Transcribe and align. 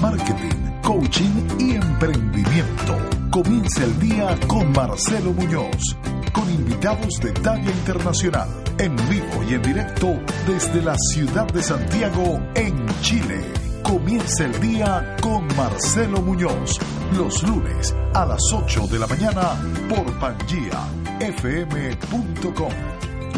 marketing, 0.02 0.82
coaching 0.82 1.48
y 1.60 1.76
emprendimiento. 1.76 2.98
Comienza 3.30 3.84
el 3.84 4.00
día 4.00 4.40
con 4.48 4.72
Marcelo 4.72 5.34
Muñoz, 5.34 5.98
con 6.32 6.50
invitados 6.50 7.20
de 7.22 7.34
talla 7.34 7.72
internacional, 7.72 8.48
en 8.78 8.96
vivo 9.10 9.44
y 9.48 9.56
en 9.56 9.62
directo 9.62 10.20
desde 10.48 10.82
la 10.82 10.96
ciudad 10.98 11.48
de 11.52 11.62
Santiago, 11.62 12.40
en 12.56 12.86
Chile. 13.02 13.59
Comienza 13.90 14.46
el 14.46 14.54
día 14.62 15.18
con 15.20 15.46
Marcelo 15.58 16.22
Muñoz, 16.22 16.78
los 17.18 17.42
lunes 17.42 17.92
a 18.14 18.24
las 18.24 18.40
8 18.54 18.86
de 18.86 19.00
la 19.00 19.08
mañana 19.08 19.60
por 19.90 20.20
pangiafm.com, 20.20 22.72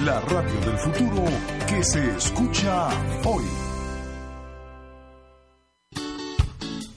la 0.04 0.20
radio 0.20 0.60
del 0.60 0.78
futuro 0.78 1.24
que 1.66 1.82
se 1.86 2.18
escucha 2.18 2.90
hoy. 3.24 3.46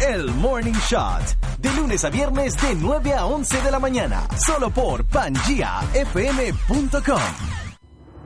El 0.00 0.32
Morning 0.34 0.74
Shot, 0.88 1.58
de 1.58 1.72
lunes 1.72 2.04
a 2.04 2.10
viernes 2.10 2.54
de 2.62 2.76
9 2.76 3.14
a 3.14 3.26
11 3.26 3.62
de 3.62 3.70
la 3.70 3.80
mañana, 3.80 4.28
solo 4.36 4.70
por 4.70 5.04
pangiafm.com. 5.04 7.20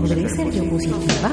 ¿Podré 0.01 0.29
ser 0.29 0.51
yo 0.51 0.69
positiva? 0.69 1.31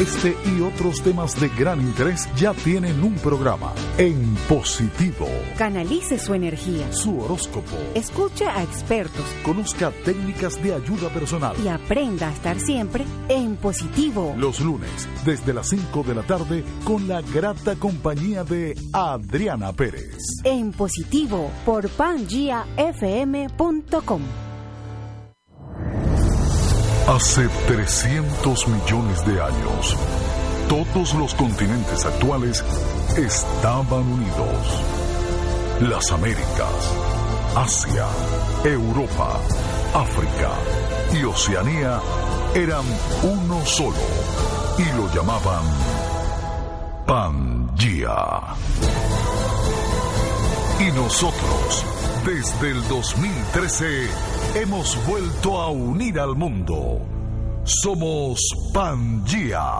Este 0.00 0.34
y 0.46 0.62
otros 0.62 1.02
temas 1.02 1.38
de 1.38 1.50
gran 1.50 1.78
interés 1.82 2.26
ya 2.34 2.54
tienen 2.54 3.04
un 3.04 3.16
programa 3.16 3.74
en 3.98 4.34
positivo. 4.48 5.28
Canalice 5.58 6.18
su 6.18 6.32
energía. 6.32 6.90
Su 6.90 7.20
horóscopo. 7.20 7.76
Escuche 7.94 8.46
a 8.46 8.62
expertos 8.62 9.26
Conozca 9.44 9.90
técnicas 10.02 10.62
de 10.62 10.72
ayuda 10.72 11.10
personal. 11.10 11.54
y 11.62 11.68
aprenda 11.68 12.30
a 12.30 12.32
estar 12.32 12.58
siempre 12.58 13.04
en 13.28 13.56
positivo. 13.56 14.34
Los 14.38 14.60
lunes, 14.60 15.06
desde 15.26 15.52
las 15.52 15.68
5 15.68 16.02
de 16.02 16.14
la 16.14 16.22
tarde, 16.22 16.64
con 16.84 17.06
la 17.06 17.20
grata 17.20 17.76
compañía 17.76 18.42
de 18.42 18.74
Adriana 18.94 19.74
Pérez. 19.74 20.16
En 20.44 20.72
positivo 20.72 21.50
por 21.66 21.90
pangiafm.com. 21.90 24.22
Hace 27.08 27.48
300 27.66 28.68
millones 28.68 29.26
de 29.26 29.40
años, 29.40 29.96
todos 30.68 31.14
los 31.14 31.34
continentes 31.34 32.04
actuales 32.04 32.64
estaban 33.16 34.12
unidos. 34.12 34.82
Las 35.80 36.10
Américas, 36.12 36.94
Asia, 37.56 38.06
Europa, 38.64 39.40
África 39.94 40.50
y 41.12 41.24
Oceanía 41.24 42.00
eran 42.54 42.84
uno 43.22 43.64
solo 43.64 43.96
y 44.78 44.84
lo 44.96 45.12
llamaban 45.12 45.64
Pangea. 47.06 48.54
Y 50.78 50.92
nosotros, 50.92 51.84
desde 52.24 52.70
el 52.70 52.88
2013, 52.88 54.08
hemos 54.54 55.06
vuelto 55.06 55.60
a 55.60 55.70
unir 55.70 56.18
al 56.18 56.34
mundo. 56.34 57.00
Somos 57.64 58.40
PangiaFM.com. 58.72 59.76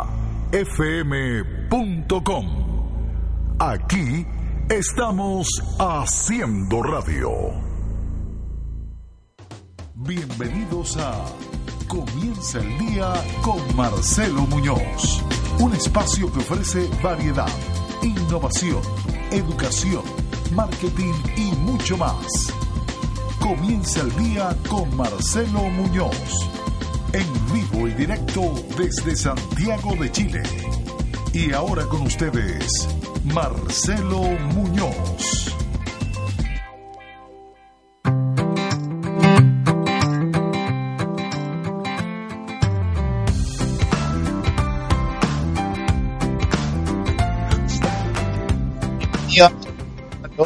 Aquí 3.58 4.26
estamos 4.68 5.48
haciendo 5.78 6.82
radio. 6.82 7.30
Bienvenidos 9.94 10.96
a 10.96 11.24
Comienza 11.88 12.60
el 12.60 12.78
día 12.78 13.12
con 13.42 13.58
Marcelo 13.76 14.42
Muñoz. 14.42 15.22
Un 15.58 15.74
espacio 15.74 16.32
que 16.32 16.38
ofrece 16.38 16.88
variedad, 17.02 17.50
innovación, 18.02 18.80
educación, 19.30 20.04
marketing 20.54 21.14
y 21.36 21.52
mucho 21.56 21.98
más. 21.98 22.54
Comienza 23.40 24.02
el 24.02 24.14
día 24.16 24.56
con 24.68 24.96
Marcelo 24.96 25.62
Muñoz. 25.62 26.48
En 27.12 27.26
vivo 27.52 27.88
y 27.88 27.94
directo 27.94 28.54
desde 28.78 29.16
Santiago 29.16 29.96
de 29.96 30.12
Chile. 30.12 30.42
Y 31.32 31.52
ahora 31.52 31.84
con 31.86 32.02
ustedes, 32.02 32.88
Marcelo 33.24 34.22
Muñoz. 34.54 35.40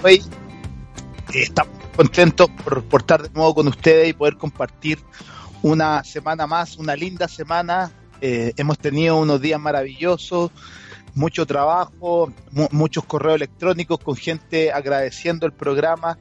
Hoy 0.03 0.21
estamos 1.33 1.74
contentos 1.97 2.49
por, 2.63 2.85
por 2.85 3.01
estar 3.03 3.23
de 3.23 3.31
nuevo 3.31 3.55
con 3.55 3.69
ustedes 3.69 4.09
y 4.09 4.13
poder 4.13 4.37
compartir 4.37 4.99
una 5.63 6.05
semana 6.05 6.47
más, 6.47 6.77
una 6.77 6.95
linda 6.95 7.27
semana. 7.27 7.91
Eh, 8.21 8.53
hemos 8.57 8.79
tenido 8.79 9.17
unos 9.17 9.41
días 9.41 9.59
maravillosos, 9.59 10.51
mucho 11.15 11.47
trabajo, 11.47 12.33
muchos 12.71 13.05
correos 13.05 13.37
electrónicos 13.37 13.99
con 13.99 14.15
gente 14.15 14.73
agradeciendo 14.73 15.47
el 15.47 15.53
programa. 15.53 16.19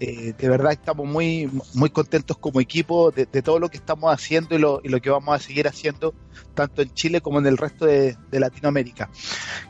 Eh, 0.00 0.32
de 0.38 0.48
verdad 0.48 0.72
estamos 0.72 1.06
muy, 1.06 1.50
muy 1.74 1.90
contentos 1.90 2.38
como 2.38 2.60
equipo 2.60 3.10
de, 3.10 3.26
todo 3.26 3.58
lo 3.58 3.68
que 3.68 3.76
estamos 3.76 4.14
haciendo 4.14 4.54
y 4.54 4.58
lo, 4.58 4.80
y 4.84 4.88
lo, 4.88 5.00
que 5.00 5.10
vamos 5.10 5.34
a 5.34 5.38
seguir 5.38 5.66
haciendo 5.66 6.14
tanto 6.54 6.82
en 6.82 6.94
Chile 6.94 7.20
como 7.20 7.40
en 7.40 7.46
el 7.46 7.58
resto 7.58 7.84
de, 7.84 8.16
de 8.30 8.40
Latinoamérica. 8.40 9.10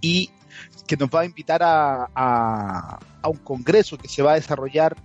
y 0.00 0.30
que 0.86 0.96
nos 0.96 1.10
va 1.10 1.20
a 1.20 1.24
invitar 1.26 1.62
a, 1.62 2.08
a, 2.14 3.28
un 3.28 3.36
congreso 3.38 3.98
que 3.98 4.08
se 4.08 4.22
va 4.22 4.32
a 4.32 4.34
desarrollar 4.36 4.96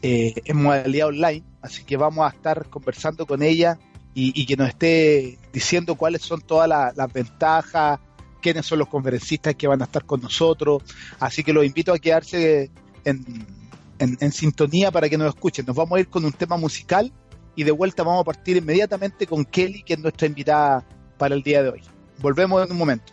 eh, 0.00 0.32
en 0.46 0.62
modalidad 0.62 1.08
online. 1.08 1.44
Así 1.60 1.84
que 1.84 1.98
vamos 1.98 2.24
a 2.24 2.34
estar 2.34 2.66
conversando 2.70 3.26
con 3.26 3.42
ella 3.42 3.78
y, 4.14 4.46
que 4.46 4.56
nos 4.56 4.68
esté 4.68 5.38
diciendo 5.52 5.94
cuáles 5.94 6.22
son 6.22 6.40
todas 6.40 6.68
las 6.68 6.96
la 6.96 7.06
ventajas, 7.06 7.98
quiénes 8.40 8.64
son 8.64 8.78
los 8.78 8.88
conferencistas 8.88 9.54
que 9.54 9.66
van 9.66 9.82
a 9.82 9.84
estar 9.84 10.04
con 10.06 10.22
nosotros. 10.22 10.82
Así 11.20 11.44
que 11.44 11.52
los 11.52 11.64
invito 11.64 11.92
a 11.92 11.98
quedarse 11.98 12.70
en, 13.04 13.46
en 13.98 14.32
sintonía 14.32 14.90
para 14.90 15.10
que 15.10 15.18
nos 15.18 15.28
escuchen. 15.28 15.66
Nos 15.66 15.76
vamos 15.76 15.98
a 15.98 16.00
ir 16.00 16.08
con 16.08 16.24
un 16.24 16.32
tema 16.32 16.56
musical 16.56 17.12
y 17.54 17.64
de 17.64 17.70
vuelta 17.70 18.02
vamos 18.02 18.22
a 18.22 18.24
partir 18.24 18.56
inmediatamente 18.56 19.26
con 19.26 19.44
Kelly, 19.44 19.82
que 19.82 19.94
es 19.94 19.98
nuestra 19.98 20.26
invitada 20.26 20.84
para 21.18 21.34
el 21.34 21.42
día 21.42 21.62
de 21.62 21.70
hoy. 21.70 21.82
Volvemos 22.18 22.64
en 22.64 22.72
un 22.72 22.78
momento. 22.78 23.12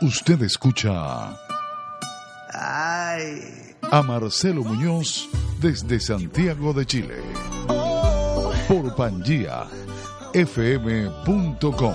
Usted 0.00 0.42
escucha 0.42 1.36
Ay. 2.52 3.74
a 3.90 4.02
Marcelo 4.02 4.62
Muñoz 4.62 5.28
desde 5.60 5.98
Santiago 5.98 6.72
de 6.72 6.84
Chile 6.84 7.16
por 8.68 8.94
Pangía 8.94 9.66
fm.com. 10.34 11.94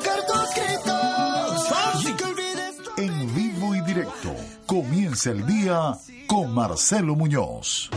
Comienza 4.81 5.29
el 5.29 5.45
día 5.45 5.93
con 6.25 6.55
Marcelo 6.55 7.15
Muñoz. 7.15 7.91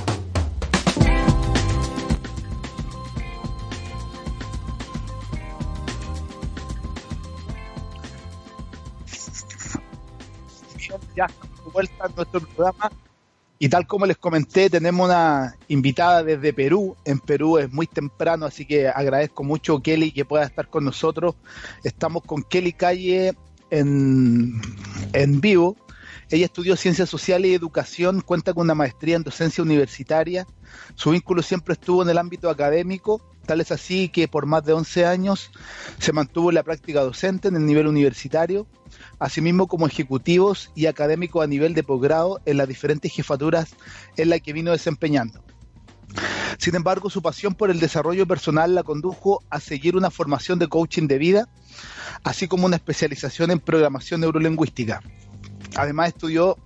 ya 11.16 11.24
estamos 11.24 11.64
de 11.64 11.70
vuelta 11.72 12.06
en 12.06 12.14
nuestro 12.16 12.40
programa. 12.40 12.92
Y 13.58 13.68
tal 13.70 13.86
como 13.86 14.04
les 14.04 14.18
comenté 14.18 14.68
tenemos 14.68 15.06
una 15.06 15.56
invitada 15.68 16.22
desde 16.22 16.52
Perú. 16.52 16.96
En 17.06 17.18
Perú 17.18 17.56
es 17.56 17.72
muy 17.72 17.86
temprano 17.86 18.44
así 18.44 18.66
que 18.66 18.88
agradezco 18.88 19.42
mucho 19.42 19.80
Kelly 19.80 20.12
que 20.12 20.26
pueda 20.26 20.44
estar 20.44 20.68
con 20.68 20.84
nosotros. 20.84 21.34
Estamos 21.82 22.24
con 22.24 22.42
Kelly 22.42 22.74
Calle 22.74 23.34
en, 23.70 24.60
en 25.14 25.40
vivo 25.40 25.78
ella 26.31 26.47
estudió 26.47 26.76
Ciencias 26.76 27.09
Sociales 27.09 27.50
y 27.50 27.54
Educación, 27.54 28.21
cuenta 28.21 28.54
con 28.54 28.62
una 28.64 28.75
maestría 28.75 29.16
en 29.16 29.23
docencia 29.23 29.62
universitaria. 29.62 30.47
Su 30.95 31.11
vínculo 31.11 31.43
siempre 31.43 31.75
estuvo 31.75 32.02
en 32.02 32.09
el 32.09 32.19
ámbito 32.19 32.49
académico, 32.49 33.21
tal 33.47 33.61
es 33.61 33.71
así 33.73 34.09
que 34.09 34.26
por 34.26 34.47
más 34.47 34.64
de 34.64 34.73
11 34.73 35.07
años 35.07 35.50
se 35.99 36.12
mantuvo 36.12 36.50
en 36.50 36.57
la 36.57 36.62
práctica 36.62 37.02
docente 37.02 37.49
en 37.49 37.57
el 37.57 37.66
nivel 37.66 37.87
universitario, 37.87 38.66
asimismo 39.19 39.66
como 39.66 39.87
ejecutivos 39.87 40.71
y 40.75 40.87
académicos 40.87 41.45
a 41.45 41.47
nivel 41.47 41.75
de 41.75 41.83
posgrado 41.83 42.40
en 42.47 42.57
las 42.57 42.69
diferentes 42.69 43.12
jefaturas 43.12 43.76
en 44.16 44.31
las 44.31 44.40
que 44.40 44.52
vino 44.52 44.73
desempeñando. 44.73 45.43
Sin 46.59 46.75
embargo, 46.76 47.11
su 47.11 47.21
pasión 47.21 47.54
por 47.54 47.71
el 47.71 47.81
desarrollo 47.81 48.26
personal 48.26 48.75
la 48.75 48.83
condujo 48.83 49.43
a 49.50 49.61
seguir 49.61 49.97
una 49.97 50.11
formación 50.11 50.59
de 50.59 50.69
coaching 50.69 51.09
de 51.09 51.19
vida, 51.19 51.49
así 52.23 52.49
como 52.49 52.66
una 52.66 52.76
especialización 52.76 53.50
en 53.50 53.59
programación 53.59 54.21
neurolingüística. 54.21 55.02
Además 55.76 56.09
estudió 56.09 56.57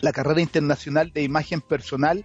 la 0.00 0.12
carrera 0.12 0.40
internacional 0.40 1.12
de 1.12 1.22
imagen 1.22 1.60
personal 1.60 2.24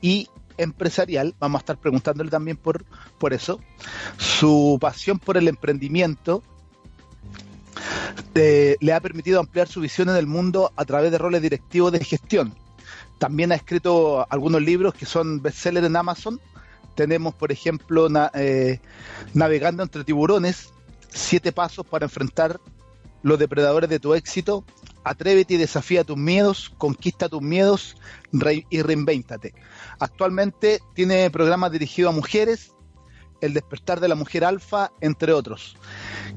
y 0.00 0.28
empresarial. 0.58 1.34
Vamos 1.38 1.60
a 1.60 1.62
estar 1.62 1.78
preguntándole 1.78 2.30
también 2.30 2.56
por, 2.56 2.84
por 3.18 3.32
eso. 3.32 3.60
Su 4.16 4.78
pasión 4.80 5.18
por 5.18 5.36
el 5.36 5.48
emprendimiento 5.48 6.42
eh, 8.34 8.76
le 8.80 8.92
ha 8.92 9.00
permitido 9.00 9.40
ampliar 9.40 9.68
su 9.68 9.80
visión 9.80 10.08
en 10.08 10.16
el 10.16 10.26
mundo 10.26 10.72
a 10.76 10.84
través 10.84 11.10
de 11.10 11.18
roles 11.18 11.42
directivos 11.42 11.92
de 11.92 12.04
gestión. 12.04 12.54
También 13.18 13.52
ha 13.52 13.54
escrito 13.54 14.26
algunos 14.30 14.62
libros 14.62 14.94
que 14.94 15.06
son 15.06 15.42
bestsellers 15.42 15.86
en 15.86 15.96
Amazon. 15.96 16.40
Tenemos, 16.94 17.34
por 17.34 17.52
ejemplo, 17.52 18.08
eh, 18.34 18.80
Navegando 19.34 19.82
entre 19.82 20.04
tiburones, 20.04 20.70
siete 21.08 21.52
pasos 21.52 21.86
para 21.86 22.06
enfrentar 22.06 22.60
los 23.22 23.38
depredadores 23.38 23.88
de 23.88 24.00
tu 24.00 24.14
éxito, 24.14 24.64
atrévete 25.04 25.54
y 25.54 25.56
desafía 25.56 26.04
tus 26.04 26.16
miedos, 26.16 26.72
conquista 26.78 27.28
tus 27.28 27.42
miedos 27.42 27.96
re- 28.32 28.66
y 28.70 28.82
reinvéntate. 28.82 29.54
Actualmente 29.98 30.80
tiene 30.94 31.30
programas 31.30 31.72
dirigidos 31.72 32.12
a 32.12 32.16
mujeres, 32.16 32.72
El 33.40 33.54
despertar 33.54 33.98
de 33.98 34.06
la 34.06 34.14
mujer 34.14 34.44
alfa, 34.44 34.92
entre 35.00 35.32
otros. 35.32 35.76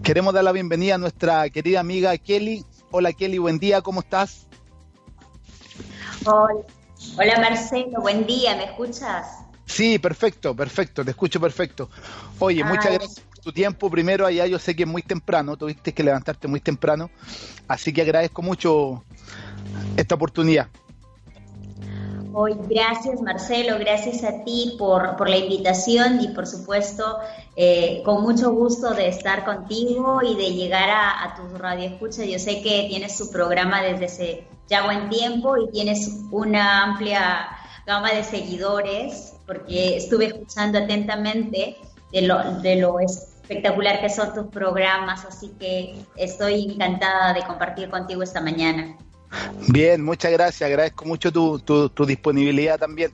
Queremos 0.01 0.33
dar 0.33 0.43
la 0.43 0.51
bienvenida 0.51 0.95
a 0.95 0.97
nuestra 0.97 1.47
querida 1.51 1.79
amiga 1.79 2.17
Kelly. 2.17 2.65
Hola 2.89 3.13
Kelly, 3.13 3.37
buen 3.37 3.59
día, 3.59 3.81
¿cómo 3.81 3.99
estás? 3.99 4.47
Hola, 6.25 6.61
Hola, 7.17 7.39
Marcelo, 7.39 8.01
buen 8.01 8.25
día, 8.25 8.55
¿me 8.55 8.63
escuchas? 8.65 9.27
Sí, 9.67 9.99
perfecto, 9.99 10.55
perfecto, 10.55 11.03
te 11.05 11.11
escucho 11.11 11.39
perfecto. 11.39 11.89
Oye, 12.39 12.63
muchas 12.63 12.91
gracias 12.93 13.21
tu 13.45 13.53
tiempo. 13.53 13.91
Primero, 13.91 14.25
allá 14.25 14.47
yo 14.47 14.57
sé 14.57 14.75
que 14.75 14.83
es 14.83 14.89
muy 14.89 15.03
temprano, 15.03 15.55
tuviste 15.55 15.93
que 15.93 16.03
levantarte 16.03 16.47
muy 16.47 16.59
temprano, 16.59 17.11
así 17.67 17.93
que 17.93 18.01
agradezco 18.01 18.41
mucho 18.41 19.03
esta 19.95 20.15
oportunidad. 20.15 20.67
Hoy, 22.33 22.53
gracias 22.69 23.21
Marcelo, 23.21 23.77
gracias 23.79 24.23
a 24.25 24.43
ti 24.43 24.75
por, 24.77 25.15
por 25.15 25.29
la 25.29 25.37
invitación 25.37 26.19
y 26.19 26.29
por 26.29 26.47
supuesto 26.47 27.19
eh, 27.55 28.01
con 28.03 28.23
mucho 28.23 28.51
gusto 28.51 28.93
de 28.93 29.07
estar 29.07 29.45
contigo 29.45 30.21
y 30.21 30.35
de 30.35 30.51
llegar 30.51 30.89
a, 30.89 31.23
a 31.23 31.35
tus 31.35 31.57
radioescuchas. 31.57 32.27
Yo 32.27 32.39
sé 32.39 32.61
que 32.61 32.87
tienes 32.89 33.17
tu 33.17 33.29
programa 33.29 33.81
desde 33.81 34.05
hace 34.05 34.47
ya 34.67 34.83
buen 34.83 35.07
tiempo 35.09 35.55
y 35.55 35.71
tienes 35.71 36.09
una 36.31 36.83
amplia 36.83 37.47
gama 37.85 38.11
de 38.11 38.23
seguidores 38.23 39.35
porque 39.45 39.95
estuve 39.95 40.25
escuchando 40.25 40.79
atentamente 40.79 41.77
de 42.11 42.21
lo, 42.21 42.59
de 42.61 42.75
lo 42.77 42.99
espectacular 43.45 44.01
que 44.01 44.09
son 44.09 44.33
tus 44.33 44.47
programas, 44.47 45.23
así 45.23 45.49
que 45.59 45.95
estoy 46.17 46.71
encantada 46.71 47.33
de 47.33 47.43
compartir 47.43 47.89
contigo 47.89 48.23
esta 48.23 48.41
mañana. 48.41 48.97
Bien, 49.67 50.03
muchas 50.03 50.31
gracias, 50.31 50.67
agradezco 50.67 51.05
mucho 51.05 51.31
tu, 51.31 51.59
tu, 51.59 51.89
tu 51.89 52.05
disponibilidad 52.05 52.79
también. 52.79 53.11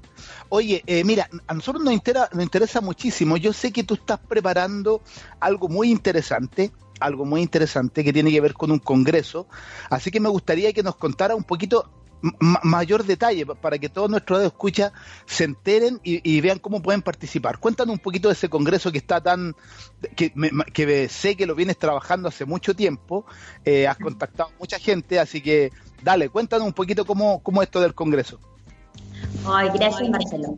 Oye, 0.50 0.84
eh, 0.88 1.04
mira, 1.04 1.28
a 1.48 1.54
nosotros 1.54 1.84
nos, 1.84 1.94
intera- 1.94 2.30
nos 2.32 2.44
interesa 2.44 2.80
muchísimo, 2.80 3.36
yo 3.38 3.52
sé 3.52 3.72
que 3.74 3.84
tú 3.84 3.96
estás 3.96 4.20
preparando 4.20 5.02
algo 5.40 5.68
muy 5.68 5.92
interesante, 5.92 6.72
algo 7.02 7.26
muy 7.26 7.42
interesante 7.42 8.04
que 8.04 8.14
tiene 8.14 8.32
que 8.32 8.40
ver 8.42 8.54
con 8.54 8.72
un 8.72 8.80
congreso, 8.80 9.48
así 9.90 10.12
que 10.12 10.20
me 10.20 10.30
gustaría 10.30 10.72
que 10.72 10.84
nos 10.84 10.96
contara 10.96 11.36
un 11.36 11.44
poquito 11.44 11.90
mayor 12.22 13.04
detalle 13.04 13.46
pa- 13.46 13.56
para 13.56 13.78
que 13.78 13.90
todos 13.90 14.10
nuestros 14.10 14.44
escucha 14.44 14.94
se 15.26 15.44
enteren 15.46 16.00
y, 16.04 16.22
y 16.30 16.42
vean 16.42 16.60
cómo 16.60 16.82
pueden 16.82 17.02
participar. 17.02 17.58
Cuéntanos 17.58 17.94
un 17.94 18.00
poquito 18.00 18.28
de 18.28 18.34
ese 18.34 18.50
congreso 18.50 18.92
que 18.92 19.00
está 19.00 19.22
tan 19.22 19.56
que, 20.16 20.32
me- 20.36 20.52
que 20.74 21.10
sé 21.10 21.36
que 21.36 21.46
lo 21.46 21.56
vienes 21.56 21.78
trabajando 21.78 22.28
hace 22.28 22.46
mucho 22.46 22.76
tiempo, 22.76 23.26
eh, 23.66 23.88
has 23.88 23.98
contactado 23.98 24.52
mucha 24.60 24.78
gente, 24.80 25.20
así 25.20 25.42
que 25.42 25.72
dale, 26.04 26.30
cuéntanos 26.30 26.68
un 26.68 26.74
poquito 26.74 27.06
cómo, 27.06 27.42
cómo 27.42 27.62
es 27.62 27.68
esto 27.68 27.82
del 27.82 27.94
congreso. 27.96 28.40
Ay, 29.46 29.70
gracias 29.74 30.10
Marcelo. 30.10 30.58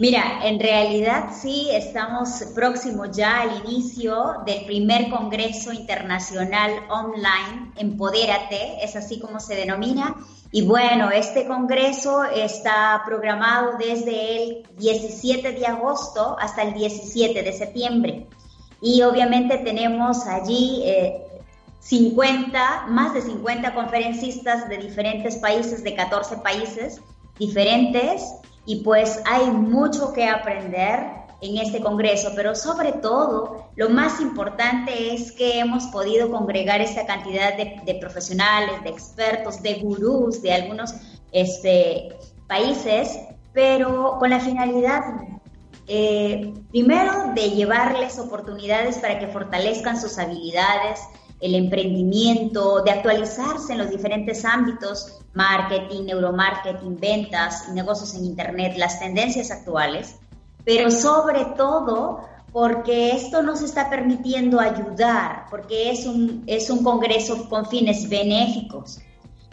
Mira, 0.00 0.46
en 0.46 0.60
realidad 0.60 1.30
sí 1.40 1.68
estamos 1.72 2.44
próximos 2.54 3.16
ya 3.16 3.40
al 3.40 3.64
inicio 3.66 4.34
del 4.44 4.66
primer 4.66 5.08
Congreso 5.08 5.72
Internacional 5.72 6.72
Online 6.90 7.72
Empodérate, 7.76 8.84
es 8.84 8.96
así 8.96 9.18
como 9.18 9.40
se 9.40 9.54
denomina. 9.54 10.14
Y 10.54 10.62
bueno, 10.66 11.10
este 11.10 11.46
Congreso 11.46 12.24
está 12.24 13.02
programado 13.06 13.78
desde 13.78 14.36
el 14.36 14.66
17 14.76 15.52
de 15.52 15.66
agosto 15.66 16.36
hasta 16.38 16.62
el 16.62 16.74
17 16.74 17.42
de 17.42 17.52
septiembre. 17.54 18.26
Y 18.82 19.00
obviamente 19.00 19.56
tenemos 19.58 20.26
allí 20.26 20.82
eh, 20.84 21.22
50, 21.80 22.86
más 22.88 23.14
de 23.14 23.22
50 23.22 23.74
conferencistas 23.74 24.68
de 24.68 24.76
diferentes 24.76 25.36
países, 25.36 25.82
de 25.82 25.94
14 25.94 26.36
países 26.36 27.00
diferentes 27.38 28.22
y 28.66 28.82
pues 28.84 29.22
hay 29.24 29.46
mucho 29.46 30.12
que 30.12 30.28
aprender 30.28 31.21
en 31.42 31.58
este 31.58 31.80
Congreso, 31.80 32.30
pero 32.36 32.54
sobre 32.54 32.92
todo 32.92 33.66
lo 33.74 33.90
más 33.90 34.20
importante 34.20 35.12
es 35.12 35.32
que 35.32 35.58
hemos 35.58 35.86
podido 35.86 36.30
congregar 36.30 36.80
esta 36.80 37.04
cantidad 37.04 37.56
de, 37.56 37.94
profesionales, 38.00 38.82
de 38.84 38.90
expertos, 38.90 39.60
de 39.60 39.74
gurús 39.74 40.40
de 40.40 40.52
algunos 40.52 40.94
este, 41.32 42.16
países, 42.46 43.18
pero 43.52 44.18
con 44.20 44.30
la 44.30 44.38
finalidad, 44.38 45.02
eh, 45.88 46.54
primero, 46.70 47.32
de 47.34 47.50
llevarles 47.50 48.20
oportunidades 48.20 48.98
para 48.98 49.18
que 49.18 49.26
fortalezcan 49.26 50.00
sus 50.00 50.18
habilidades, 50.18 51.00
el 51.40 51.56
emprendimiento, 51.56 52.82
de 52.82 52.92
actualizarse 52.92 53.72
en 53.72 53.78
los 53.78 53.90
diferentes 53.90 54.44
ámbitos, 54.44 55.18
marketing, 55.34 56.04
neuromarketing, 56.04 57.00
ventas, 57.00 57.68
negocios 57.70 58.14
en 58.14 58.26
Internet, 58.26 58.74
las 58.76 59.00
tendencias 59.00 59.50
actuales, 59.50 60.20
pero 60.64 60.90
sobre 60.90 61.44
todo 61.56 62.28
porque 62.52 63.12
esto 63.12 63.42
nos 63.42 63.62
está 63.62 63.88
permitiendo 63.88 64.60
ayudar, 64.60 65.46
porque 65.50 65.90
es 65.90 66.06
un, 66.06 66.44
es 66.46 66.68
un 66.68 66.84
congreso 66.84 67.48
con 67.48 67.66
fines 67.66 68.08
benéficos. 68.08 69.00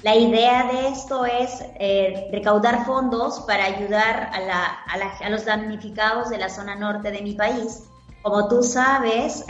La 0.04 0.16
idea 0.16 0.70
de 0.72 0.90
esto 0.90 1.26
es 1.26 1.64
eh, 1.80 2.30
recaudar 2.32 2.86
fondos 2.86 3.42
para 3.42 3.66
ayudar 3.66 4.30
a, 4.34 5.24
a, 5.24 5.30
los 5.30 5.46
damnificados 5.46 6.30
de 6.30 6.38
la 6.38 6.50
zona 6.50 6.76
norte 6.76 7.12
de 7.12 7.22
mi 7.22 7.34
país. 7.34 7.84
Como 8.22 8.48
tú 8.50 8.64
sabes, 8.64 9.46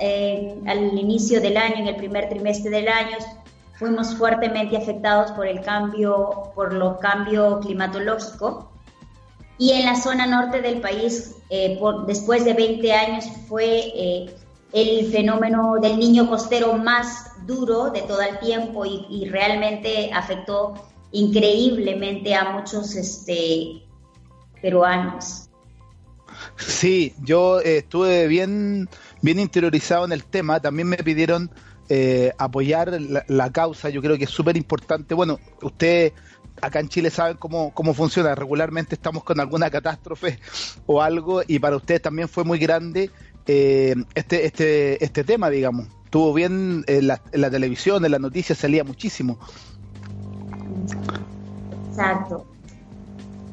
al 0.67 0.97
inicio 0.97 1.41
del 1.41 1.57
año, 1.57 1.77
en 1.77 1.87
el 1.87 1.95
primer 1.95 2.29
trimestre 2.29 2.69
del 2.69 2.87
año, 2.87 3.17
fuimos 3.77 4.15
fuertemente 4.15 4.77
afectados 4.77 5.31
por 5.31 5.47
el 5.47 5.61
cambio, 5.61 6.51
por 6.53 6.73
lo 6.73 6.99
cambio 6.99 7.59
climatológico 7.59 8.68
y 9.59 9.73
en 9.73 9.85
la 9.85 9.95
zona 9.95 10.25
norte 10.25 10.61
del 10.61 10.79
país, 10.79 11.35
eh, 11.49 11.77
por, 11.79 12.05
después 12.05 12.45
de 12.45 12.53
20 12.53 12.93
años, 12.93 13.25
fue 13.49 13.65
eh, 13.93 14.33
el 14.71 15.11
fenómeno 15.11 15.75
del 15.81 15.99
niño 15.99 16.29
costero 16.29 16.73
más 16.77 17.33
duro 17.45 17.89
de 17.89 18.01
todo 18.03 18.21
el 18.21 18.39
tiempo 18.39 18.85
y, 18.85 19.27
realmente 19.29 20.11
afectó 20.13 20.75
increíblemente 21.11 22.33
a 22.33 22.53
muchos 22.53 22.95
este, 22.95 23.83
peruanos. 24.61 25.49
Sí, 26.55 27.13
yo 27.21 27.59
eh, 27.59 27.79
estuve 27.79 28.27
bien, 28.27 28.87
bien 29.21 29.39
interiorizado 29.39 30.05
en 30.05 30.13
el 30.13 30.23
tema. 30.23 30.62
También 30.62 30.88
me 30.88 30.97
pidieron 30.97 31.51
apoyar 32.38 33.01
la, 33.01 33.25
la, 33.27 33.51
causa. 33.51 33.89
Yo 33.89 33.99
creo 33.99 34.15
que 34.15 34.25
es 34.25 34.29
súper 34.29 34.55
importante. 34.55 35.15
Bueno, 35.15 35.39
usted 35.63 36.13
acá 36.62 36.80
en 36.80 36.89
Chile 36.89 37.10
saben 37.10 37.38
cómo, 37.38 37.74
cómo 37.74 37.93
funciona. 37.93 38.36
Regularmente 38.36 38.95
estamos 38.95 39.24
con 39.24 39.39
alguna 39.39 39.69
catástrofe 39.69 40.39
o 40.86 41.02
algo 41.02 41.41
y 41.48 41.60
para 41.60 41.76
ustedes 41.76 42.02
también 42.02 42.28
fue 42.28 42.43
muy 42.43 42.60
grande 42.60 43.10
eh, 43.45 43.95
este, 44.15 44.45
este, 44.45 45.04
este 45.04 45.24
tema, 45.24 45.50
digamos. 45.50 45.88
Estuvo 46.06 46.34
bien 46.34 46.84
en 46.88 47.08
la, 47.08 47.22
en 47.32 47.41
la 47.41 47.50
televisión, 47.50 48.04
en 48.04 48.12
las 48.12 48.22
noticias 48.22 48.58
salía 48.58 48.84
muchísimo. 48.84 49.39
Exacto. 51.89 52.45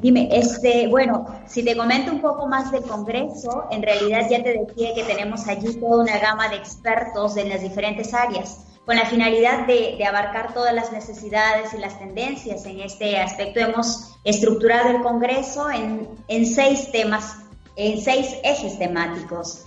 Dime, 0.01 0.29
este, 0.31 0.87
bueno, 0.87 1.25
si 1.47 1.63
te 1.63 1.75
comento 1.75 2.11
un 2.11 2.21
poco 2.21 2.47
más 2.47 2.71
del 2.71 2.83
Congreso, 2.83 3.65
en 3.71 3.81
realidad 3.81 4.27
ya 4.29 4.43
te 4.43 4.53
decía 4.53 4.93
que 4.93 5.03
tenemos 5.03 5.47
allí 5.47 5.73
toda 5.75 6.03
una 6.03 6.19
gama 6.19 6.49
de 6.49 6.57
expertos 6.57 7.35
en 7.37 7.49
las 7.49 7.61
diferentes 7.61 8.13
áreas 8.13 8.66
con 8.87 8.95
la 8.95 9.05
finalidad 9.05 9.67
de, 9.67 10.01
abarcar 10.05 10.53
todas 10.53 10.73
las 10.73 10.93
necesidades 10.93 11.73
y 11.73 11.77
las 11.77 11.99
tendencias 11.99 12.65
en 12.65 12.79
este 12.79 13.17
aspecto. 13.17 13.59
Hemos 13.59 14.17
estructurado 14.23 14.91
el 14.91 15.01
Congreso 15.01 15.67
en, 15.69 16.45
seis 16.45 16.89
temas, 16.93 17.35
en 17.75 17.99
seis 17.99 18.37
ejes 18.45 18.79
temáticos. 18.79 19.65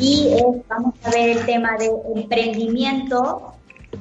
Y 0.00 0.30
vamos 0.68 0.94
a 1.04 1.10
ver 1.10 1.38
el 1.38 1.46
tema 1.46 1.76
de 1.78 1.92
emprendimiento, 2.16 3.54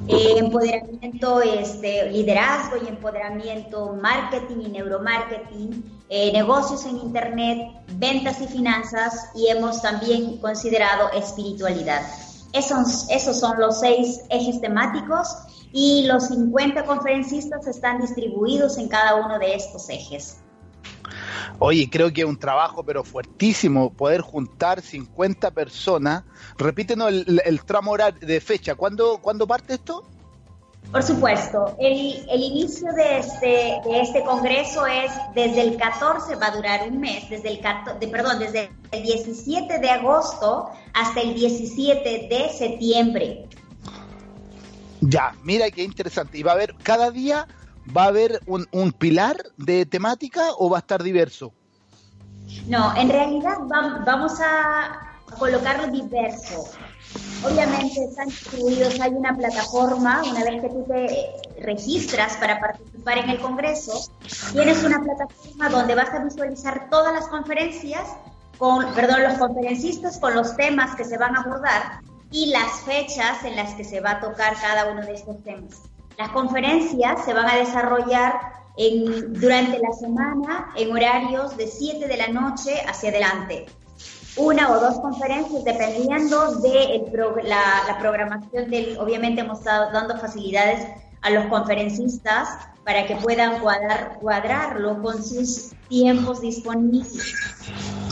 eh, 0.08 0.38
empoderamiento, 0.38 1.44
este, 1.44 2.10
liderazgo 2.10 2.78
y 2.84 2.88
empoderamiento, 2.88 3.96
marketing 4.02 4.62
y 4.66 4.70
neuromarketing, 4.70 5.84
eh, 6.10 6.32
negocios 6.34 6.88
en 6.88 6.98
Internet, 6.98 7.68
ventas 7.98 8.42
y 8.42 8.48
finanzas 8.48 9.30
y 9.36 9.48
hemos 9.48 9.84
también 9.84 10.38
considerado 10.38 11.12
espiritualidad. 11.12 12.02
Esos, 12.56 13.10
esos 13.10 13.40
son 13.40 13.60
los 13.60 13.82
seis 13.82 14.22
ejes 14.30 14.62
temáticos 14.62 15.28
y 15.74 16.06
los 16.08 16.28
50 16.30 16.86
conferencistas 16.86 17.68
están 17.68 18.00
distribuidos 18.00 18.78
en 18.78 18.88
cada 18.88 19.16
uno 19.16 19.38
de 19.40 19.56
estos 19.56 19.90
ejes. 19.90 20.38
Oye, 21.60 21.90
creo 21.90 22.12
que 22.12 22.22
es 22.22 22.28
un 22.28 22.40
trabajo 22.40 22.84
pero 22.84 23.04
fuertísimo 23.04 23.92
poder 23.92 24.22
juntar 24.22 24.82
50 24.82 25.52
personas. 25.52 26.24
Repítenos 26.58 27.10
el, 27.12 27.62
tramo 27.66 27.92
horario 27.92 28.26
de 28.26 28.40
fecha. 28.40 28.76
¿Cuándo, 28.76 29.20
¿Cuándo 29.22 29.46
parte 29.48 29.74
esto? 29.74 30.06
Por 30.92 31.04
supuesto, 31.04 31.76
el, 31.80 32.26
el 32.30 32.42
inicio 32.42 32.92
de 32.94 33.20
este, 33.20 33.82
de 33.86 34.02
este 34.02 34.24
congreso 34.24 34.86
es 34.86 35.12
desde 35.34 35.62
el 35.62 35.78
14, 35.78 36.36
va 36.36 36.48
a 36.48 36.56
durar 36.56 36.88
un 36.88 37.00
mes, 37.00 37.30
desde 37.30 37.50
el, 37.50 37.62
de, 38.00 38.08
perdón, 38.08 38.40
desde 38.40 38.72
el 38.92 39.04
17 39.04 39.80
de 39.80 39.90
agosto 39.90 40.70
hasta 40.94 41.22
el 41.22 41.34
17 41.34 42.28
de 42.30 42.50
septiembre. 42.50 43.46
Ya, 45.02 45.36
mira 45.44 45.70
qué 45.70 45.84
interesante. 45.84 46.38
¿Y 46.38 46.44
va 46.44 46.52
a 46.52 46.56
haber, 46.56 46.76
cada 46.82 47.12
día 47.12 47.48
va 47.96 48.06
a 48.06 48.08
haber 48.08 48.40
un, 48.46 48.66
un 48.72 48.92
pilar 48.92 49.38
de 49.58 49.86
temática 49.86 50.52
o 50.58 50.70
va 50.70 50.78
a 50.78 50.80
estar 50.80 51.04
diverso? 51.04 51.52
No, 52.68 52.96
en 52.96 53.10
realidad 53.10 53.58
vamos 54.06 54.40
a 54.40 55.20
colocarlo 55.38 55.88
diverso. 55.88 56.70
Obviamente 57.44 58.04
están 58.04 58.28
distribuidos, 58.28 59.00
hay 59.00 59.12
una 59.12 59.36
plataforma, 59.36 60.24
una 60.24 60.44
vez 60.44 60.62
que 60.62 60.70
tú 60.70 60.84
te 60.88 61.62
registras 61.62 62.38
para 62.38 62.60
participar 62.60 63.20
en 63.20 63.30
el 63.30 63.40
Congreso, 63.40 64.10
tienes 64.52 64.84
una 64.84 65.02
plataforma 65.02 65.70
donde 65.70 65.96
vas 65.96 66.10
a 66.10 66.24
visualizar 66.24 66.90
todas 66.90 67.14
las 67.14 67.28
conferencias, 67.28 68.04
con, 68.58 68.92
perdón, 68.94 69.24
los 69.24 69.34
conferencistas 69.34 70.18
con 70.18 70.34
los 70.34 70.56
temas 70.56 70.96
que 70.96 71.04
se 71.04 71.18
van 71.18 71.36
a 71.36 71.42
abordar 71.42 72.00
y 72.32 72.48
las 72.48 72.82
fechas 72.82 73.44
en 73.44 73.56
las 73.56 73.76
que 73.76 73.84
se 73.84 74.00
va 74.00 74.12
a 74.12 74.20
tocar 74.22 74.56
cada 74.60 74.92
uno 74.92 75.02
de 75.02 75.14
estos 75.14 75.44
temas. 75.44 75.84
Las 76.18 76.30
conferencias 76.30 77.26
se 77.26 77.34
van 77.34 77.48
a 77.48 77.58
desarrollar 77.58 78.34
durante 79.30 79.80
la 79.80 79.92
semana 79.94 80.72
en 80.76 80.92
horarios 80.92 81.56
de 81.58 81.68
7 81.68 82.08
de 82.08 82.18
la 82.18 82.28
noche 82.30 82.82
hacia 82.88 83.10
adelante 83.10 83.68
una 84.38 84.72
o 84.72 84.80
dos 84.80 85.00
conferencias 85.00 85.64
dependiendo 85.64 86.56
de 86.62 87.12
la, 87.44 87.98
programación 88.00 88.70
del, 88.70 88.98
obviamente 88.98 89.42
hemos 89.42 89.60
estado 89.60 89.92
dando 89.92 90.18
facilidades 90.18 90.88
a 91.22 91.30
los 91.30 91.46
conferencistas 91.46 92.50
para 92.84 93.08
que 93.08 93.16
puedan 93.16 93.60
cuadrar, 93.60 94.18
cuadrarlo 94.20 95.02
con 95.02 95.24
sus 95.24 95.72
tiempos 95.90 96.42
disponibles. 96.42 97.34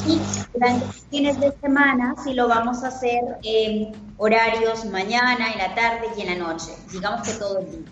Y 0.08 0.20
durante 0.54 0.86
los 0.86 0.96
fines 1.12 1.40
de 1.40 1.52
semana 1.62 2.16
sí 2.24 2.34
lo 2.34 2.48
vamos 2.48 2.84
a 2.84 2.88
hacer 2.88 3.22
en 3.44 3.92
horarios 4.18 4.86
mañana, 4.86 5.52
en 5.52 5.60
la 5.60 5.76
tarde 5.76 6.08
y 6.18 6.22
en 6.22 6.40
la 6.40 6.48
noche, 6.48 6.72
digamos 6.92 7.28
que 7.28 7.34
todo 7.34 7.60
el 7.60 7.70
día. 7.70 7.92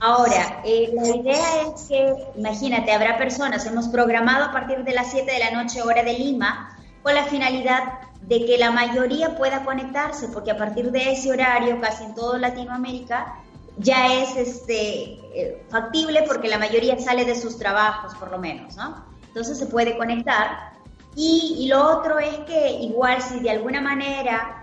Ahora, 0.00 0.60
eh, 0.64 0.90
la 0.92 1.16
idea 1.16 1.62
es 1.62 1.82
que, 1.88 2.14
imagínate, 2.36 2.92
habrá 2.92 3.16
personas, 3.16 3.64
hemos 3.66 3.88
programado 3.88 4.44
a 4.44 4.52
partir 4.52 4.84
de 4.84 4.92
las 4.92 5.10
7 5.10 5.30
de 5.30 5.38
la 5.38 5.50
noche 5.50 5.82
hora 5.82 6.02
de 6.02 6.12
Lima, 6.14 6.73
con 7.04 7.14
la 7.14 7.24
finalidad 7.24 8.00
de 8.22 8.46
que 8.46 8.56
la 8.56 8.70
mayoría 8.70 9.36
pueda 9.36 9.62
conectarse, 9.62 10.28
porque 10.28 10.50
a 10.50 10.56
partir 10.56 10.90
de 10.90 11.12
ese 11.12 11.30
horario, 11.30 11.78
casi 11.78 12.04
en 12.04 12.14
toda 12.14 12.38
Latinoamérica, 12.38 13.36
ya 13.76 14.06
es 14.14 14.34
este, 14.36 15.20
eh, 15.34 15.66
factible 15.68 16.22
porque 16.22 16.48
la 16.48 16.58
mayoría 16.58 16.98
sale 16.98 17.26
de 17.26 17.38
sus 17.38 17.58
trabajos, 17.58 18.14
por 18.14 18.30
lo 18.30 18.38
menos, 18.38 18.74
¿no? 18.76 19.04
Entonces 19.28 19.58
se 19.58 19.66
puede 19.66 19.98
conectar. 19.98 20.72
Y, 21.14 21.56
y 21.58 21.68
lo 21.68 21.86
otro 21.98 22.18
es 22.18 22.38
que 22.46 22.70
igual 22.80 23.20
si 23.20 23.38
de 23.40 23.50
alguna 23.50 23.82
manera 23.82 24.62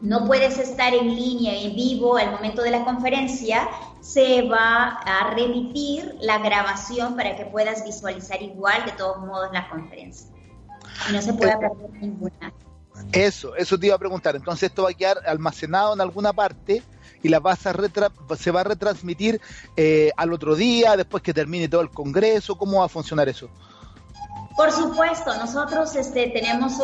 no 0.00 0.24
puedes 0.26 0.58
estar 0.58 0.94
en 0.94 1.08
línea, 1.08 1.60
en 1.60 1.74
vivo, 1.74 2.18
al 2.18 2.30
momento 2.30 2.62
de 2.62 2.70
la 2.70 2.84
conferencia, 2.84 3.68
se 4.00 4.42
va 4.42 5.00
a 5.04 5.34
remitir 5.34 6.16
la 6.20 6.38
grabación 6.38 7.16
para 7.16 7.34
que 7.34 7.46
puedas 7.46 7.84
visualizar 7.84 8.40
igual 8.40 8.84
de 8.86 8.92
todos 8.92 9.18
modos 9.18 9.48
la 9.52 9.68
conferencia 9.68 10.29
y 11.08 11.12
no 11.12 11.22
se 11.22 11.32
puede 11.32 11.56
perder 11.56 11.90
ninguna. 12.00 12.52
Eso, 13.12 13.56
eso 13.56 13.78
te 13.78 13.86
iba 13.86 13.96
a 13.96 13.98
preguntar. 13.98 14.36
Entonces 14.36 14.70
esto 14.70 14.84
va 14.84 14.90
a 14.90 14.94
quedar 14.94 15.18
almacenado 15.26 15.94
en 15.94 16.00
alguna 16.00 16.32
parte 16.32 16.82
y 17.22 17.28
la 17.28 17.40
vas 17.40 17.66
a 17.66 17.74
se 18.38 18.50
va 18.50 18.60
a 18.60 18.64
retransmitir 18.64 19.40
eh, 19.76 20.10
al 20.16 20.32
otro 20.32 20.54
día, 20.54 20.96
después 20.96 21.22
que 21.22 21.34
termine 21.34 21.68
todo 21.68 21.80
el 21.80 21.90
congreso. 21.90 22.56
¿Cómo 22.56 22.80
va 22.80 22.86
a 22.86 22.88
funcionar 22.88 23.28
eso? 23.28 23.50
Por 24.60 24.72
supuesto, 24.72 25.34
nosotros 25.38 25.96
este, 25.96 26.26
tenemos 26.26 26.74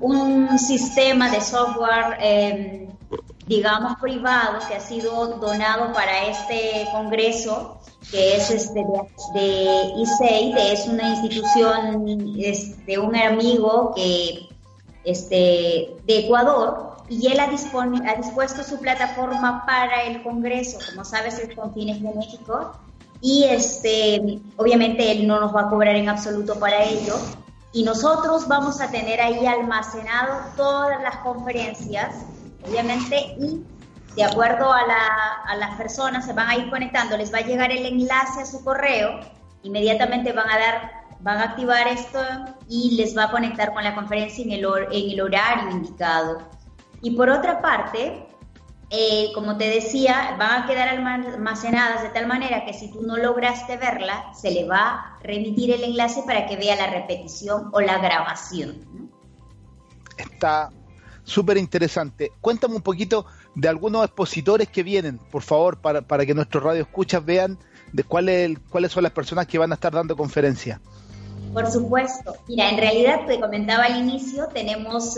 un, 0.00 0.58
sistema 0.58 1.30
de 1.30 1.40
software 1.40 2.18
em, 2.18 2.88
digamos, 3.46 3.94
privado 4.00 4.58
que 4.66 4.74
ha 4.74 4.80
sido 4.80 5.28
donado 5.38 5.92
para 5.92 6.26
este 6.26 6.88
congreso, 6.90 7.78
que 8.10 8.34
es 8.34 8.50
este 8.50 8.80
de, 8.80 9.40
de 9.40 9.92
ISEI, 9.98 10.72
es 10.72 10.88
una 10.88 11.10
institución 11.10 12.04
de 12.04 12.98
un 12.98 13.14
amigo 13.14 13.92
que, 13.94 14.48
este, 15.04 15.94
de 16.04 16.18
Ecuador, 16.18 16.96
y 17.08 17.28
él 17.28 17.38
ha, 17.38 17.46
dispone, 17.46 18.10
ha 18.10 18.16
dispuesto 18.16 18.64
su 18.64 18.80
plataforma 18.80 19.64
para 19.64 20.02
el 20.02 20.24
congreso, 20.24 20.78
como 20.90 21.04
sabes, 21.04 21.38
es 21.38 21.54
con 21.54 21.72
fines 21.74 22.02
benéficos, 22.02 22.66
y 23.20 23.44
este, 23.44 24.40
obviamente 24.56 25.10
él 25.12 25.26
no 25.26 25.40
nos 25.40 25.54
va 25.54 25.62
a 25.62 25.68
cobrar 25.68 25.96
en 25.96 26.08
absoluto 26.08 26.58
para 26.58 26.82
ello, 26.82 27.14
y 27.72 27.84
nosotros 27.84 28.48
vamos 28.48 28.80
a 28.80 28.90
tener 28.90 29.20
ahí 29.20 29.46
almacenado 29.46 30.40
todas 30.56 31.00
las 31.02 31.16
conferencias, 31.18 32.24
obviamente, 32.66 33.36
y 33.38 33.62
de 34.16 34.24
acuerdo 34.24 34.72
a, 34.72 34.86
la, 34.86 35.06
a 35.46 35.54
las 35.56 35.76
personas 35.76 36.26
se 36.26 36.32
van 36.32 36.48
a 36.48 36.56
ir 36.56 36.68
conectando, 36.68 37.16
les 37.16 37.32
va 37.32 37.38
a 37.38 37.42
llegar 37.42 37.70
el 37.70 37.86
enlace 37.86 38.42
a 38.42 38.46
su 38.46 38.64
correo, 38.64 39.20
inmediatamente 39.62 40.32
van 40.32 40.50
a 40.50 40.58
dar, 40.58 40.90
van 41.20 41.38
a 41.38 41.42
activar 41.44 41.86
esto 41.86 42.18
y 42.68 42.96
les 42.96 43.16
va 43.16 43.24
a 43.24 43.30
conectar 43.30 43.72
con 43.72 43.84
la 43.84 43.94
conferencia 43.94 44.44
en 44.44 44.52
el, 44.52 44.66
en 44.90 45.10
el 45.10 45.20
horario 45.20 45.70
indicado. 45.70 46.38
Y 47.02 47.12
por 47.12 47.30
otra 47.30 47.60
parte, 47.62 48.26
eh, 48.90 49.30
como 49.34 49.56
te 49.56 49.68
decía, 49.68 50.34
van 50.36 50.62
a 50.62 50.66
quedar 50.66 50.88
almacenadas 50.88 52.02
de 52.02 52.08
tal 52.08 52.26
manera 52.26 52.64
que 52.64 52.74
si 52.74 52.90
tú 52.90 53.02
no 53.02 53.16
lograste 53.16 53.76
verla, 53.76 54.32
se 54.34 54.50
le 54.50 54.66
va 54.66 54.90
a 54.90 55.18
remitir 55.22 55.70
el 55.70 55.84
enlace 55.84 56.24
para 56.26 56.46
que 56.46 56.56
vea 56.56 56.74
la 56.74 56.90
repetición 56.90 57.70
o 57.72 57.80
la 57.80 57.98
grabación. 57.98 59.10
Está 60.16 60.70
súper 61.22 61.56
interesante. 61.56 62.32
Cuéntame 62.40 62.74
un 62.74 62.82
poquito 62.82 63.26
de 63.54 63.68
algunos 63.68 64.04
expositores 64.04 64.68
que 64.68 64.82
vienen, 64.82 65.18
por 65.18 65.42
favor, 65.42 65.78
para, 65.78 66.02
para 66.02 66.26
que 66.26 66.34
nuestros 66.34 66.62
radioescuchas 66.62 67.24
vean 67.24 67.58
de 67.92 68.02
cuáles 68.02 68.58
son 68.88 69.04
las 69.04 69.12
personas 69.12 69.46
que 69.46 69.58
van 69.58 69.70
a 69.70 69.74
estar 69.74 69.92
dando 69.92 70.16
conferencia. 70.16 70.80
Por 71.52 71.68
supuesto. 71.68 72.34
Mira, 72.46 72.70
en 72.70 72.78
realidad 72.78 73.26
te 73.26 73.40
comentaba 73.40 73.84
al 73.84 73.98
inicio, 73.98 74.46
tenemos 74.48 75.16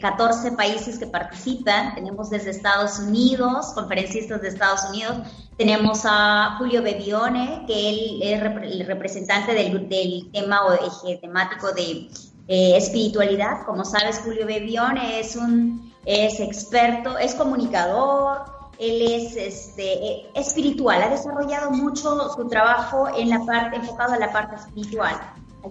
14 0.00 0.48
eh, 0.48 0.52
países 0.52 0.98
que 0.98 1.06
participan, 1.06 1.94
tenemos 1.94 2.30
desde 2.30 2.50
Estados 2.50 2.98
Unidos, 2.98 3.72
conferencistas 3.74 4.40
de 4.40 4.48
Estados 4.48 4.84
Unidos, 4.88 5.18
tenemos 5.58 6.02
a 6.04 6.56
Julio 6.58 6.82
Bebione, 6.82 7.64
que 7.66 7.90
él 7.90 8.22
es 8.22 8.42
el 8.42 8.86
representante 8.86 9.52
del, 9.52 9.88
del 9.88 10.30
tema 10.32 10.64
o 10.64 10.72
eje 10.72 11.18
temático 11.18 11.70
de 11.72 12.08
eh, 12.48 12.76
espiritualidad. 12.76 13.66
Como 13.66 13.84
sabes, 13.84 14.20
Julio 14.24 14.46
Bebione 14.46 15.20
es 15.20 15.36
un 15.36 15.94
es 16.06 16.40
experto, 16.40 17.18
es 17.18 17.34
comunicador, 17.34 18.44
él 18.78 19.02
es 19.02 19.36
este, 19.36 19.92
eh, 19.92 20.30
espiritual, 20.34 21.02
ha 21.02 21.08
desarrollado 21.08 21.70
mucho 21.70 22.30
su 22.30 22.46
trabajo 22.48 23.08
en 23.14 23.28
la 23.28 23.44
parte, 23.44 23.76
enfocado 23.76 24.14
a 24.14 24.18
la 24.18 24.32
parte 24.32 24.56
espiritual 24.56 25.16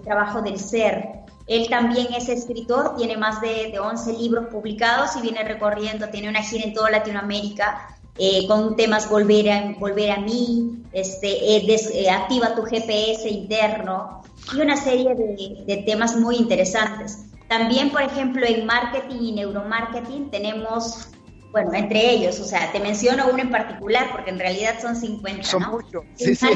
trabajo 0.01 0.41
del 0.41 0.60
ser. 0.60 1.23
Él 1.47 1.67
también 1.69 2.08
es 2.15 2.27
escritor, 2.27 2.95
tiene 2.95 3.17
más 3.17 3.39
de, 3.41 3.69
de 3.71 3.79
11 3.79 4.13
libros 4.13 4.47
publicados 4.47 5.15
y 5.15 5.21
viene 5.21 5.43
recorriendo, 5.43 6.10
tiene 6.10 6.29
una 6.29 6.41
gira 6.41 6.63
en 6.63 6.73
toda 6.73 6.89
Latinoamérica 6.89 7.95
eh, 8.17 8.47
con 8.47 8.77
temas 8.77 9.10
volver 9.10 9.49
a, 9.49 9.75
volver 9.77 10.12
a 10.12 10.17
mí, 10.21 10.81
este, 10.93 11.58
eh, 11.58 11.65
eh, 11.67 12.10
activa 12.10 12.55
tu 12.55 12.63
GPS 12.63 13.27
interno 13.27 14.21
y 14.53 14.62
una 14.62 14.77
serie 14.77 15.13
de, 15.15 15.63
de, 15.65 15.84
temas 15.84 16.15
muy 16.15 16.38
interesantes. 16.38 17.25
También, 17.49 17.89
por 17.89 18.03
ejemplo, 18.03 18.45
en 18.45 18.65
marketing 18.65 19.17
y 19.21 19.31
neuromarketing 19.34 20.31
tenemos, 20.31 21.10
bueno, 21.51 21.73
entre 21.73 22.10
ellos, 22.12 22.39
o 22.39 22.45
sea, 22.45 22.71
te 22.71 22.79
menciono 22.79 23.25
uno 23.27 23.39
en 23.39 23.51
particular 23.51 24.08
porque 24.13 24.29
en 24.29 24.39
realidad 24.39 24.75
son 24.81 24.95
50. 24.95 25.43
Son 25.43 25.63
muchos. 25.69 26.05
Sí, 26.15 26.36
sí. 26.36 26.47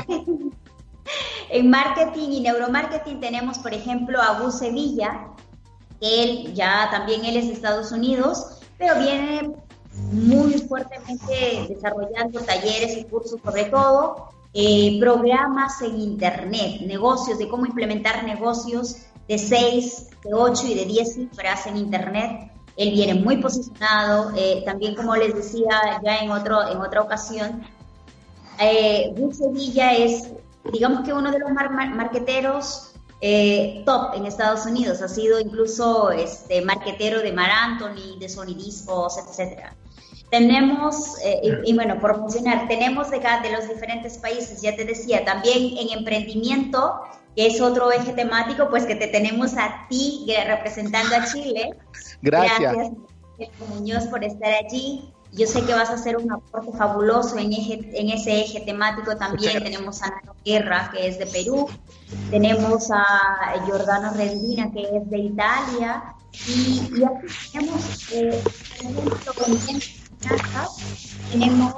En 1.52 1.70
marketing 1.70 2.30
y 2.30 2.42
neuromarketing 2.42 3.20
tenemos, 3.20 3.58
por 3.58 3.74
ejemplo, 3.74 4.22
a 4.22 4.40
Gus 4.40 4.60
Sevilla, 4.60 5.30
que 6.00 6.24
él 6.24 6.54
ya 6.54 6.90
también 6.92 7.26
él 7.26 7.38
es 7.38 7.48
de 7.48 7.54
Estados 7.54 7.92
Unidos, 7.92 8.60
pero 8.78 9.00
viene 9.00 9.52
muy 10.12 10.54
fuertemente 10.54 11.66
desarrollando 11.68 12.40
talleres 12.42 12.98
y 12.98 13.04
cursos, 13.06 13.40
sobre 13.44 13.66
todo 13.66 14.30
eh, 14.54 14.98
programas 15.00 15.82
en 15.82 16.00
Internet, 16.00 16.82
negocios, 16.82 17.38
de 17.38 17.48
cómo 17.48 17.66
implementar 17.66 18.24
negocios 18.24 18.98
de 19.28 19.38
6, 19.38 20.08
de 20.24 20.34
8 20.34 20.68
y 20.68 20.74
de 20.76 20.86
10 20.86 21.14
cifras 21.14 21.68
en 21.68 21.78
Internet. 21.78 22.52
Él 22.78 22.92
viene 22.92 23.14
muy 23.16 23.38
posicionado, 23.38 24.32
eh, 24.36 24.64
también 24.66 24.96
como 24.96 25.16
les 25.16 25.36
decía 25.36 26.00
ya 26.04 26.20
en, 26.20 26.32
otro, 26.32 26.68
en 26.68 26.78
otra 26.78 27.02
ocasión, 27.02 27.62
eh, 28.60 29.14
Sevilla 29.32 29.94
es 29.94 30.32
digamos 30.72 31.06
que 31.06 31.14
uno 31.14 31.32
de 31.32 31.40
los 31.40 31.52
marqueteros 31.52 32.90
eh, 33.22 33.84
top 33.86 34.16
en 34.16 34.26
Estados 34.26 34.66
Unidos, 34.66 35.02
ha 35.02 35.10
sido 35.10 35.42
incluso 35.42 36.10
este 36.10 36.62
marquetero 36.62 37.22
de 37.22 37.34
Mar 37.34 37.50
Anthony, 37.52 38.18
de 38.18 38.30
Sony 38.30 38.54
Dispos, 38.56 39.18
etcétera. 39.18 39.76
Tenemos, 40.32 41.18
eh, 41.24 41.62
y, 41.66 41.74
bueno, 41.74 42.00
por 42.00 42.18
mencionar, 42.22 42.68
tenemos 42.68 43.10
de, 43.10 43.20
de 43.20 43.52
los 43.52 43.68
diferentes 43.68 44.18
países, 44.20 44.62
ya 44.62 44.76
te 44.76 44.86
decía, 44.86 45.26
también 45.26 45.78
en 45.78 45.98
emprendimiento, 45.98 47.02
que 47.36 47.48
es 47.48 47.60
otro 47.60 47.92
eje 47.92 48.14
temático, 48.14 48.70
pues 48.70 48.86
que 48.86 48.96
te 48.96 49.08
tenemos 49.08 49.58
a 49.58 49.88
ti 49.90 50.26
representando 50.46 51.16
a 51.16 51.26
Chile. 51.26 51.72
Gracias. 52.22 52.60
Gracias, 52.60 52.92
Muñoz, 53.70 54.06
por 54.06 54.24
estar 54.24 54.54
allí. 54.54 55.12
Yo 55.32 55.46
sé 55.46 55.64
que 55.64 55.74
vas 55.74 55.90
a 55.90 55.94
hacer 55.94 56.18
un 56.18 56.32
aporte 56.32 56.72
fabuloso 56.78 57.38
en, 57.38 57.54
en 57.54 58.10
ese 58.10 58.42
eje 58.42 58.62
temático 58.62 59.16
también. 59.16 59.64
Tenemos 59.64 60.02
a 60.02 60.08
Nano 60.08 60.36
Guerra, 60.44 60.90
que 60.92 61.08
es 61.08 61.20
de 61.20 61.28
Perú. 61.28 61.68
Tenemos 62.32 62.90
a 62.92 63.54
Giordano 63.66 64.12
Rendina, 64.14 64.72
que 64.72 64.82
es 64.82 65.10
de 65.10 65.18
Italia. 65.20 66.16
Y, 66.48 67.04
aquí 67.04 67.28
tenemos, 67.52 68.12
eh, 68.14 68.44
tenemos 71.32 71.74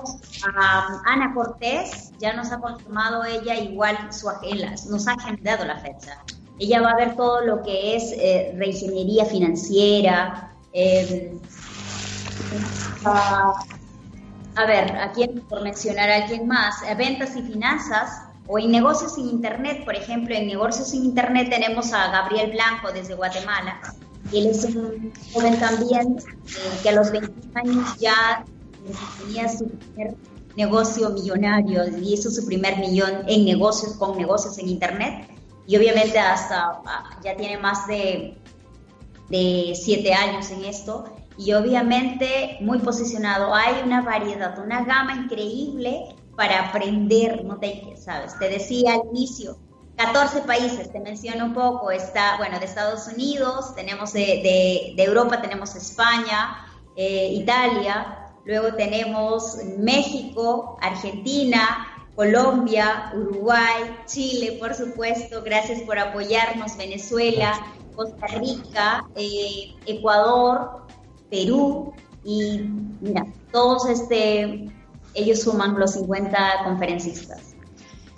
a 0.55 1.01
Ana 1.05 1.33
Cortés, 1.33 2.11
ya 2.19 2.33
nos 2.33 2.51
ha 2.51 2.59
confirmado 2.59 3.23
ella 3.23 3.55
igual 3.55 4.11
su 4.11 4.29
agenda, 4.29 4.73
nos 4.89 5.07
ha 5.07 5.13
agendado 5.13 5.65
la 5.65 5.77
fecha. 5.79 6.23
Ella 6.59 6.81
va 6.81 6.91
a 6.91 6.95
ver 6.95 7.15
todo 7.15 7.41
lo 7.41 7.63
que 7.63 7.95
es 7.95 8.11
eh, 8.11 8.53
reingeniería 8.57 9.25
financiera, 9.25 10.53
eh, 10.73 11.33
a 14.55 14.65
ver, 14.65 14.97
a 14.97 15.11
quién, 15.11 15.41
por 15.41 15.61
mencionar 15.61 16.09
a 16.09 16.15
alguien 16.23 16.47
más, 16.47 16.75
ventas 16.97 17.35
y 17.35 17.41
finanzas 17.41 18.23
o 18.47 18.59
en 18.59 18.71
negocios 18.71 19.15
sin 19.15 19.29
internet, 19.29 19.85
por 19.85 19.95
ejemplo, 19.95 20.35
en 20.35 20.47
negocios 20.47 20.89
sin 20.89 21.05
internet 21.05 21.49
tenemos 21.49 21.93
a 21.93 22.11
Gabriel 22.11 22.51
Blanco 22.51 22.91
desde 22.91 23.15
Guatemala. 23.15 23.79
Él 24.33 24.47
es 24.47 24.65
un 24.65 25.11
joven 25.33 25.59
también 25.59 26.17
eh, 26.17 26.79
que 26.83 26.89
a 26.89 26.91
los 26.93 27.11
21 27.11 27.51
años 27.55 27.97
ya 27.97 28.45
tenía 29.19 29.47
su 29.49 29.67
primer 29.69 30.15
negocio 30.55 31.09
millonario 31.11 31.87
y 31.97 32.13
hizo 32.13 32.29
su 32.29 32.45
primer 32.45 32.77
millón 32.77 33.23
en 33.27 33.45
negocios, 33.45 33.93
con 33.93 34.17
negocios 34.17 34.57
en 34.57 34.69
internet. 34.69 35.29
Y 35.67 35.77
obviamente 35.77 36.19
hasta 36.19 36.81
ah, 36.85 37.19
ya 37.23 37.35
tiene 37.35 37.57
más 37.57 37.87
de, 37.87 38.37
de 39.29 39.73
siete 39.75 40.13
años 40.13 40.51
en 40.51 40.65
esto 40.65 41.05
y 41.43 41.53
obviamente 41.53 42.57
muy 42.61 42.79
posicionado. 42.79 43.53
Hay 43.53 43.81
una 43.83 44.01
variedad, 44.01 44.57
una 44.59 44.83
gama 44.83 45.15
increíble 45.15 46.15
para 46.35 46.69
aprender, 46.69 47.43
no 47.43 47.57
te 47.57 47.95
sabes. 47.97 48.37
Te 48.37 48.47
decía 48.47 48.93
al 48.93 49.01
inicio, 49.09 49.57
14 49.95 50.41
países, 50.41 50.91
te 50.91 50.99
menciono 50.99 51.45
un 51.45 51.53
poco, 51.53 51.89
está, 51.89 52.37
bueno, 52.37 52.59
de 52.59 52.65
Estados 52.65 53.07
Unidos, 53.07 53.73
tenemos 53.75 54.13
de, 54.13 54.93
de, 54.95 55.03
Europa, 55.03 55.41
tenemos 55.41 55.75
España, 55.75 56.63
eh, 56.95 57.29
Italia, 57.33 58.33
luego 58.45 58.75
tenemos 58.75 59.57
México, 59.79 60.77
Argentina, 60.81 61.87
Colombia, 62.15 63.13
Uruguay, 63.15 63.97
Chile, 64.05 64.57
por 64.59 64.75
supuesto, 64.75 65.41
gracias 65.43 65.81
por 65.81 65.97
apoyarnos, 65.97 66.77
Venezuela, 66.77 67.53
Costa 67.95 68.27
Rica, 68.27 69.07
eh, 69.15 69.75
Ecuador, 69.85 70.81
Perú 71.31 71.93
y 72.23 72.59
mira, 72.99 73.25
todos 73.51 73.89
este, 73.89 74.69
ellos 75.15 75.41
suman 75.41 75.79
los 75.79 75.93
50 75.93 76.65
conferencistas. 76.65 77.55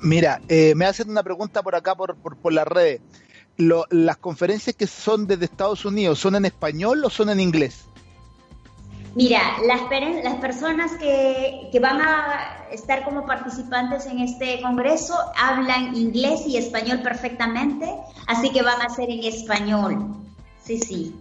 Mira, 0.01 0.41
eh, 0.49 0.73
me 0.75 0.85
hacen 0.85 1.09
una 1.09 1.23
pregunta 1.23 1.63
por 1.63 1.75
acá, 1.75 1.95
por, 1.95 2.17
por, 2.17 2.51
la 2.51 2.65
red. 2.65 2.99
¿Las 3.55 4.17
conferencias 4.17 4.75
que 4.75 4.87
son 4.87 5.27
desde 5.27 5.45
Estados 5.45 5.85
Unidos 5.85 6.19
son 6.19 6.35
en 6.35 6.43
español 6.43 7.05
o 7.05 7.09
son 7.09 7.29
en 7.29 7.39
inglés? 7.39 7.85
Mira, 9.15 9.41
las, 9.67 9.81
las 10.23 10.35
personas 10.37 10.91
que, 10.93 11.69
que, 11.71 11.79
van 11.79 12.01
a 12.01 12.65
estar 12.71 13.05
como 13.05 13.27
participantes 13.27 14.07
en 14.07 14.19
este 14.19 14.59
congreso 14.61 15.13
hablan 15.39 15.95
inglés 15.95 16.41
y 16.47 16.57
español 16.57 17.01
perfectamente, 17.03 17.87
así 18.27 18.49
que 18.49 18.63
van 18.63 18.81
a 18.81 18.89
ser 18.89 19.11
en 19.11 19.23
español. 19.23 20.15
Sí, 20.63 20.79
sí. 20.79 21.15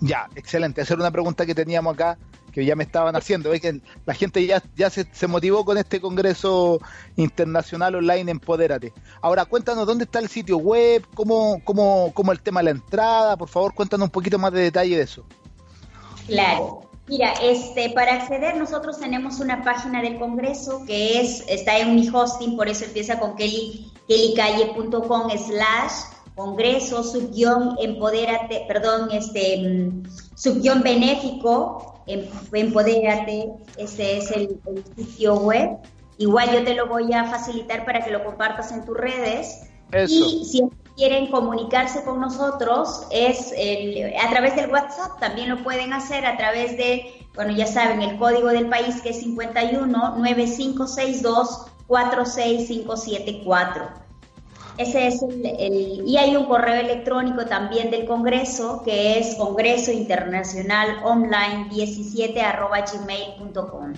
Ya, 0.00 0.28
excelente. 0.36 0.80
Hacer 0.80 0.98
una 0.98 1.10
pregunta 1.10 1.44
que 1.44 1.54
teníamos 1.54 1.94
acá 1.94 2.18
que 2.52 2.64
ya 2.64 2.76
me 2.76 2.84
estaban 2.84 3.14
haciendo. 3.16 3.50
Que 3.52 3.80
la 4.06 4.14
gente 4.14 4.44
ya, 4.46 4.62
ya 4.76 4.90
se, 4.90 5.06
se 5.12 5.26
motivó 5.26 5.64
con 5.64 5.78
este 5.78 6.00
Congreso 6.00 6.80
Internacional 7.16 7.94
Online 7.96 8.30
Empodérate. 8.30 8.92
Ahora, 9.20 9.44
cuéntanos 9.44 9.86
dónde 9.86 10.04
está 10.04 10.18
el 10.18 10.28
sitio 10.28 10.58
web, 10.58 11.06
cómo, 11.14 11.60
cómo, 11.64 12.12
cómo 12.14 12.32
el 12.32 12.40
tema 12.40 12.60
de 12.60 12.64
la 12.64 12.70
entrada, 12.70 13.36
por 13.36 13.48
favor, 13.48 13.74
cuéntanos 13.74 14.06
un 14.06 14.10
poquito 14.10 14.38
más 14.38 14.52
de 14.52 14.62
detalle 14.62 14.96
de 14.96 15.02
eso. 15.02 15.24
Claro. 16.26 16.82
Mira, 17.08 17.32
este, 17.40 17.88
para 17.90 18.14
acceder 18.14 18.56
nosotros 18.56 18.98
tenemos 18.98 19.40
una 19.40 19.64
página 19.64 20.02
del 20.02 20.18
Congreso 20.18 20.84
que 20.86 21.22
es, 21.22 21.42
está 21.48 21.78
en 21.78 21.94
mi 21.94 22.06
hosting, 22.06 22.54
por 22.54 22.68
eso 22.68 22.84
empieza 22.84 23.18
con 23.18 23.34
kelly, 23.34 23.90
kellycalle.com 24.06 25.30
slash 25.30 25.92
Congreso, 26.38 27.02
subguión, 27.02 27.76
empodérate, 27.80 28.64
perdón, 28.68 29.08
este, 29.10 29.58
mm, 29.58 30.04
subguión 30.36 30.82
benéfico, 30.82 32.00
em, 32.06 32.26
empodérate, 32.52 33.50
ese 33.76 34.18
es 34.18 34.30
el, 34.30 34.60
sitio 34.96 35.34
web. 35.34 35.78
Igual 36.16 36.52
yo 36.52 36.62
te 36.62 36.74
lo 36.74 36.86
voy 36.86 37.12
a 37.12 37.24
facilitar 37.24 37.84
para 37.84 38.04
que 38.04 38.12
lo 38.12 38.24
compartas 38.24 38.70
en 38.70 38.84
tus 38.84 38.96
redes. 38.96 39.62
Y 40.06 40.44
si 40.44 40.62
quieren 40.96 41.28
comunicarse 41.28 42.04
con 42.04 42.20
nosotros 42.20 43.08
es 43.10 43.52
a 44.22 44.30
través 44.30 44.54
del 44.54 44.70
WhatsApp, 44.70 45.18
también 45.18 45.48
lo 45.48 45.64
pueden 45.64 45.92
hacer 45.92 46.24
a 46.24 46.36
través 46.36 46.76
de, 46.76 47.26
bueno, 47.34 47.52
ya 47.52 47.66
saben, 47.66 48.00
el 48.02 48.16
código 48.16 48.48
del 48.48 48.68
país 48.68 49.02
que 49.02 49.10
es 49.10 49.20
51 49.20 49.88
9562 49.88 51.66
46574. 51.88 54.07
Ese 54.78 55.08
es 55.08 55.22
el, 55.22 56.04
y 56.06 56.16
hay 56.16 56.36
un 56.36 56.46
correo 56.46 56.76
electrónico 56.76 57.44
también 57.46 57.90
del 57.90 58.06
Congreso 58.06 58.82
que 58.84 59.18
es 59.18 59.34
Congreso 59.34 59.90
Internacional 59.90 61.00
Online 61.02 61.68
17 61.68 62.40
arroba 62.40 62.82
gmail.com. 62.82 63.94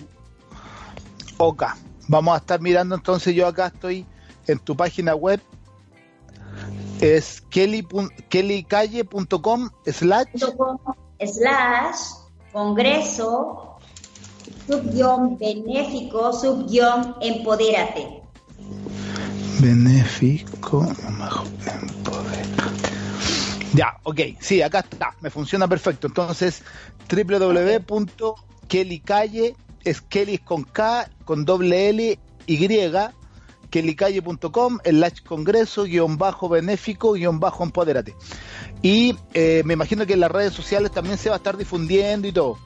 Ok, 1.37 1.65
vamos 2.09 2.35
a 2.35 2.39
estar 2.39 2.63
mirando 2.63 2.95
entonces, 2.95 3.35
yo 3.35 3.47
acá 3.47 3.67
estoy 3.67 4.07
en 4.47 4.59
tu 4.59 4.75
página 4.75 5.15
web, 5.15 5.43
es 7.03 7.43
kelly, 7.51 7.87
kellycalle.com 8.31 9.69
slash 9.85 10.29
slash 11.27 12.01
congreso 12.53 13.77
subguión 14.67 15.37
benéfico 15.37 16.33
subguión 16.33 17.17
empodérate 17.21 18.23
benéfico 19.61 20.87
ya, 23.73 23.99
ok, 24.03 24.21
sí, 24.41 24.63
acá 24.63 24.81
está, 24.81 25.15
me 25.21 25.31
funciona 25.31 25.69
perfecto. 25.69 26.09
Entonces, 26.09 26.65
www.kellycalle, 27.09 29.55
es 29.85 30.01
Kelly 30.01 30.39
con 30.39 30.65
K, 30.65 31.09
con 31.25 31.45
doble 31.45 31.91
L, 31.91 32.19
Y, 32.47 32.69
kellycalle.com, 33.71 34.79
el 34.83 34.99
Latch 35.01 35.23
Congreso, 35.23 35.85
guion 35.85 36.19
bajo 36.19 36.49
benéfico, 36.49 37.13
guion 37.13 37.39
bajo 37.39 37.63
empodérate. 37.63 38.17
Y 38.83 39.17
eh, 39.35 39.63
me 39.65 39.75
imagino 39.75 40.05
que 40.05 40.15
en 40.15 40.21
las 40.21 40.33
redes 40.33 40.53
sociales 40.53 40.91
también 40.91 41.17
se 41.17 41.29
va 41.29 41.37
a 41.37 41.39
estar 41.39 41.57
difundiendo 41.57 42.27
y 42.27 42.33
todo. 42.33 42.59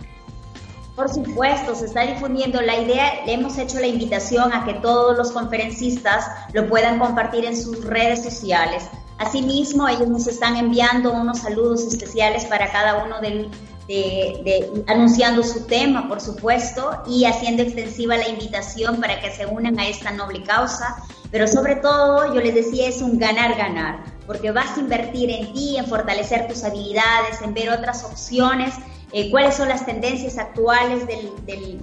Por 0.97 1.13
supuesto, 1.13 1.75
se 1.75 1.87
está 1.87 2.03
difundiendo 2.03 2.61
la 2.61 2.77
idea, 2.81 3.25
le 3.27 3.33
hemos 3.33 3.59
hecho 3.59 3.81
la 3.81 3.89
invitación 3.89 4.53
a 4.53 4.65
que 4.65 4.75
todos 4.75 5.17
los 5.17 5.33
conferencistas 5.33 6.25
lo 6.53 6.69
puedan 6.69 7.01
compartir 7.01 7.45
en 7.45 7.61
sus 7.61 7.85
redes 7.85 8.23
sociales. 8.23 8.85
Asimismo, 9.19 9.89
ellos 9.89 10.09
nos 10.09 10.29
están 10.29 10.57
enviando 10.57 11.13
unos 11.13 11.41
saludos 11.41 11.83
especiales 11.83 12.45
para 12.45 12.71
cada 12.71 13.05
uno 13.05 13.21
del, 13.21 13.51
de, 13.89 14.85
anunciando 14.87 15.43
su 15.43 15.67
tema, 15.67 16.07
por 16.09 16.21
supuesto, 16.21 17.03
y 17.09 17.25
haciendo 17.25 17.65
extensiva 17.65 18.17
la 18.17 18.29
invitación 18.29 19.01
para 19.01 19.21
que 19.21 19.33
se 19.33 19.47
unan 19.47 19.77
a 19.81 19.89
esta 19.89 20.13
noble 20.13 20.45
causa. 20.45 20.97
Pero 21.33 21.49
sobre 21.49 21.75
todo, 21.75 22.33
yo 22.33 22.41
les 22.41 22.55
decía, 22.55 22.89
es 22.89 23.03
un 23.03 23.19
ganar-ganar, 23.19 24.05
porque 24.29 24.53
vas 24.53 24.77
a 24.77 24.81
invertir 24.81 25.29
en 25.31 25.53
ti, 25.53 25.77
en 25.77 25.87
fortalecer 25.87 26.47
tus 26.47 26.63
habilidades, 26.63 27.43
en 27.43 27.53
ver 27.53 27.71
otras 27.71 28.05
opciones 28.05 28.75
eh, 29.15 29.31
cuáles 29.31 29.55
son 29.55 29.69
las 29.69 29.87
tendencias 29.87 30.39
actuales 30.39 31.07
del, 31.07 31.81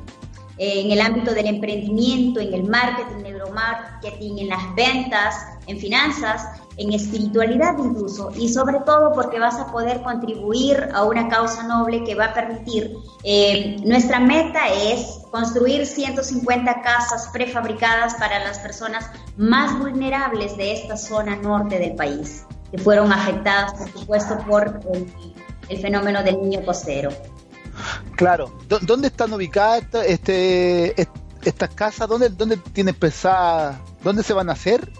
eh, 0.57 0.81
en 0.81 0.91
el 0.91 0.99
ámbito 0.99 1.33
del 1.33 1.47
emprendimiento, 1.47 2.41
en 2.41 2.53
el 2.53 2.63
marketing, 2.63 3.23
neuromarketing, 3.23 4.39
en 4.39 4.49
las 4.49 4.75
ventas, 4.75 5.35
en 5.65 5.79
finanzas, 5.79 6.45
en 6.75 6.91
espiritualidad 6.91 7.77
incluso, 7.77 8.31
y 8.35 8.49
sobre 8.49 8.79
todo 8.81 9.13
porque 9.13 9.39
vas 9.39 9.55
a 9.55 9.71
poder 9.71 10.01
contribuir 10.01 10.89
a 10.93 11.05
una 11.05 11.29
causa 11.29 11.63
noble 11.63 12.03
que 12.03 12.15
va 12.15 12.25
a 12.25 12.33
permitir, 12.33 12.93
eh, 13.23 13.77
nuestra 13.85 14.19
meta 14.19 14.67
es 14.67 15.21
construir 15.31 15.85
150 15.85 16.81
casas 16.81 17.29
prefabricadas 17.31 18.15
para 18.15 18.39
las 18.39 18.59
personas 18.59 19.09
más 19.37 19.79
vulnerables 19.79 20.57
de 20.57 20.73
esta 20.73 20.97
zona 20.97 21.37
norte 21.37 21.79
del 21.79 21.95
país, 21.95 22.45
que 22.71 22.77
fueron 22.77 23.13
afectadas, 23.13 23.73
por 23.73 23.89
supuesto, 23.89 24.37
por 24.47 24.81
el 24.93 25.05
el 25.71 25.79
fenómeno 25.79 26.21
del 26.21 26.41
niño 26.41 26.63
costero. 26.65 27.09
Claro, 28.15 28.51
¿dónde 28.67 29.07
están 29.07 29.33
ubicadas 29.33 29.83
este, 30.05 30.93
estas 31.43 31.69
casas? 31.73 32.07
¿Dónde, 32.07 32.29
dónde 32.29 32.57
tienen 32.57 32.93
pensada, 32.93 33.81
dónde 34.03 34.21
se 34.21 34.33
van 34.33 34.49
a 34.49 34.53
hacer? 34.53 34.91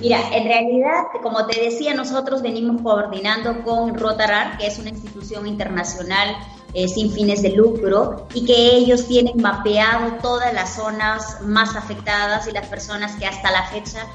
Mira, 0.00 0.34
en 0.34 0.44
realidad, 0.44 1.04
como 1.22 1.46
te 1.46 1.60
decía, 1.60 1.92
nosotros 1.94 2.42
venimos 2.42 2.80
coordinando 2.80 3.62
con 3.64 3.94
Rotarar, 3.98 4.56
que 4.56 4.66
es 4.66 4.78
una 4.78 4.90
institución 4.90 5.46
internacional 5.46 6.36
eh, 6.72 6.86
sin 6.88 7.10
fines 7.10 7.42
de 7.42 7.50
lucro, 7.50 8.28
y 8.32 8.46
que 8.46 8.76
ellos 8.76 9.06
tienen 9.08 9.42
mapeado 9.42 10.18
todas 10.22 10.54
las 10.54 10.76
zonas 10.76 11.42
más 11.42 11.74
afectadas 11.74 12.46
y 12.46 12.52
las 12.52 12.66
personas 12.68 13.16
que 13.16 13.26
hasta 13.26 13.50
la 13.50 13.64
fecha 13.66 14.06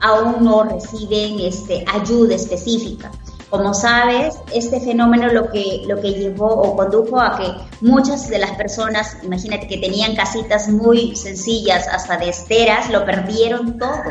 aún 0.00 0.44
no 0.44 0.62
reciben 0.62 1.40
este, 1.40 1.84
ayuda 1.92 2.36
específica. 2.36 3.10
Como 3.50 3.74
sabes, 3.74 4.34
este 4.52 4.80
fenómeno 4.80 5.28
lo 5.28 5.50
que, 5.50 5.82
lo 5.86 6.00
que 6.00 6.12
llevó 6.12 6.48
o 6.48 6.76
condujo 6.76 7.20
a 7.20 7.36
que 7.38 7.46
muchas 7.80 8.28
de 8.28 8.40
las 8.40 8.52
personas, 8.52 9.16
imagínate 9.22 9.68
que 9.68 9.78
tenían 9.78 10.16
casitas 10.16 10.68
muy 10.68 11.14
sencillas, 11.14 11.86
hasta 11.86 12.16
de 12.16 12.30
esteras, 12.30 12.90
lo 12.90 13.04
perdieron 13.06 13.78
todo, 13.78 14.02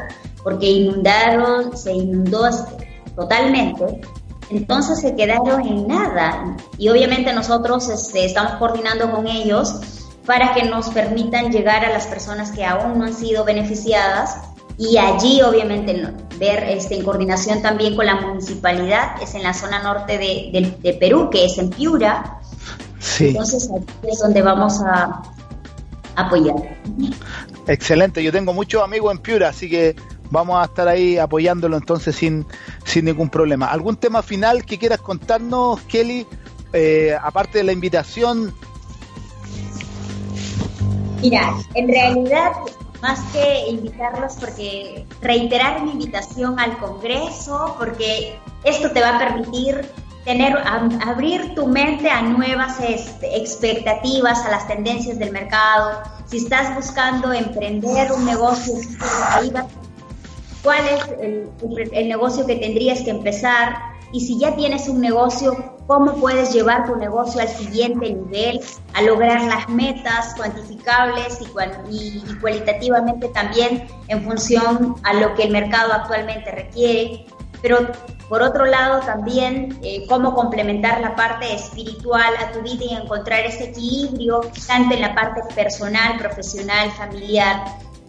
porque 0.42 0.68
inundaron, 0.68 1.76
se 1.76 1.92
inundó 1.92 2.50
totalmente, 3.16 4.02
entonces 4.50 5.02
se 5.02 5.16
quedaron 5.16 5.66
en 5.66 5.88
nada. 5.88 6.56
Y 6.78 6.88
obviamente 6.90 7.34
nosotros 7.34 7.90
este, 7.90 8.26
estamos 8.26 8.54
coordinando 8.54 9.12
con 9.12 9.28
ellos 9.28 9.76
para 10.26 10.54
que 10.54 10.64
nos 10.64 10.90
permitan 10.90 11.52
llegar 11.52 11.84
a 11.84 11.90
las 11.90 12.08
personas 12.08 12.52
que 12.52 12.66
aún 12.66 12.98
no 12.98 13.06
han 13.06 13.14
sido 13.14 13.44
beneficiadas 13.44 14.38
y 14.78 14.98
allí 14.98 15.42
obviamente 15.42 16.14
ver 16.38 16.64
este, 16.64 16.96
en 16.96 17.04
coordinación 17.04 17.62
también 17.62 17.96
con 17.96 18.06
la 18.06 18.16
municipalidad, 18.16 19.22
es 19.22 19.34
en 19.36 19.44
la 19.44 19.54
zona 19.54 19.82
norte 19.82 20.18
de, 20.18 20.98
Perú, 21.00 21.30
que 21.30 21.46
es 21.46 21.58
en 21.58 21.70
Piura. 21.70 22.40
Entonces 23.20 23.70
aquí 23.72 24.08
es 24.12 24.20
donde 24.20 24.42
vamos 24.42 24.82
a 24.82 25.22
apoyar. 26.16 26.56
Excelente, 27.68 28.22
yo 28.22 28.32
tengo 28.32 28.54
muchos 28.54 28.84
amigos 28.84 29.14
en 29.14 29.20
Piura, 29.20 29.50
así 29.50 29.70
que 29.70 29.96
vamos 30.30 30.62
a 30.62 30.66
estar 30.66 30.88
ahí 30.88 31.18
apoyándolo 31.18 31.78
entonces 31.78 32.16
sin, 32.16 32.46
sin 32.84 33.06
ningún 33.06 33.30
problema. 33.30 33.68
¿Algún 33.68 33.96
tema 33.96 34.22
final 34.22 34.66
que 34.66 34.78
quieras 34.78 35.00
contarnos, 35.00 35.80
Kelly? 35.84 36.28
Eh, 36.74 37.16
aparte 37.22 37.60
de 37.60 37.64
la 37.64 37.72
invitación. 37.72 38.54
Mira, 41.22 41.54
en 41.74 41.88
realidad 41.88 42.52
más 43.02 43.20
que 43.32 43.70
invitarlos 43.70 44.36
porque 44.40 45.06
reiterar 45.22 45.84
mi 45.84 45.92
invitación 45.92 46.60
al 46.60 46.78
Congreso, 46.78 47.76
porque 47.78 48.40
esto 48.64 48.92
te 48.92 49.02
va 49.02 49.16
a 49.16 49.20
permitir 49.20 49.90
tener, 50.26 50.58
abrir 51.06 51.54
tu 51.56 51.68
mente 51.68 52.10
a 52.10 52.22
nuevas 52.22 52.80
este, 52.80 53.38
expectativas, 53.38 54.44
a 54.46 54.50
las 54.50 54.68
tendencias 54.68 55.20
del 55.20 55.32
mercado. 55.32 56.02
Si 56.26 56.38
estás 56.38 56.76
buscando 56.76 57.32
emprender 57.32 58.12
un 58.12 58.26
negocio, 58.26 58.74
¿cuál 60.64 60.86
es 60.88 61.08
el, 61.22 61.50
el 61.94 62.08
negocio 62.08 62.46
que 62.48 62.56
tendrías 62.56 63.02
que 63.02 63.12
empezar? 63.12 63.76
Y 64.12 64.22
si 64.22 64.40
ya 64.40 64.56
tienes 64.56 64.88
un 64.90 65.00
negocio, 65.00 65.75
cómo 65.88 66.14
puedes 66.16 66.54
llevar 66.54 66.86
tu 66.88 66.96
negocio 66.96 67.42
al 67.42 67.48
siguiente 67.48 68.14
nivel, 68.14 68.60
a 68.94 69.02
lograr 69.02 69.42
las 69.44 69.70
metas 69.70 70.34
cuantificables 70.36 71.40
y, 71.42 72.36
cualitativamente 72.40 73.30
también 73.30 73.88
en 74.08 74.24
función 74.24 74.96
a 75.04 75.14
lo 75.14 75.34
que 75.36 75.44
el 75.44 75.52
mercado 75.52 75.94
actualmente 75.94 76.52
requiere. 76.52 77.26
Pero 77.62 77.88
por 78.30 78.42
otro 78.42 78.66
lado 78.66 79.00
también 79.02 79.80
eh, 79.84 80.06
cómo 80.08 80.34
complementar 80.34 81.02
la 81.02 81.16
parte 81.16 81.54
espiritual 81.54 82.34
a 82.40 82.52
tu 82.52 82.62
vida 82.62 82.86
y 82.86 82.94
encontrar 82.94 83.46
ese 83.46 83.66
equilibrio 83.66 84.42
tanto 84.68 84.96
en 84.96 85.02
la 85.02 85.16
parte 85.16 85.42
personal, 85.54 86.18
profesional, 86.18 86.92
familiar 86.92 87.64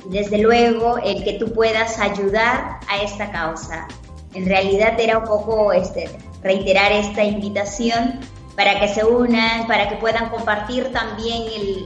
y 0.07 0.11
desde 0.11 0.39
luego 0.39 0.99
el 0.99 1.25
que 1.25 1.35
tú 1.35 1.53
puedas 1.53 1.99
ayudar 1.99 2.81
a 2.89 3.03
esta 3.03 3.31
causa. 3.31 3.87
En 4.35 4.47
realidad 4.47 4.99
era 4.99 5.19
un 5.19 5.25
poco 5.25 5.73
este, 5.73 6.11
reiterar 6.47 6.93
esta 6.93 7.25
invitación 7.25 8.21
para 8.57 8.81
que 8.81 8.89
se 8.89 9.05
unan, 9.05 9.67
para 9.67 9.89
que 9.89 9.97
puedan 9.97 10.31
compartir 10.31 10.91
también 10.93 11.43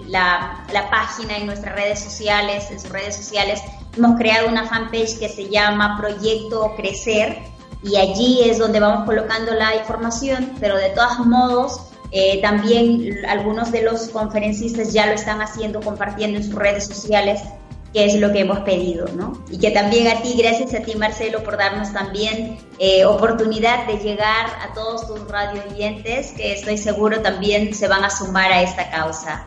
la, 0.06 0.64
página 0.90 1.36
en 1.36 1.46
nuestras 1.46 1.74
redes 1.74 1.98
sociales, 1.98 2.70
en 2.70 2.78
sus 2.78 2.90
redes 2.90 3.16
sociales. 3.16 3.60
Hemos 3.96 4.16
creado 4.18 4.48
una 4.48 4.66
fanpage 4.66 5.18
que 5.18 5.28
se 5.28 5.48
llama 5.48 5.96
Proyecto 5.98 6.74
Crecer 6.76 7.38
y 7.82 7.96
allí 7.96 8.42
es 8.48 8.58
donde 8.58 8.78
vamos 8.78 9.04
colocando 9.04 9.52
la 9.54 9.74
información, 9.76 10.52
pero 10.60 10.76
de 10.76 10.90
todos 10.90 11.26
modos 11.26 11.80
eh, 12.12 12.40
también 12.40 13.24
algunos 13.28 13.72
de 13.72 13.82
los 13.82 14.08
conferencistas 14.08 14.92
ya 14.92 15.06
lo 15.06 15.12
están 15.12 15.40
haciendo, 15.40 15.80
compartiendo 15.80 16.38
en 16.38 16.44
sus 16.44 16.54
redes 16.54 16.86
sociales 16.86 17.40
que 17.92 18.04
es 18.04 18.20
lo 18.20 18.32
que 18.32 18.40
hemos 18.40 18.60
pedido, 18.60 19.08
¿no? 19.16 19.32
Y 19.50 19.58
que 19.58 19.70
también 19.70 20.06
a 20.08 20.22
ti, 20.22 20.34
gracias 20.38 20.74
a 20.74 20.80
ti 20.80 20.94
Marcelo, 20.94 21.42
por 21.42 21.56
darnos 21.56 21.92
también 21.92 22.58
eh, 22.78 23.04
oportunidad 23.04 23.86
de 23.86 23.98
llegar 23.98 24.46
a 24.62 24.72
todos 24.74 25.06
tus 25.06 25.26
radio 25.28 25.62
oyentes, 25.70 26.32
que 26.36 26.52
estoy 26.52 26.78
seguro 26.78 27.20
también 27.20 27.74
se 27.74 27.88
van 27.88 28.04
a 28.04 28.10
sumar 28.10 28.52
a 28.52 28.62
esta 28.62 28.90
causa. 28.90 29.44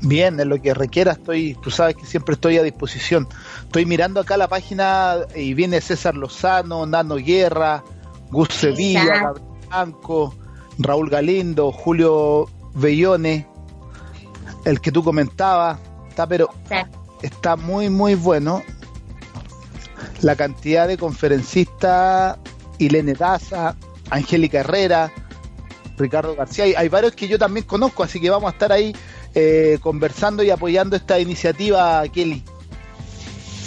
Bien, 0.00 0.38
en 0.38 0.48
lo 0.48 0.60
que 0.60 0.74
requiera 0.74 1.12
estoy, 1.12 1.56
tú 1.62 1.70
sabes 1.70 1.96
que 1.96 2.06
siempre 2.06 2.34
estoy 2.34 2.56
a 2.58 2.62
disposición. 2.62 3.28
Estoy 3.62 3.84
mirando 3.84 4.20
acá 4.20 4.36
la 4.36 4.48
página 4.48 5.16
y 5.34 5.54
viene 5.54 5.80
César 5.80 6.14
Lozano, 6.14 6.86
Nano 6.86 7.16
Guerra, 7.16 7.82
Gus 8.30 8.48
Sevilla, 8.50 9.04
Gabriel 9.04 9.48
Blanco, 9.68 10.34
Raúl 10.78 11.10
Galindo, 11.10 11.72
Julio 11.72 12.46
Bellone, 12.74 13.46
el 14.64 14.80
que 14.80 14.92
tú 14.92 15.02
comentabas, 15.02 15.78
está 16.08 16.26
pero 16.26 16.48
está 17.22 17.56
muy, 17.56 17.90
muy 17.90 18.14
bueno. 18.14 18.62
La 20.20 20.36
cantidad 20.36 20.88
de 20.88 20.96
conferencistas, 20.96 22.38
Ilene 22.78 23.14
Daza, 23.14 23.76
Angélica 24.10 24.60
Herrera, 24.60 25.12
Ricardo 25.96 26.34
García, 26.36 26.64
hay, 26.76 26.88
varios 26.88 27.14
que 27.14 27.28
yo 27.28 27.38
también 27.38 27.66
conozco, 27.66 28.02
así 28.02 28.20
que 28.20 28.30
vamos 28.30 28.48
a 28.48 28.52
estar 28.52 28.72
ahí 28.72 28.94
eh, 29.34 29.78
conversando 29.80 30.42
y 30.42 30.50
apoyando 30.50 30.96
esta 30.96 31.18
iniciativa, 31.18 32.02
Kelly. 32.08 32.44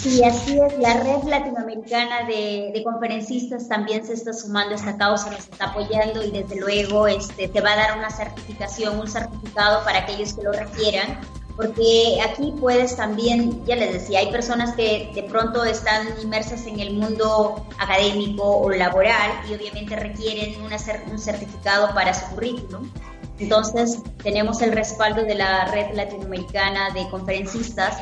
Sí, 0.02 0.20
así 0.24 0.58
es. 0.58 0.78
La 0.80 0.94
red 0.94 1.22
latinoamericana 1.28 2.26
de, 2.26 2.80
conferencistas 2.82 3.68
también 3.68 4.04
se 4.04 4.14
está 4.14 4.32
sumando 4.32 4.74
a 4.74 4.76
esta 4.76 4.96
causa, 4.96 5.30
nos 5.30 5.40
está 5.40 5.66
apoyando 5.66 6.24
y 6.24 6.32
desde 6.32 6.56
luego 6.56 7.06
este, 7.06 7.46
te 7.46 7.60
va 7.60 7.74
a 7.74 7.76
dar 7.76 7.98
una 7.98 8.10
certificación, 8.10 8.98
un 8.98 9.06
certificado 9.06 9.84
para 9.84 10.00
aquellos 10.00 10.32
que 10.32 10.42
lo 10.42 10.52
requieran 10.52 11.20
porque 11.56 12.18
aquí 12.26 12.54
puedes 12.58 12.96
también, 12.96 13.64
ya 13.66 13.76
les 13.76 13.92
decía, 13.92 14.20
hay 14.20 14.30
personas 14.30 14.74
que 14.74 15.10
de 15.14 15.22
pronto 15.24 15.64
están 15.64 16.08
inmersas 16.22 16.66
en 16.66 16.80
el 16.80 16.94
mundo 16.94 17.66
académico 17.78 18.42
o 18.42 18.70
laboral 18.70 19.30
y 19.48 19.54
obviamente 19.54 19.96
requieren 19.96 20.54
un 20.62 21.18
certificado 21.18 21.92
para 21.94 22.14
su 22.14 22.34
currículum. 22.34 22.90
Entonces, 23.38 23.98
tenemos 24.22 24.62
el 24.62 24.72
respaldo 24.72 25.24
de 25.24 25.34
la 25.34 25.66
red 25.66 25.94
latinoamericana 25.94 26.90
de 26.90 27.08
conferencistas 27.10 27.96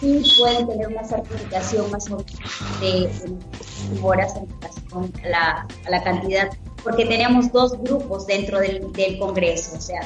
y 0.00 0.22
pueden 0.38 0.66
tener 0.66 0.88
una 0.88 1.04
certificación 1.04 1.90
más 1.90 2.10
o 2.10 2.16
menos 2.16 2.80
de, 2.80 4.00
horas 4.02 4.34
en 4.36 4.48
relación 4.48 5.12
a 5.24 5.28
la, 5.28 5.66
a 5.86 5.90
la, 5.90 6.02
cantidad, 6.02 6.48
porque 6.82 7.04
tenemos 7.04 7.52
dos 7.52 7.72
grupos 7.82 8.26
dentro 8.26 8.60
del, 8.60 8.90
del 8.92 9.18
Congreso, 9.18 9.76
o 9.76 9.80
sea, 9.80 10.00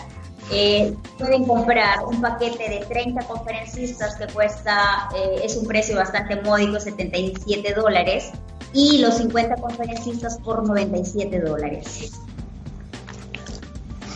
eh, 0.51 0.95
pueden 1.19 1.45
comprar 1.45 2.05
un 2.05 2.21
paquete 2.21 2.69
de 2.69 2.87
30 2.87 3.27
conferencistas 3.27 4.17
que 4.17 4.27
cuesta, 4.27 5.09
eh, 5.17 5.41
es 5.43 5.57
un 5.57 5.67
precio 5.67 5.97
bastante 5.97 6.41
módico, 6.43 6.79
77 6.79 7.75
dólares, 7.75 8.31
y 8.73 8.99
los 8.99 9.17
50 9.19 9.57
conferencistas 9.57 10.39
por 10.39 10.67
97 10.67 11.41
dólares. 11.41 12.13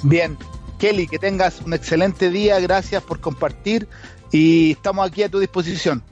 Bien, 0.04 0.38
Kelly, 0.78 1.08
que 1.08 1.20
tengas 1.20 1.62
un 1.62 1.74
excelente 1.74 2.30
día, 2.30 2.60
gracias 2.60 3.02
por 3.04 3.20
compartir 3.20 3.88
y 4.32 4.72
estamos 4.72 5.08
aquí 5.08 5.24
a 5.24 5.30
tu 5.30 5.40
disposición. 5.40 6.04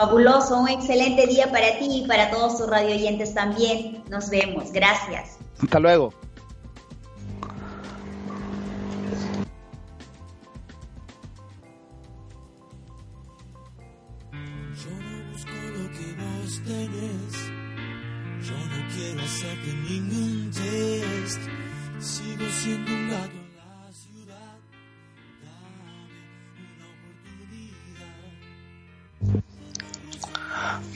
Fabuloso, 0.00 0.58
un 0.58 0.66
excelente 0.66 1.26
día 1.26 1.52
para 1.52 1.78
ti 1.78 1.86
y 1.90 2.06
para 2.06 2.30
todos 2.30 2.56
tus 2.56 2.70
radio 2.70 2.94
oyentes 2.94 3.34
también. 3.34 4.02
Nos 4.08 4.30
vemos, 4.30 4.72
gracias. 4.72 5.36
Hasta 5.62 5.78
luego. 5.78 6.14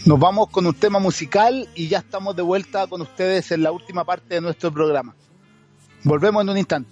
Nos 0.07 0.21
vamos 0.21 0.51
con 0.51 0.67
un 0.67 0.75
tema 0.75 0.99
musical 0.99 1.67
y 1.75 1.89
ya 1.89 2.01
estamos 2.01 2.37
de 2.37 2.43
vuelta 2.43 2.87
con 2.87 3.01
ustedes 3.01 3.51
en 3.53 3.63
la 3.63 3.73
última 3.73 4.05
parte 4.05 4.35
de 4.35 4.43
nuestro 4.43 4.71
programa. 4.71 5.15
Volvemos 6.03 6.43
en 6.43 6.51
un 6.51 6.59
instante. 6.59 6.91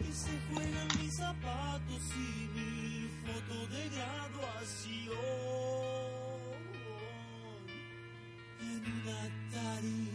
Y 0.00 0.12
se 0.12 0.30
juegan 0.50 0.88
mis 0.98 1.14
zapatos 1.14 2.02
y 2.16 2.43
graduación 3.94 5.16
en 8.60 8.80
un 8.92 9.04
Atari. 9.22 10.10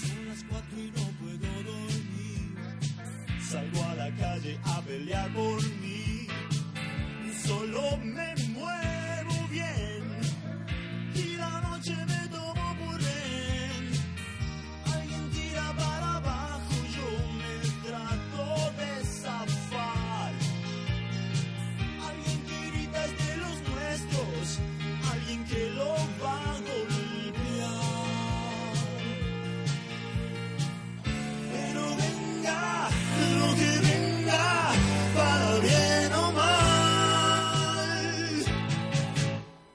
Son 0.00 0.28
las 0.28 0.44
cuatro 0.44 0.78
y 0.78 0.90
no 0.96 1.06
puedo 1.20 1.50
dormir. 1.72 2.46
Salgo 3.40 3.84
a 3.84 3.94
la 3.94 4.10
calle 4.16 4.58
a 4.64 4.80
pelear 4.82 5.32
por 5.32 5.62
mí. 5.80 6.26
Solo 7.44 7.96
me 7.98 8.34
muevo 8.48 9.48
bien 9.48 10.02
y 11.14 11.36
la 11.36 11.60
noche 11.60 11.94
me 12.06 12.28
toma. 12.28 12.55
será 34.36 34.72
para 35.14 35.58
bien 35.60 36.12
o 36.12 36.32
mal. 36.32 36.44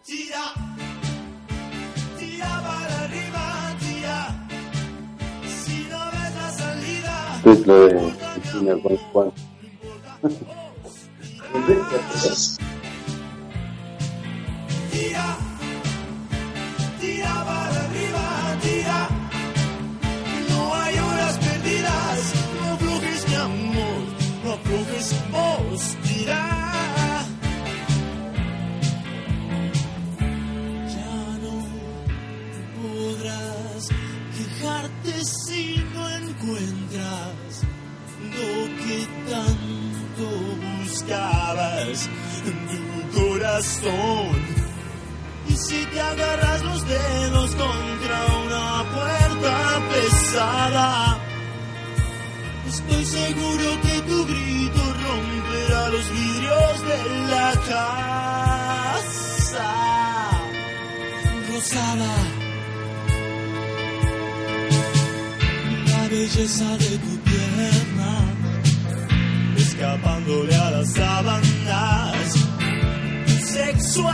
Tira, 0.04 0.46
tira 2.20 2.62
para 2.66 3.04
arriba, 3.06 3.46
tira. 3.80 4.20
Si 5.48 5.78
no 5.90 6.02
ves 6.12 6.34
la 6.36 6.50
salida. 6.52 7.16
Esto 7.38 7.50
es 7.52 7.60
lo 7.68 7.76
de 7.88 7.94
Cristina 8.34 8.74
Juan 8.82 8.98
Juan. 9.12 9.32
vos, 25.32 25.98
tira. 26.04 26.48
Ya 30.96 31.18
no 31.44 31.56
podrás 32.82 33.90
quejarte 34.38 35.26
si 35.26 35.84
no 35.94 36.10
encuentras 36.10 37.64
lo 38.36 38.54
que 38.82 39.08
tanto 39.30 40.26
buscabas 40.84 42.10
en 42.46 42.58
tu 42.68 43.20
corazón. 43.20 44.62
Y 45.50 45.54
si 45.56 45.86
te 45.86 46.00
agarras 46.00 46.64
los 46.64 46.88
dedos 46.88 47.56
contra 47.56 48.26
una 48.46 48.84
puerta 48.94 49.82
pesada, 49.92 51.18
estoy 52.68 53.06
seguro 53.06 53.82
que 53.82 54.02
tu 54.10 54.26
grito 54.28 54.91
romperá 55.12 55.90
los 55.90 56.06
vidrios 56.12 56.74
de 56.90 57.00
la 57.32 57.52
casa. 57.70 58.12
Rosada. 61.50 62.14
La 65.88 66.04
belleza 66.10 66.70
de 66.78 66.92
tu 67.06 67.14
pierna, 67.30 68.14
escapándole 69.58 70.56
a 70.56 70.72
las 70.72 70.94
sábanas, 70.94 72.34
sexo 73.54 74.10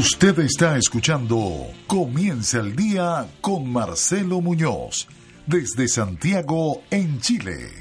Usted 0.00 0.38
está 0.38 0.78
escuchando 0.78 1.66
Comienza 1.86 2.60
el 2.60 2.74
día 2.74 3.28
con 3.42 3.70
Marcelo 3.70 4.40
Muñoz 4.40 5.06
desde 5.46 5.88
Santiago, 5.88 6.80
en 6.90 7.20
Chile. 7.20 7.79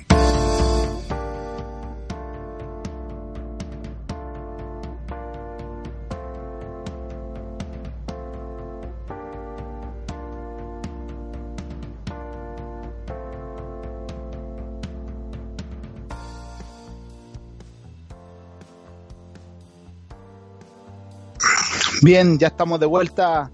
Bien, 22.09 22.39
ya 22.39 22.47
estamos 22.47 22.79
de 22.79 22.87
vuelta 22.87 23.51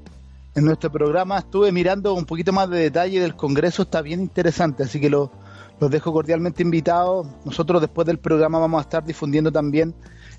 en 0.55 0.63
nuestro 0.63 0.89
programa. 0.89 1.39
Estuve 1.39 1.73
mirando 1.73 2.13
un 2.13 2.23
poquito 2.23 2.53
más 2.53 2.69
de 2.69 2.79
detalle 2.79 3.19
del 3.19 3.35
Congreso, 3.35 3.81
está 3.81 4.01
bien 4.01 4.21
interesante, 4.21 4.83
así 4.83 4.97
que 5.01 5.09
lo- 5.09 5.29
los 5.77 5.91
dejo 5.91 6.13
cordialmente 6.13 6.63
invitados. 6.63 7.27
Nosotros 7.43 7.81
después 7.81 8.07
del 8.07 8.17
programa 8.17 8.57
vamos 8.59 8.79
a 8.79 8.83
estar 8.83 9.03
difundiendo 9.03 9.51
también 9.51 9.93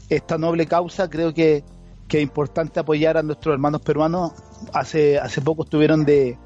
esta 0.09 0.39
noble 0.39 0.65
causa. 0.65 1.11
Creo 1.11 1.35
que, 1.35 1.63
que 2.09 2.17
es 2.17 2.23
importante 2.23 2.81
apoyar 2.81 3.19
a 3.19 3.23
nuestros 3.23 3.53
hermanos 3.53 3.83
peruanos. 3.83 4.33
Hace, 4.73 5.19
hace 5.19 5.43
poco 5.43 5.65
estuvieron 5.65 6.07
de, 6.07 6.39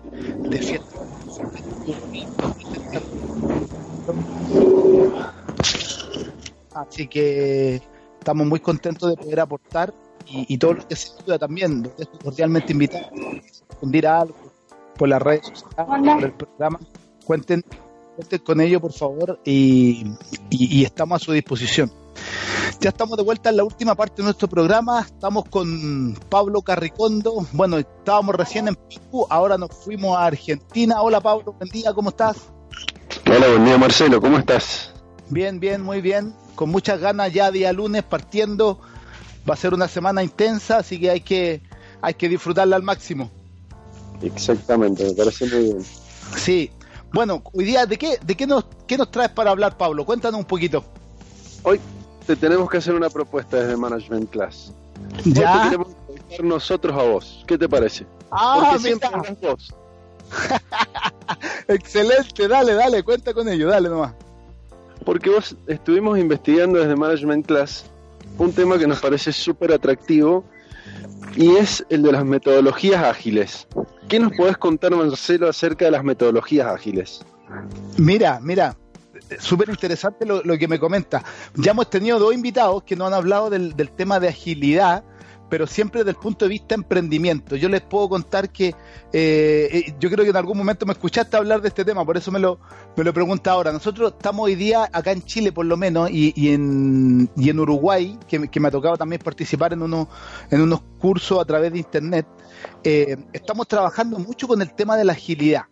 de 0.50 0.58
fiesta. 0.58 0.96
Así 6.74 7.06
que 7.06 7.80
estamos 8.18 8.44
muy 8.44 8.58
contentos 8.58 9.08
de 9.08 9.16
poder 9.16 9.38
aportar 9.38 9.94
y, 10.30 10.54
y 10.54 10.58
todo 10.58 10.74
lo 10.74 10.88
que 10.88 10.96
se 10.96 11.10
ayuda 11.20 11.38
también. 11.38 11.82
Los 11.82 11.96
dejo 11.96 12.12
cordialmente 12.24 12.72
invitados 12.72 13.08
a 13.12 13.72
difundir 13.74 14.06
algo 14.06 14.36
por 14.96 15.08
las 15.08 15.20
redes 15.22 15.46
sociales, 15.46 16.14
por 16.14 16.24
el 16.24 16.32
programa. 16.32 16.80
Cuenten, 17.24 17.64
cuenten 18.16 18.38
con 18.40 18.60
ello, 18.60 18.80
por 18.80 18.92
favor, 18.92 19.40
y, 19.44 20.06
y- 20.50 20.80
y 20.80 20.84
estamos 20.84 21.20
a 21.20 21.24
su 21.24 21.32
disposición. 21.32 21.90
Ya 22.80 22.88
estamos 22.90 23.16
de 23.18 23.22
vuelta 23.24 23.50
en 23.50 23.56
la 23.58 23.64
última 23.64 23.94
parte 23.94 24.16
de 24.18 24.24
nuestro 24.24 24.48
programa. 24.48 25.00
Estamos 25.02 25.44
con 25.50 26.14
Pablo 26.30 26.62
Carricondo. 26.62 27.46
Bueno, 27.52 27.76
estábamos 27.76 28.34
recién 28.36 28.68
en 28.68 28.74
Perú, 28.74 29.26
ahora 29.28 29.58
nos 29.58 29.70
fuimos 29.84 30.16
a 30.16 30.26
Argentina. 30.26 31.02
Hola 31.02 31.20
Pablo, 31.20 31.52
buen 31.52 31.68
día, 31.68 31.92
¿cómo 31.92 32.08
estás? 32.10 32.36
Hola, 33.26 33.48
buen 33.48 33.64
día 33.66 33.76
Marcelo, 33.76 34.20
¿cómo 34.20 34.38
estás? 34.38 34.94
Bien, 35.28 35.60
bien, 35.60 35.82
muy 35.82 36.00
bien. 36.00 36.34
Con 36.54 36.70
muchas 36.70 37.00
ganas 37.00 37.32
ya 37.32 37.50
día 37.50 37.72
lunes 37.72 38.02
partiendo. 38.02 38.80
Va 39.48 39.54
a 39.54 39.56
ser 39.56 39.74
una 39.74 39.88
semana 39.88 40.22
intensa, 40.22 40.78
así 40.78 41.00
que 41.00 41.10
hay 41.10 41.20
que 41.20 41.62
hay 42.02 42.14
que 42.14 42.28
disfrutarla 42.28 42.76
al 42.76 42.82
máximo. 42.82 43.30
Exactamente, 44.22 45.04
me 45.04 45.12
parece 45.12 45.46
muy 45.46 45.64
bien. 45.64 45.84
Sí. 46.36 46.70
Bueno, 47.12 47.42
hoy 47.52 47.64
día, 47.64 47.86
¿de 47.86 47.98
qué, 47.98 48.18
de 48.24 48.36
qué, 48.36 48.46
nos, 48.46 48.64
qué 48.86 48.96
nos 48.96 49.10
traes 49.10 49.30
para 49.30 49.50
hablar, 49.50 49.76
Pablo? 49.76 50.04
Cuéntanos 50.04 50.38
un 50.38 50.46
poquito. 50.46 50.84
Hoy 51.64 51.80
te 52.26 52.36
tenemos 52.36 52.70
que 52.70 52.76
hacer 52.76 52.94
una 52.94 53.10
propuesta 53.10 53.56
desde 53.56 53.76
Management 53.76 54.30
Class. 54.30 54.72
Ya. 55.24 55.52
Hoy 55.52 55.58
te 55.58 55.64
queremos 55.64 55.88
entrevistar 55.88 56.44
nosotros 56.44 56.96
a 56.96 57.02
vos. 57.02 57.44
¿Qué 57.46 57.58
te 57.58 57.68
parece? 57.68 58.06
Ah, 58.30 58.60
Porque 58.60 58.78
siempre 58.78 59.08
hablas 59.12 59.40
vos. 59.40 59.74
Excelente, 61.68 62.46
dale, 62.46 62.74
dale, 62.74 63.02
cuenta 63.02 63.34
con 63.34 63.48
ello, 63.48 63.68
dale 63.68 63.88
nomás. 63.88 64.14
Porque 65.04 65.30
vos 65.30 65.56
estuvimos 65.66 66.18
investigando 66.18 66.78
desde 66.78 66.94
Management 66.94 67.46
Class 67.46 67.89
un 68.38 68.52
tema 68.52 68.78
que 68.78 68.86
nos 68.86 69.00
parece 69.00 69.32
súper 69.32 69.72
atractivo 69.72 70.44
y 71.36 71.56
es 71.56 71.84
el 71.88 72.02
de 72.02 72.12
las 72.12 72.24
metodologías 72.24 73.02
ágiles. 73.04 73.66
¿Qué 74.08 74.18
nos 74.18 74.32
podés 74.32 74.56
contar, 74.56 74.94
Marcelo, 74.94 75.48
acerca 75.48 75.84
de 75.84 75.90
las 75.92 76.04
metodologías 76.04 76.66
ágiles? 76.66 77.24
Mira, 77.98 78.40
mira, 78.42 78.76
súper 79.38 79.68
interesante 79.68 80.26
lo, 80.26 80.42
lo 80.42 80.58
que 80.58 80.68
me 80.68 80.78
comenta. 80.78 81.22
Ya 81.54 81.72
hemos 81.72 81.90
tenido 81.90 82.18
dos 82.18 82.34
invitados 82.34 82.82
que 82.82 82.96
nos 82.96 83.08
han 83.08 83.14
hablado 83.14 83.50
del, 83.50 83.76
del 83.76 83.90
tema 83.90 84.18
de 84.20 84.28
agilidad, 84.28 85.04
pero 85.50 85.66
siempre 85.66 86.00
desde 86.00 86.12
el 86.12 86.16
punto 86.16 86.44
de 86.44 86.48
vista 86.48 86.74
emprendimiento. 86.74 87.56
Yo 87.56 87.68
les 87.68 87.82
puedo 87.82 88.08
contar 88.08 88.50
que 88.50 88.68
eh, 89.12 89.68
eh, 89.72 89.94
yo 89.98 90.08
creo 90.08 90.24
que 90.24 90.30
en 90.30 90.36
algún 90.36 90.56
momento 90.56 90.86
me 90.86 90.92
escuchaste 90.92 91.36
hablar 91.36 91.60
de 91.60 91.68
este 91.68 91.84
tema, 91.84 92.04
por 92.04 92.16
eso 92.16 92.30
me 92.30 92.38
lo, 92.38 92.60
me 92.96 93.04
lo 93.04 93.12
pregunta 93.12 93.50
ahora. 93.50 93.72
Nosotros 93.72 94.14
estamos 94.16 94.46
hoy 94.46 94.54
día 94.54 94.88
acá 94.92 95.12
en 95.12 95.22
Chile 95.22 95.52
por 95.52 95.66
lo 95.66 95.76
menos 95.76 96.08
y, 96.10 96.32
y 96.36 96.54
en, 96.54 97.28
y 97.36 97.50
en 97.50 97.58
Uruguay, 97.58 98.18
que, 98.28 98.48
que 98.48 98.60
me 98.60 98.68
ha 98.68 98.70
tocado 98.70 98.96
también 98.96 99.20
participar 99.20 99.72
en, 99.72 99.82
unos 99.82 100.06
en 100.50 100.60
unos 100.62 100.80
cursos 100.98 101.40
a 101.40 101.44
través 101.44 101.72
de 101.72 101.78
internet, 101.78 102.26
eh, 102.84 103.16
estamos 103.32 103.66
trabajando 103.66 104.18
mucho 104.18 104.46
con 104.46 104.62
el 104.62 104.72
tema 104.72 104.96
de 104.96 105.04
la 105.04 105.12
agilidad. 105.12 105.64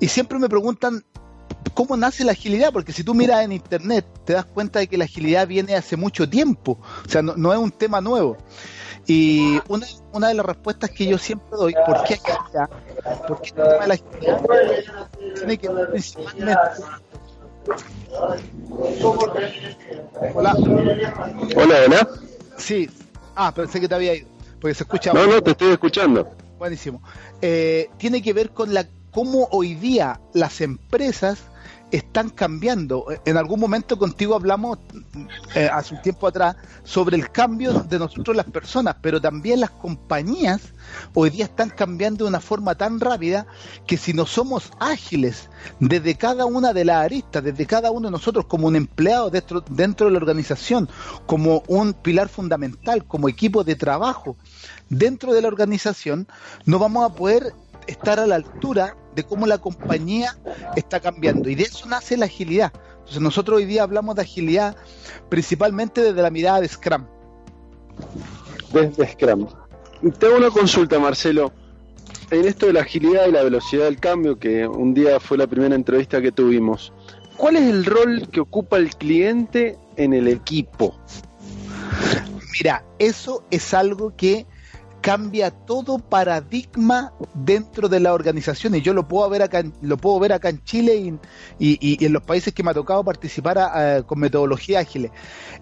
Y 0.00 0.08
siempre 0.08 0.38
me 0.38 0.48
preguntan 0.48 1.04
cómo 1.72 1.96
nace 1.96 2.24
la 2.24 2.32
agilidad, 2.32 2.72
porque 2.72 2.92
si 2.92 3.04
tú 3.04 3.14
miras 3.14 3.44
en 3.44 3.52
internet 3.52 4.04
te 4.24 4.34
das 4.34 4.44
cuenta 4.44 4.78
de 4.78 4.86
que 4.86 4.98
la 4.98 5.04
agilidad 5.04 5.46
viene 5.46 5.74
hace 5.74 5.96
mucho 5.96 6.28
tiempo, 6.28 6.78
o 7.04 7.08
sea, 7.08 7.22
no, 7.22 7.52
es 7.52 7.58
un 7.58 7.70
tema 7.70 8.00
nuevo. 8.00 8.36
Y 9.06 9.60
una, 9.68 9.86
una, 10.12 10.28
de 10.28 10.34
las 10.34 10.46
respuestas 10.46 10.90
que 10.90 11.06
yo 11.06 11.18
siempre 11.18 11.50
doy, 11.56 11.74
¿por 11.86 12.04
qué 12.04 12.14
agilidad? 12.14 12.70
¿Por 13.28 13.40
qué 13.42 13.48
el 13.50 13.54
tema 13.54 13.74
de 13.74 13.86
la 13.86 13.94
agilidad? 13.94 15.10
Tiene 15.34 15.58
que 15.58 15.68
ver 15.68 15.90
principalmente 15.90 16.56
Hola. 20.34 20.54
Hola, 21.56 21.76
hola. 21.86 22.08
Sí. 22.56 22.88
Ah, 23.34 23.52
pensé 23.54 23.80
que 23.80 23.88
te 23.88 23.94
había 23.94 24.14
ido. 24.14 24.28
Porque 24.60 24.74
se 24.74 24.84
escucha. 24.84 25.12
No, 25.12 25.26
no, 25.26 25.42
te 25.42 25.52
estoy 25.52 25.72
escuchando. 25.72 26.30
Buenísimo. 26.58 27.02
Eh, 27.42 27.90
tiene 27.96 28.22
que 28.22 28.32
ver 28.32 28.50
con 28.50 28.72
la 28.72 28.86
cómo 29.10 29.48
hoy 29.50 29.74
día 29.74 30.20
las 30.32 30.60
empresas 30.60 31.38
están 31.90 32.30
cambiando. 32.30 33.06
En 33.24 33.36
algún 33.36 33.60
momento 33.60 33.98
contigo 33.98 34.34
hablamos 34.34 34.78
eh, 35.54 35.68
hace 35.72 35.94
un 35.94 36.02
tiempo 36.02 36.26
atrás 36.26 36.56
sobre 36.82 37.16
el 37.16 37.30
cambio 37.30 37.72
de 37.72 37.98
nosotros 37.98 38.36
las 38.36 38.46
personas, 38.46 38.96
pero 39.00 39.20
también 39.20 39.60
las 39.60 39.70
compañías 39.70 40.60
hoy 41.14 41.30
día 41.30 41.44
están 41.44 41.70
cambiando 41.70 42.24
de 42.24 42.30
una 42.30 42.40
forma 42.40 42.74
tan 42.74 43.00
rápida 43.00 43.46
que 43.86 43.96
si 43.96 44.12
no 44.12 44.26
somos 44.26 44.72
ágiles 44.80 45.48
desde 45.80 46.16
cada 46.16 46.46
una 46.46 46.72
de 46.72 46.84
las 46.84 47.04
aristas, 47.04 47.44
desde 47.44 47.66
cada 47.66 47.90
uno 47.90 48.08
de 48.08 48.12
nosotros 48.12 48.46
como 48.46 48.66
un 48.66 48.76
empleado 48.76 49.30
dentro, 49.30 49.60
dentro 49.70 50.06
de 50.06 50.12
la 50.12 50.18
organización, 50.18 50.88
como 51.26 51.62
un 51.68 51.94
pilar 51.94 52.28
fundamental, 52.28 53.04
como 53.04 53.28
equipo 53.28 53.64
de 53.64 53.76
trabajo 53.76 54.36
dentro 54.88 55.32
de 55.32 55.42
la 55.42 55.48
organización, 55.48 56.26
no 56.66 56.78
vamos 56.78 57.04
a 57.04 57.14
poder 57.14 57.52
estar 57.86 58.18
a 58.18 58.26
la 58.26 58.36
altura 58.36 58.96
de 59.14 59.24
cómo 59.24 59.46
la 59.46 59.58
compañía 59.58 60.36
está 60.76 61.00
cambiando. 61.00 61.48
Y 61.48 61.54
de 61.54 61.64
eso 61.64 61.86
nace 61.86 62.16
la 62.16 62.26
agilidad. 62.26 62.72
Entonces 62.98 63.20
nosotros 63.20 63.58
hoy 63.58 63.66
día 63.66 63.82
hablamos 63.82 64.16
de 64.16 64.22
agilidad 64.22 64.76
principalmente 65.28 66.02
desde 66.02 66.22
la 66.22 66.30
mirada 66.30 66.60
de 66.60 66.68
Scrum. 66.68 67.04
Desde 68.72 69.12
Scrum. 69.12 69.46
Tengo 70.18 70.36
una 70.36 70.50
consulta, 70.50 70.98
Marcelo. 70.98 71.52
En 72.30 72.46
esto 72.46 72.66
de 72.66 72.72
la 72.72 72.80
agilidad 72.80 73.26
y 73.26 73.32
la 73.32 73.42
velocidad 73.42 73.84
del 73.84 74.00
cambio, 74.00 74.38
que 74.38 74.66
un 74.66 74.94
día 74.94 75.20
fue 75.20 75.38
la 75.38 75.46
primera 75.46 75.74
entrevista 75.74 76.20
que 76.20 76.32
tuvimos, 76.32 76.92
¿cuál 77.36 77.56
es 77.56 77.62
el 77.62 77.84
rol 77.84 78.28
que 78.30 78.40
ocupa 78.40 78.78
el 78.78 78.94
cliente 78.96 79.78
en 79.96 80.14
el 80.14 80.28
equipo? 80.28 80.98
Mira, 82.58 82.84
eso 82.98 83.44
es 83.50 83.74
algo 83.74 84.14
que 84.16 84.46
cambia 85.04 85.50
todo 85.50 85.98
paradigma 85.98 87.12
dentro 87.34 87.90
de 87.90 88.00
la 88.00 88.14
organización. 88.14 88.74
Y 88.74 88.80
yo 88.80 88.94
lo 88.94 89.06
puedo 89.06 89.28
ver 89.28 89.42
acá 89.42 89.62
lo 89.82 89.98
puedo 89.98 90.18
ver 90.18 90.32
acá 90.32 90.48
en 90.48 90.64
Chile 90.64 91.18
y, 91.58 92.04
en 92.06 92.12
los 92.14 92.22
países 92.22 92.54
que 92.54 92.62
me 92.62 92.70
ha 92.70 92.74
tocado 92.74 93.04
participar 93.04 94.06
con 94.06 94.18
metodología 94.18 94.80
ágiles 94.80 95.10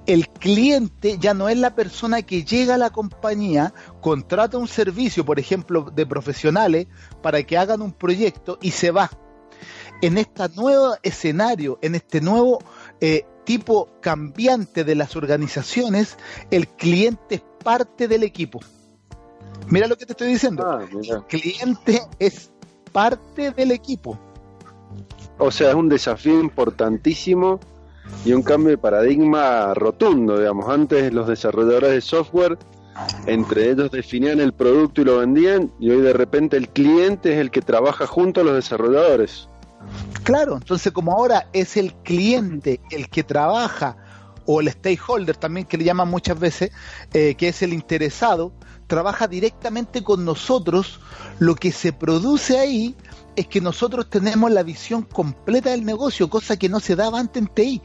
el 0.06 0.28
cliente 0.28 1.18
ya 1.18 1.34
no 1.34 1.48
es 1.48 1.58
la 1.58 1.74
persona 1.74 2.22
que 2.22 2.44
llega 2.44 2.76
a 2.76 2.78
la 2.78 2.90
compañía 2.90 3.74
contrata 4.00 4.58
un 4.58 4.68
servicio 4.68 5.24
por 5.24 5.40
ejemplo 5.40 5.90
de 5.92 6.06
profesionales 6.06 6.86
para 7.20 7.42
que 7.42 7.58
hagan 7.58 7.82
un 7.82 7.92
proyecto 7.92 8.58
y 8.62 8.70
se 8.70 8.92
va. 8.92 9.10
En 10.02 10.18
este 10.18 10.48
nuevo 10.50 10.94
escenario 11.02 11.80
en 11.82 11.96
este 11.96 12.20
nuevo 12.20 12.60
eh, 13.00 13.26
tipo 13.44 13.88
cambiante 14.00 14.84
de 14.84 14.94
las 14.94 15.16
organizaciones 15.16 16.16
el 16.52 16.68
cliente 16.68 17.34
es 17.34 17.42
parte 17.64 18.06
del 18.06 18.22
equipo 18.22 18.60
Mira 19.68 19.86
lo 19.86 19.96
que 19.96 20.06
te 20.06 20.12
estoy 20.12 20.28
diciendo. 20.28 20.64
Ah, 20.66 20.84
el 20.92 21.22
cliente 21.24 22.02
es 22.18 22.50
parte 22.92 23.50
del 23.50 23.72
equipo. 23.72 24.18
O 25.38 25.50
sea, 25.50 25.70
es 25.70 25.74
un 25.74 25.88
desafío 25.88 26.40
importantísimo 26.40 27.58
y 28.24 28.32
un 28.32 28.42
cambio 28.42 28.70
de 28.70 28.78
paradigma 28.78 29.74
rotundo, 29.74 30.38
digamos. 30.38 30.68
Antes 30.68 31.12
los 31.12 31.26
desarrolladores 31.26 31.90
de 31.90 32.00
software, 32.00 32.58
entre 33.26 33.70
ellos 33.70 33.90
definían 33.90 34.40
el 34.40 34.52
producto 34.52 35.00
y 35.00 35.04
lo 35.04 35.18
vendían, 35.18 35.72
y 35.80 35.90
hoy 35.90 36.02
de 36.02 36.12
repente 36.12 36.56
el 36.56 36.68
cliente 36.68 37.32
es 37.32 37.38
el 37.38 37.50
que 37.50 37.62
trabaja 37.62 38.06
junto 38.06 38.42
a 38.42 38.44
los 38.44 38.54
desarrolladores. 38.54 39.48
Claro, 40.22 40.56
entonces 40.56 40.92
como 40.92 41.12
ahora 41.12 41.48
es 41.52 41.76
el 41.76 41.94
cliente 41.94 42.80
el 42.90 43.08
que 43.08 43.24
trabaja, 43.24 43.96
o 44.44 44.60
el 44.60 44.70
stakeholder 44.70 45.36
también 45.36 45.66
que 45.66 45.76
le 45.76 45.84
llaman 45.84 46.08
muchas 46.08 46.38
veces, 46.38 46.72
eh, 47.12 47.34
que 47.36 47.48
es 47.48 47.62
el 47.62 47.72
interesado, 47.72 48.52
trabaja 48.92 49.26
directamente 49.26 50.04
con 50.04 50.22
nosotros, 50.22 51.00
lo 51.38 51.54
que 51.54 51.72
se 51.72 51.94
produce 51.94 52.58
ahí 52.58 52.94
es 53.36 53.46
que 53.46 53.62
nosotros 53.62 54.10
tenemos 54.10 54.50
la 54.50 54.62
visión 54.62 55.00
completa 55.00 55.70
del 55.70 55.86
negocio, 55.86 56.28
cosa 56.28 56.58
que 56.58 56.68
no 56.68 56.78
se 56.78 56.94
daba 56.94 57.18
antes 57.18 57.40
en 57.42 57.48
TI. 57.48 57.80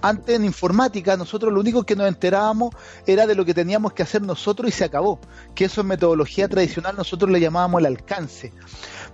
Antes 0.00 0.36
en 0.36 0.44
informática 0.44 1.16
nosotros 1.16 1.52
lo 1.52 1.58
único 1.58 1.82
que 1.82 1.96
nos 1.96 2.06
enterábamos 2.06 2.72
era 3.04 3.26
de 3.26 3.34
lo 3.34 3.44
que 3.44 3.52
teníamos 3.52 3.94
que 3.94 4.04
hacer 4.04 4.22
nosotros 4.22 4.68
y 4.68 4.72
se 4.72 4.84
acabó. 4.84 5.18
Que 5.56 5.64
eso 5.64 5.80
en 5.80 5.88
metodología 5.88 6.46
tradicional 6.46 6.94
nosotros 6.94 7.32
le 7.32 7.40
llamábamos 7.40 7.80
el 7.80 7.86
alcance. 7.86 8.52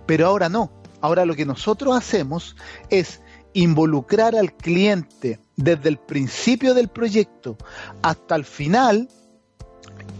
Pero 0.04 0.26
ahora 0.26 0.50
no. 0.50 0.70
Ahora 1.00 1.24
lo 1.24 1.34
que 1.34 1.46
nosotros 1.46 1.96
hacemos 1.96 2.54
es 2.90 3.22
involucrar 3.54 4.36
al 4.36 4.54
cliente 4.54 5.40
desde 5.56 5.88
el 5.88 5.96
principio 5.96 6.74
del 6.74 6.88
proyecto 6.88 7.56
hasta 8.02 8.36
el 8.36 8.44
final 8.44 9.08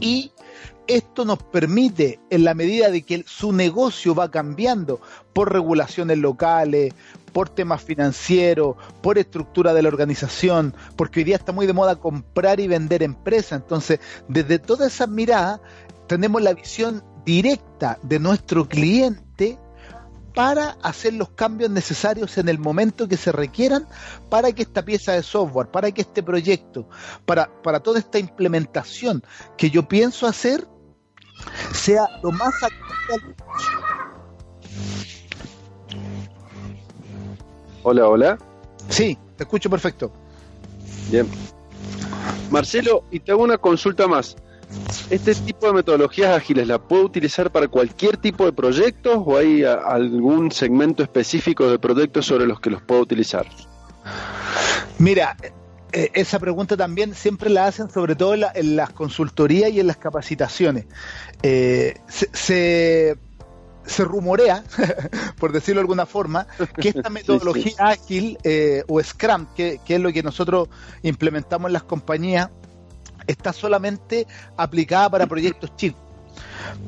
y 0.01 0.33
esto 0.97 1.25
nos 1.25 1.43
permite, 1.43 2.21
en 2.31 2.45
la 2.45 2.55
medida 2.55 2.91
de 2.91 3.03
que 3.03 3.25
su 3.27 3.53
negocio 3.53 4.15
va 4.15 4.31
cambiando 4.31 5.01
por 5.33 5.53
regulaciones 5.53 6.19
locales, 6.19 6.95
por 7.33 7.49
temas 7.49 7.83
financieros, 7.83 8.77
por 9.01 9.17
estructura 9.17 9.73
de 9.73 9.83
la 9.83 9.89
organización, 9.89 10.75
porque 10.97 11.21
hoy 11.21 11.25
día 11.25 11.37
está 11.37 11.53
muy 11.53 11.67
de 11.67 11.73
moda 11.73 11.97
comprar 11.97 12.59
y 12.59 12.67
vender 12.67 13.05
empresas. 13.05 13.61
Entonces, 13.61 14.01
desde 14.29 14.59
toda 14.59 14.89
esa 14.89 15.07
mirada, 15.07 15.61
tenemos 16.09 16.43
la 16.43 16.55
visión 16.55 17.05
directa 17.25 17.99
de 18.03 18.19
nuestro 18.19 18.69
cliente 18.69 19.59
para 20.35 20.71
hacer 20.83 21.15
los 21.15 21.31
cambios 21.31 21.71
necesarios 21.71 22.39
en 22.39 22.49
el 22.49 22.59
momento 22.59 23.09
que 23.09 23.17
se 23.17 23.33
requieran 23.33 23.87
para 24.29 24.53
que 24.53 24.63
esta 24.63 24.85
pieza 24.85 25.13
de 25.13 25.23
software, 25.23 25.69
para 25.69 25.91
que 25.93 26.03
este 26.03 26.23
proyecto, 26.23 26.89
para, 27.27 27.51
para 27.63 27.81
toda 27.81 27.99
esta 27.99 28.19
implementación 28.19 29.23
que 29.57 29.71
yo 29.71 29.89
pienso 29.89 30.27
hacer, 30.27 30.67
sea 31.73 32.07
lo 32.23 32.33
más 32.33 32.55
actual. 32.63 33.35
Hola, 37.83 38.09
hola. 38.09 38.39
Sí, 38.89 39.17
te 39.37 39.45
escucho 39.45 39.71
perfecto. 39.71 40.13
Bien. 41.11 41.27
Marcelo, 42.51 43.05
y 43.11 43.21
te 43.21 43.33
hago 43.33 43.43
una 43.43 43.59
consulta 43.59 44.07
más. 44.07 44.37
¿Este 45.09 45.35
tipo 45.35 45.67
de 45.67 45.73
metodologías 45.73 46.37
ágiles 46.37 46.69
la 46.69 46.79
puedo 46.79 47.05
utilizar 47.05 47.51
para 47.51 47.67
cualquier 47.69 48.17
tipo 48.17 48.45
de 48.45 48.53
proyectos 48.53 49.21
o 49.25 49.37
hay 49.37 49.65
algún 49.65 50.53
segmento 50.53 51.03
específico 51.03 51.69
de 51.69 51.79
proyectos 51.79 52.27
sobre 52.27 52.47
los 52.47 52.61
que 52.61 52.71
los 52.71 52.83
puedo 52.83 53.01
utilizar? 53.01 53.47
Mira, 54.99 55.37
eh, 55.93 56.11
esa 56.15 56.39
pregunta 56.39 56.77
también 56.77 57.15
siempre 57.15 57.51
la 57.51 57.67
hacen, 57.67 57.91
sobre 57.91 58.15
todo 58.15 58.35
en, 58.35 58.77
las 58.77 58.91
consultorías 58.91 59.71
y 59.71 59.81
en 59.81 59.87
las 59.87 59.97
capacitaciones. 59.97 60.87
Eh, 61.43 61.99
se, 62.09 63.17
se, 63.85 64.05
rumorea, 64.05 64.63
por 65.39 65.53
decirlo 65.53 65.81
de 65.81 65.83
alguna 65.83 66.07
forma, 66.07 66.47
que 66.81 66.91
esta 66.91 67.11
metodología 67.11 67.75
ágil 67.79 68.39
eh, 68.45 68.85
o 68.87 69.03
Scrum, 69.03 69.47
que, 69.55 69.81
es 69.87 70.01
lo 70.01 70.13
que 70.13 70.23
nosotros 70.23 70.69
implementamos 71.03 71.69
en 71.69 71.73
las 71.73 71.83
compañías, 71.83 72.51
está 73.27 73.53
solamente 73.53 74.27
aplicada 74.57 75.11
para 75.11 75.27
proyectos 75.27 75.75
chicos. 75.77 76.01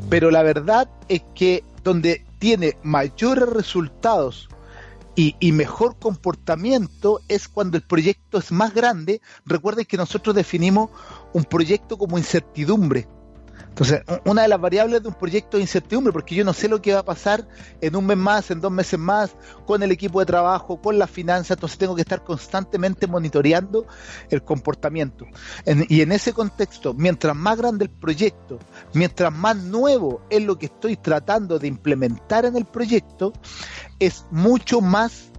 Pero 0.09 0.30
la 0.30 0.42
verdad 0.42 0.88
es 1.09 1.22
que 1.34 1.64
donde 1.82 2.24
tiene 2.38 2.76
mayores 2.82 3.48
resultados 3.48 4.48
y, 5.15 5.53
mejor 5.53 5.99
comportamiento 5.99 7.21
es 7.29 7.49
cuando 7.49 7.77
el 7.77 7.83
proyecto 7.83 8.39
es 8.39 8.51
más 8.51 8.73
grande. 8.73 9.21
Recuerden 9.45 9.85
que 9.85 9.97
nosotros 9.97 10.35
definimos 10.35 10.91
un 11.33 11.45
proyecto 11.45 11.99
como 11.99 12.19
incertidumbre. 12.19 13.07
Entonces, 13.73 14.03
una 14.27 14.43
de 14.43 14.49
las 14.49 14.61
variables 14.61 15.03
de 15.03 15.09
un 15.09 15.14
proyecto 15.14 15.57
es 15.57 15.62
incertidumbre, 15.62 16.12
porque 16.12 16.35
yo 16.35 16.45
no 16.45 16.53
sé 16.53 16.68
lo 16.68 16.83
que 16.83 16.93
va 16.93 17.01
a 17.01 17.05
pasar 17.05 17.49
en 17.81 17.97
un 17.97 18.05
mes 18.05 18.18
más, 18.18 18.51
en 18.51 18.61
dos 18.61 18.70
meses 18.70 18.99
más, 18.99 19.35
con 19.64 19.83
el 19.83 19.91
equipo 19.91 20.20
de 20.20 20.27
trabajo, 20.27 20.79
con 20.83 20.99
las 20.99 21.11
finanzas, 21.11 21.53
entonces 21.53 21.79
tengo 21.79 21.95
que 21.95 22.03
estar 22.03 22.23
constantemente 22.23 23.07
monitoreando 23.07 23.87
el 24.29 24.43
comportamiento. 24.43 25.25
y 25.89 26.03
en 26.03 26.12
ese 26.12 26.35
contexto, 26.35 26.93
mientras 26.93 27.35
más 27.35 27.57
grande 27.57 27.87
el 27.87 27.91
proyecto, 27.91 28.59
mientras 28.93 29.33
más 29.33 29.57
nuevo 29.57 30.20
es 30.29 30.43
lo 30.43 30.59
que 30.59 30.66
estoy 30.66 30.99
tratando 30.99 31.59
de 31.59 31.68
implementar 31.68 32.45
en 32.45 32.57
el 32.57 32.66
proyecto, 32.66 33.33
es 33.99 34.27
mucho 34.31 34.83
más 34.83 35.33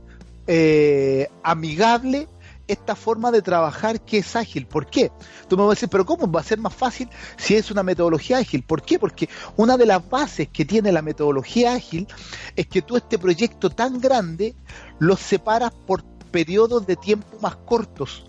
eh, 0.48 1.30
amigable 1.44 2.28
esta 2.68 2.96
forma 2.96 3.32
de 3.32 3.42
trabajar 3.42 4.02
que 4.02 4.20
es 4.20 4.36
ágil. 4.36 4.68
¿Por 4.68 4.88
qué? 4.88 5.12
Tú 5.48 5.58
me 5.58 5.64
vas 5.64 5.72
a 5.72 5.76
decir, 5.76 5.90
pero 5.90 6.06
¿cómo 6.06 6.32
va 6.32 6.40
a 6.42 6.44
ser 6.44 6.60
más 6.60 6.74
fácil 6.74 7.10
si 7.38 7.56
es 7.56 7.72
una 7.72 7.84
metodología 7.84 8.38
ágil? 8.38 8.64
¿Por 8.64 8.82
qué? 8.82 9.00
Porque 9.00 9.30
una 9.58 9.78
de 9.78 9.86
las 9.86 10.08
bases 10.10 10.50
que 10.50 10.66
tiene 10.66 10.92
la 10.92 11.02
metodología 11.02 11.74
ágil 11.74 12.08
es 12.56 12.68
que 12.68 12.82
tú 12.82 12.98
este 12.98 13.18
proyecto 13.18 13.70
tan 13.70 14.00
grande 14.00 14.56
lo 15.00 15.16
separas 15.16 15.72
por 15.86 16.04
periodos 16.32 16.86
de 16.88 16.96
tiempo 16.96 17.38
más 17.42 17.56
cortos. 17.58 18.26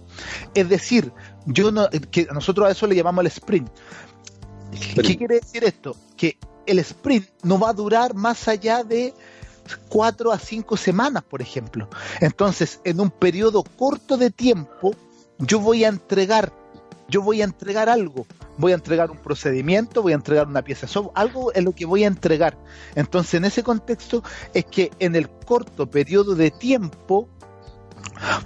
Es 0.54 0.68
decir, 0.68 1.12
yo 1.46 1.72
no, 1.72 1.88
que 2.10 2.26
nosotros 2.32 2.68
a 2.68 2.70
eso 2.70 2.86
le 2.86 2.94
llamamos 2.94 3.22
el 3.22 3.28
sprint. 3.28 3.68
¿Qué 4.94 5.16
quiere 5.16 5.40
decir 5.40 5.64
esto? 5.64 5.96
Que 6.16 6.38
el 6.66 6.78
sprint 6.80 7.28
no 7.42 7.58
va 7.58 7.70
a 7.70 7.72
durar 7.72 8.14
más 8.14 8.48
allá 8.48 8.84
de 8.84 9.14
cuatro 9.88 10.32
a 10.32 10.38
cinco 10.38 10.76
semanas, 10.76 11.22
por 11.22 11.42
ejemplo. 11.42 11.88
Entonces, 12.20 12.80
en 12.84 13.00
un 13.00 13.10
periodo 13.10 13.62
corto 13.62 14.16
de 14.16 14.30
tiempo, 14.30 14.94
yo 15.38 15.60
voy 15.60 15.84
a 15.84 15.88
entregar, 15.88 16.52
yo 17.08 17.22
voy 17.22 17.42
a 17.42 17.44
entregar 17.44 17.88
algo. 17.88 18.26
Voy 18.56 18.70
a 18.70 18.76
entregar 18.76 19.10
un 19.10 19.18
procedimiento, 19.18 20.00
voy 20.00 20.12
a 20.12 20.14
entregar 20.14 20.46
una 20.46 20.62
pieza 20.62 20.86
algo 21.14 21.52
es 21.52 21.64
lo 21.64 21.72
que 21.72 21.86
voy 21.86 22.04
a 22.04 22.06
entregar. 22.06 22.56
Entonces, 22.94 23.34
en 23.34 23.44
ese 23.44 23.64
contexto, 23.64 24.22
es 24.52 24.64
que 24.66 24.92
en 25.00 25.16
el 25.16 25.28
corto 25.28 25.90
periodo 25.90 26.36
de 26.36 26.52
tiempo, 26.52 27.28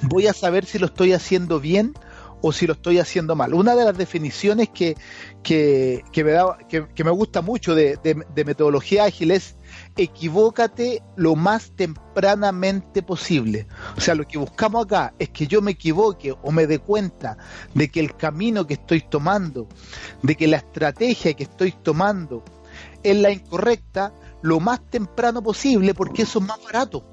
voy 0.02 0.26
a 0.26 0.32
saber 0.32 0.64
si 0.64 0.78
lo 0.78 0.86
estoy 0.86 1.12
haciendo 1.12 1.60
bien 1.60 1.94
o 2.40 2.52
si 2.52 2.66
lo 2.66 2.74
estoy 2.74 2.98
haciendo 2.98 3.34
mal. 3.36 3.54
Una 3.54 3.74
de 3.74 3.84
las 3.84 3.96
definiciones 3.96 4.68
que, 4.68 4.96
que, 5.42 6.02
me, 6.16 6.30
da, 6.30 6.58
que, 6.68 7.04
me 7.04 7.10
gusta 7.10 7.42
mucho 7.42 7.74
de, 7.74 7.98
metodología 8.46 9.04
ágil 9.04 9.30
es 9.30 9.56
equivócate 9.98 11.02
lo 11.16 11.34
más 11.34 11.72
tempranamente 11.72 13.02
posible. 13.02 13.66
O 13.96 14.00
sea, 14.00 14.14
lo 14.14 14.26
que 14.26 14.38
buscamos 14.38 14.86
acá 14.86 15.12
es 15.18 15.28
que 15.30 15.46
yo 15.46 15.60
me 15.60 15.72
equivoque 15.72 16.34
o 16.42 16.52
me 16.52 16.66
dé 16.66 16.78
cuenta 16.78 17.36
de 17.74 17.90
que 17.90 18.00
el 18.00 18.16
camino 18.16 18.66
que 18.66 18.74
estoy 18.74 19.02
tomando, 19.02 19.68
de 20.22 20.36
que 20.36 20.46
la 20.46 20.58
estrategia 20.58 21.34
que 21.34 21.42
estoy 21.42 21.72
tomando 21.72 22.44
es 23.02 23.16
la 23.16 23.30
incorrecta 23.30 24.12
lo 24.40 24.60
más 24.60 24.80
temprano 24.88 25.42
posible 25.42 25.94
porque 25.94 26.22
eso 26.22 26.38
es 26.38 26.46
más 26.46 26.62
barato 26.62 27.04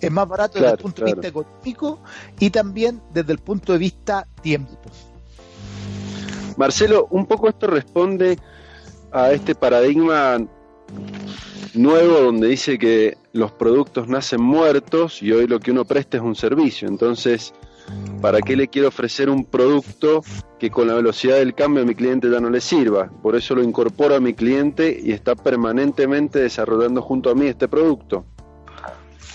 es 0.00 0.10
más 0.10 0.26
barato 0.26 0.58
desde 0.58 0.72
el 0.72 0.78
punto 0.78 1.04
de 1.04 1.12
vista 1.12 1.28
económico 1.28 2.00
y 2.38 2.50
también 2.50 3.02
desde 3.12 3.32
el 3.32 3.38
punto 3.38 3.72
de 3.72 3.78
vista 3.78 4.26
tiempo. 4.40 4.78
Marcelo, 6.56 7.06
un 7.10 7.26
poco 7.26 7.48
esto 7.48 7.66
responde 7.66 8.38
a 9.12 9.32
este 9.32 9.54
paradigma 9.54 10.38
nuevo 11.74 12.20
donde 12.20 12.48
dice 12.48 12.78
que 12.78 13.16
los 13.32 13.52
productos 13.52 14.08
nacen 14.08 14.40
muertos 14.40 15.22
y 15.22 15.32
hoy 15.32 15.46
lo 15.46 15.60
que 15.60 15.70
uno 15.70 15.84
presta 15.84 16.16
es 16.16 16.22
un 16.22 16.34
servicio. 16.34 16.88
Entonces, 16.88 17.52
¿para 18.20 18.40
qué 18.40 18.56
le 18.56 18.68
quiero 18.68 18.88
ofrecer 18.88 19.30
un 19.30 19.44
producto 19.44 20.22
que 20.58 20.70
con 20.70 20.88
la 20.88 20.94
velocidad 20.94 21.36
del 21.36 21.54
cambio 21.54 21.82
a 21.82 21.86
mi 21.86 21.94
cliente 21.94 22.30
ya 22.30 22.40
no 22.40 22.50
le 22.50 22.60
sirva? 22.60 23.10
Por 23.22 23.36
eso 23.36 23.54
lo 23.54 23.62
incorporo 23.62 24.14
a 24.14 24.20
mi 24.20 24.34
cliente 24.34 24.98
y 25.02 25.12
está 25.12 25.34
permanentemente 25.34 26.40
desarrollando 26.40 27.02
junto 27.02 27.30
a 27.30 27.34
mí 27.34 27.46
este 27.46 27.68
producto. 27.68 28.24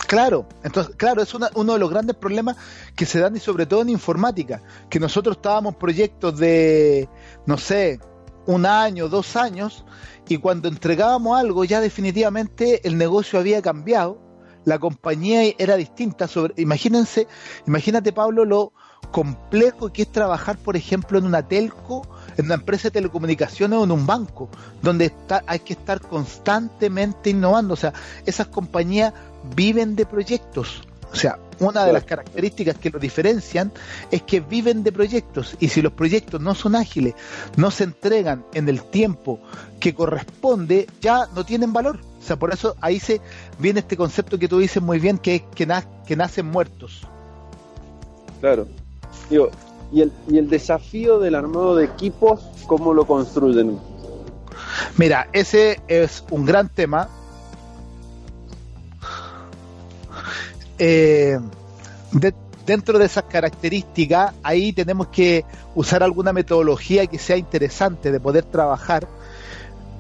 Claro, 0.07 0.47
entonces, 0.63 0.95
claro, 0.95 1.21
es 1.23 1.33
uno 1.33 1.73
de 1.73 1.79
los 1.79 1.89
grandes 1.89 2.15
problemas 2.15 2.57
que 2.95 3.05
se 3.05 3.19
dan 3.19 3.36
y 3.36 3.39
sobre 3.39 3.65
todo 3.65 3.81
en 3.81 3.89
informática, 3.89 4.61
que 4.89 4.99
nosotros 4.99 5.38
estábamos 5.38 5.75
proyectos 5.75 6.38
de, 6.38 7.09
no 7.47 7.57
sé, 7.57 7.99
un 8.45 8.65
año, 8.65 9.09
dos 9.09 9.35
años, 9.35 9.85
y 10.27 10.37
cuando 10.37 10.67
entregábamos 10.67 11.39
algo 11.39 11.63
ya 11.65 11.81
definitivamente 11.81 12.87
el 12.87 12.97
negocio 12.97 13.39
había 13.39 13.61
cambiado, 13.61 14.19
la 14.65 14.79
compañía 14.79 15.43
era 15.57 15.75
distinta. 15.77 16.27
Imagínense, 16.57 17.27
imagínate 17.67 18.11
Pablo 18.11 18.45
lo 18.45 18.73
complejo 19.11 19.93
que 19.93 20.01
es 20.01 20.11
trabajar, 20.11 20.57
por 20.57 20.75
ejemplo, 20.75 21.19
en 21.19 21.25
una 21.25 21.47
telco, 21.47 22.07
en 22.37 22.45
una 22.45 22.55
empresa 22.55 22.89
de 22.89 22.91
telecomunicaciones 22.91 23.79
o 23.79 23.83
en 23.83 23.91
un 23.91 24.05
banco, 24.05 24.49
donde 24.81 25.05
está, 25.05 25.43
hay 25.47 25.59
que 25.59 25.73
estar 25.73 26.01
constantemente 26.01 27.29
innovando. 27.29 27.75
O 27.75 27.77
sea, 27.77 27.93
esas 28.25 28.47
compañías 28.47 29.13
viven 29.55 29.95
de 29.95 30.05
proyectos. 30.05 30.83
O 31.13 31.15
sea, 31.15 31.39
una 31.60 31.86
de 31.86 31.93
las 31.93 32.03
características 32.03 32.78
que 32.78 32.89
los 32.89 33.01
diferencian 33.01 33.72
es 34.12 34.22
que 34.24 34.39
viven 34.39 34.84
de 34.84 34.91
proyectos 34.91 35.56
y 35.60 35.70
si 35.70 35.82
los 35.82 35.93
proyectos 35.93 36.41
no 36.41 36.56
son 36.56 36.76
ágiles, 36.76 37.16
no 37.56 37.72
se 37.72 37.86
entregan 37.86 38.45
en 38.53 38.70
el 38.70 38.84
tiempo 38.84 39.39
que 39.80 39.93
corresponde, 39.93 40.88
ya 41.01 41.28
no 41.36 41.45
tienen 41.45 41.74
valor. 41.74 41.99
O 42.20 42.24
sea, 42.24 42.38
por 42.38 42.53
eso 42.53 42.76
ahí 42.82 42.99
se 42.99 43.22
viene 43.60 43.82
este 43.82 43.97
concepto 43.97 44.39
que 44.39 44.47
tú 44.47 44.60
dices 44.60 44.82
muy 44.82 44.99
bien, 44.99 45.18
que 45.18 45.36
es 45.36 45.41
que, 45.53 45.68
que 46.06 46.16
nacen 46.16 46.47
muertos. 46.47 47.01
Claro. 48.41 48.68
Digo, 49.30 49.49
y 49.91 50.01
el, 50.01 50.12
y 50.28 50.38
el 50.38 50.49
desafío 50.49 51.20
del 51.20 51.36
armado 51.36 51.76
de 51.76 51.86
equipos, 51.86 52.41
¿cómo 52.68 52.93
lo 52.93 53.06
construyen? 53.06 53.80
Mira, 54.97 55.28
ese 55.34 55.82
es 55.88 56.24
un 56.32 56.45
gran 56.45 56.70
tema 56.70 57.10
eh, 60.80 61.39
dentro 62.65 62.99
de 62.99 63.05
esas 63.05 63.26
características, 63.26 64.34
ahí 64.43 64.73
tenemos 64.73 65.07
que 65.07 65.45
usar 65.76 66.03
alguna 66.03 66.34
metodología 66.34 67.05
que 67.07 67.19
sea 67.19 67.38
interesante 67.38 68.11
de 68.11 68.19
poder 68.19 68.45
trabajar. 68.45 69.07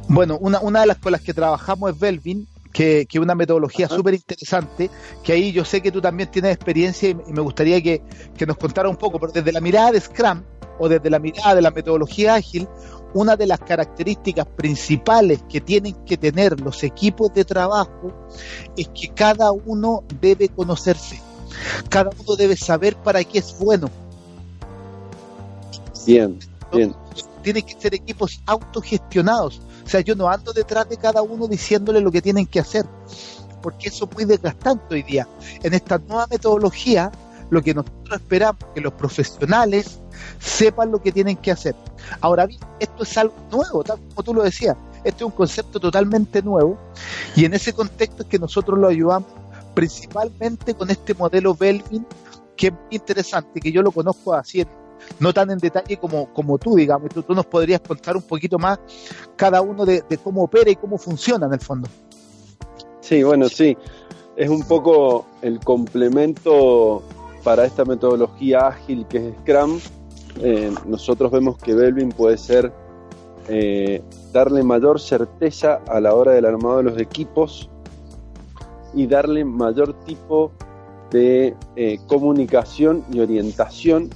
Bueno, 0.07 0.37
una, 0.39 0.59
una 0.59 0.81
de 0.81 0.87
las 0.87 0.97
con 0.97 1.11
las 1.11 1.21
que 1.21 1.33
trabajamos 1.33 1.91
es 1.91 1.99
Belvin, 1.99 2.47
que 2.75 3.07
es 3.09 3.19
una 3.19 3.35
metodología 3.35 3.87
súper 3.87 4.15
interesante, 4.15 4.89
que 5.23 5.31
ahí 5.31 5.53
yo 5.53 5.63
sé 5.63 5.81
que 5.81 5.91
tú 5.91 6.01
también 6.01 6.29
tienes 6.29 6.53
experiencia 6.53 7.09
y, 7.09 7.15
me 7.15 7.41
gustaría 7.41 7.81
que, 7.81 8.01
que, 8.37 8.45
nos 8.45 8.57
contara 8.57 8.89
un 8.89 8.97
poco, 8.97 9.17
pero 9.17 9.31
desde 9.31 9.53
la 9.53 9.61
mirada 9.61 9.93
de 9.93 10.01
Scrum 10.01 10.41
o 10.77 10.89
desde 10.89 11.09
la 11.09 11.19
mirada 11.19 11.55
de 11.55 11.61
la 11.61 11.71
metodología 11.71 12.35
ágil, 12.35 12.67
una 13.15 13.37
de 13.37 13.47
las 13.47 13.59
características 13.59 14.45
principales 14.45 15.41
que 15.47 15.61
tienen 15.61 15.95
que 16.05 16.17
tener 16.17 16.59
los 16.59 16.83
equipos 16.83 17.33
de 17.33 17.45
trabajo 17.45 18.11
es 18.75 18.89
que 18.89 19.07
cada 19.07 19.53
uno 19.53 20.03
debe 20.19 20.49
conocerse, 20.49 21.21
cada 21.89 22.09
uno 22.09 22.35
debe 22.35 22.57
saber 22.57 22.97
para 22.97 23.23
qué 23.23 23.39
es 23.39 23.57
bueno. 23.57 23.89
Bien, 26.05 26.37
bien. 26.73 26.93
Tienen 27.41 27.63
que 27.63 27.79
ser 27.79 27.95
equipos 27.95 28.41
autogestionados. 28.45 29.61
O 29.85 29.89
sea, 29.89 30.01
yo 30.01 30.13
no 30.15 30.27
ando 30.27 30.51
detrás 30.51 30.89
de 30.89 30.97
cada 30.97 31.21
uno 31.21 31.47
diciéndole 31.47 32.01
lo 32.01 32.11
que 32.11 32.21
tienen 32.21 32.45
que 32.45 32.59
hacer, 32.59 32.85
porque 33.61 33.87
eso 33.87 34.09
es 34.09 34.13
muy 34.13 34.25
desgastante 34.25 34.93
hoy 34.93 35.03
día. 35.03 35.25
En 35.63 35.73
esta 35.73 35.99
nueva 35.99 36.27
metodología, 36.29 37.13
lo 37.49 37.61
que 37.61 37.73
nosotros 37.73 38.19
esperamos 38.19 38.61
es 38.61 38.67
que 38.75 38.81
los 38.81 38.93
profesionales 38.93 40.01
sepan 40.39 40.91
lo 40.91 41.01
que 41.01 41.11
tienen 41.11 41.37
que 41.37 41.51
hacer. 41.51 41.75
Ahora 42.21 42.45
bien, 42.45 42.59
esto 42.79 43.03
es 43.03 43.17
algo 43.17 43.35
nuevo, 43.51 43.83
tal 43.83 43.99
como 43.99 44.23
tú 44.23 44.33
lo 44.33 44.43
decías, 44.43 44.75
este 45.03 45.23
es 45.23 45.25
un 45.25 45.31
concepto 45.31 45.79
totalmente 45.79 46.41
nuevo 46.41 46.77
y 47.35 47.45
en 47.45 47.53
ese 47.53 47.73
contexto 47.73 48.23
es 48.23 48.29
que 48.29 48.39
nosotros 48.39 48.79
lo 48.79 48.87
ayudamos 48.87 49.29
principalmente 49.73 50.73
con 50.73 50.89
este 50.89 51.13
modelo 51.13 51.53
Belvin 51.53 52.05
que 52.55 52.67
es 52.67 52.73
interesante, 52.89 53.59
que 53.59 53.71
yo 53.71 53.81
lo 53.81 53.91
conozco 53.91 54.33
así, 54.33 54.65
no 55.19 55.33
tan 55.33 55.51
en 55.51 55.57
detalle 55.57 55.97
como, 55.97 56.33
como 56.33 56.57
tú, 56.57 56.75
digamos, 56.75 57.09
tú, 57.09 57.21
tú 57.21 57.33
nos 57.33 57.45
podrías 57.45 57.81
contar 57.81 58.15
un 58.15 58.23
poquito 58.23 58.57
más 58.57 58.79
cada 59.35 59.61
uno 59.61 59.85
de, 59.85 60.03
de 60.07 60.17
cómo 60.17 60.43
opera 60.43 60.71
y 60.71 60.75
cómo 60.75 60.97
funciona 60.97 61.47
en 61.47 61.53
el 61.53 61.59
fondo. 61.59 61.89
Sí, 63.01 63.21
bueno, 63.23 63.49
sí, 63.49 63.77
es 64.35 64.49
un 64.49 64.63
poco 64.63 65.27
el 65.41 65.59
complemento 65.59 67.03
para 67.43 67.65
esta 67.65 67.85
metodología 67.85 68.67
ágil 68.67 69.05
que 69.07 69.29
es 69.29 69.35
Scrum, 69.41 69.79
eh, 70.41 70.73
nosotros 70.85 71.31
vemos 71.31 71.57
que 71.57 71.73
Belvin 71.73 72.09
puede 72.09 72.37
ser 72.37 72.71
eh, 73.47 74.01
darle 74.33 74.63
mayor 74.63 74.99
certeza 74.99 75.81
a 75.87 75.99
la 75.99 76.13
hora 76.13 76.33
del 76.33 76.45
armado 76.45 76.77
de 76.77 76.83
los 76.83 76.99
equipos 76.99 77.69
y 78.93 79.07
darle 79.07 79.45
mayor 79.45 79.93
tipo 80.03 80.51
de 81.11 81.55
eh, 81.75 81.99
comunicación 82.07 83.03
y 83.11 83.19
orientación 83.19 84.09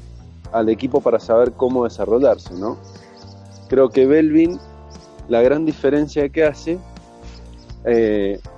al 0.52 0.70
equipo 0.70 1.00
para 1.00 1.20
saber 1.20 1.54
cómo 1.54 1.84
desarrollarse, 1.84 2.54
¿no? 2.56 2.78
Creo 3.70 3.90
que 3.90 4.06
Belvin, 4.06 4.60
la 5.30 5.42
gran 5.42 5.66
diferencia 5.66 6.28
que 6.30 6.44
hace, 6.44 6.80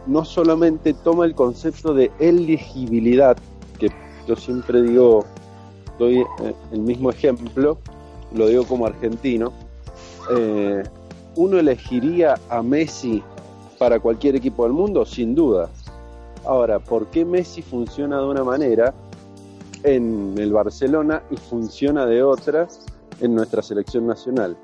no 0.08 0.26
solamente 0.26 0.94
toma 0.94 1.26
el 1.26 1.36
concepto 1.36 1.94
de 1.94 2.12
elegibilidad, 2.20 3.38
que 3.78 3.90
yo 4.28 4.36
siempre 4.36 4.82
digo 4.82 5.26
doy 6.02 6.18
eh, 6.18 6.26
el 6.72 6.80
mismo 6.80 7.12
ejemplo, 7.12 7.78
lo 8.34 8.48
digo 8.48 8.66
como 8.66 8.88
argentino, 8.88 9.54
eh, 10.36 10.82
uno 11.36 11.60
elegiría 11.60 12.36
a 12.50 12.64
Messi 12.64 13.24
para 13.78 14.00
cualquier 14.00 14.36
equipo 14.36 14.64
del 14.64 14.74
mundo, 14.74 15.06
sin 15.06 15.36
duda. 15.36 15.70
Ahora, 16.44 16.80
¿por 16.80 17.06
qué 17.08 17.24
Messi 17.24 17.62
funciona 17.62 18.20
de 18.20 18.26
una 18.26 18.44
manera 18.44 18.94
en 19.84 20.34
el 20.38 20.52
Barcelona 20.52 21.22
y 21.30 21.38
funciona 21.38 22.08
de 22.08 22.24
otra 22.24 22.68
en 23.20 23.36
nuestra 23.36 23.62
selección 23.62 24.08
nacional? 24.08 24.58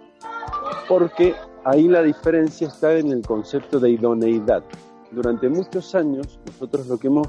Porque 0.89 1.35
ahí 1.65 1.87
la 1.87 2.01
diferencia 2.01 2.67
está 2.67 2.97
en 2.97 3.11
el 3.11 3.21
concepto 3.21 3.79
de 3.79 3.91
idoneidad. 3.91 4.63
Durante 5.11 5.49
muchos 5.49 5.93
años 5.93 6.39
nosotros 6.47 6.87
lo 6.87 6.97
que 6.97 7.07
hemos 7.07 7.27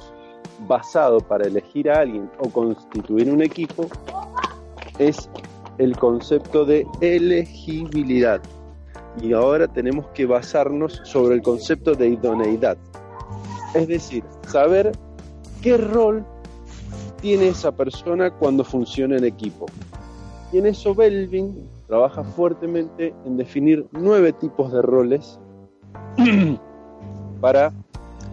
basado 0.67 1.21
para 1.21 1.47
elegir 1.47 1.91
a 1.91 2.01
alguien 2.01 2.31
o 2.39 2.49
constituir 2.49 3.31
un 3.31 3.43
equipo 3.43 3.87
es 4.99 5.29
el 5.79 5.97
concepto 5.97 6.65
de 6.65 6.87
elegibilidad. 7.01 8.41
Y 9.21 9.33
ahora 9.33 9.69
tenemos 9.69 10.07
que 10.09 10.27
basarnos 10.27 11.01
sobre 11.05 11.37
el 11.37 11.43
concepto 11.43 11.95
de 11.95 12.09
idoneidad. 12.09 12.77
Es 13.75 13.89
decir, 13.89 14.25
saber 14.47 14.93
qué 15.63 15.77
rol 15.77 16.25
tiene 17.21 17.49
esa 17.49 17.73
persona 17.73 18.31
cuando 18.31 18.65
funciona 18.65 19.17
en 19.17 19.25
equipo. 19.25 19.67
Y 20.53 20.59
en 20.59 20.67
eso 20.67 20.95
Belvin 20.95 21.69
trabaja 21.87 22.23
fuertemente 22.23 23.15
en 23.25 23.37
definir 23.37 23.87
nueve 23.93 24.33
tipos 24.33 24.73
de 24.73 24.83
roles 24.83 25.39
para 27.41 27.73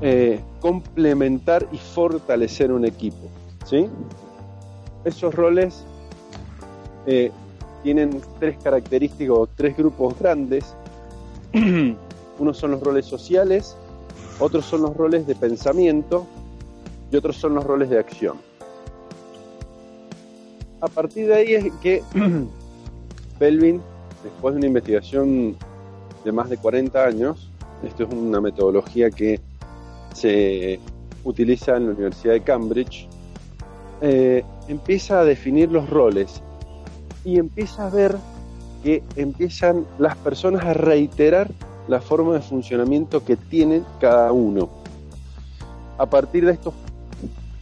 eh, 0.01 0.39
complementar 0.65 1.67
y 1.71 1.77
fortalecer 1.77 2.71
un 2.71 2.85
equipo. 2.85 3.29
¿sí? 3.67 3.87
Esos 5.03 5.35
roles 5.35 5.85
eh, 7.05 7.29
tienen 7.83 8.19
tres 8.39 8.57
características 8.63 9.37
o 9.37 9.45
tres 9.45 9.77
grupos 9.77 10.17
grandes. 10.17 10.75
Unos 12.39 12.57
son 12.57 12.71
los 12.71 12.81
roles 12.81 13.05
sociales, 13.05 13.77
otros 14.39 14.65
son 14.65 14.81
los 14.81 14.97
roles 14.97 15.27
de 15.27 15.35
pensamiento 15.35 16.25
y 17.11 17.15
otros 17.15 17.35
son 17.35 17.53
los 17.53 17.63
roles 17.63 17.91
de 17.91 17.99
acción. 17.99 18.37
A 20.81 20.87
partir 20.87 21.27
de 21.27 21.35
ahí 21.35 21.53
es 21.53 21.73
que 21.83 22.01
Belvin, 23.39 23.83
después 24.23 24.55
de 24.55 24.57
una 24.57 24.67
investigación 24.67 25.55
de 26.23 26.31
más 26.31 26.49
de 26.49 26.57
40 26.57 27.05
años, 27.05 27.51
esto 27.83 28.05
es 28.05 28.09
una 28.11 28.41
metodología 28.41 29.11
que 29.11 29.39
se 30.15 30.79
utiliza 31.23 31.75
en 31.75 31.87
la 31.87 31.91
Universidad 31.91 32.33
de 32.33 32.41
Cambridge, 32.41 33.07
eh, 34.01 34.43
empieza 34.67 35.19
a 35.19 35.25
definir 35.25 35.71
los 35.71 35.89
roles 35.89 36.41
y 37.23 37.37
empieza 37.37 37.87
a 37.87 37.89
ver 37.89 38.15
que 38.83 39.03
empiezan 39.15 39.85
las 39.97 40.15
personas 40.17 40.63
a 40.63 40.73
reiterar 40.73 41.49
la 41.87 42.01
forma 42.01 42.33
de 42.33 42.41
funcionamiento 42.41 43.23
que 43.25 43.35
tienen 43.35 43.83
cada 43.99 44.31
uno. 44.31 44.69
A 45.97 46.05
partir 46.05 46.45
de 46.45 46.53
estos 46.53 46.73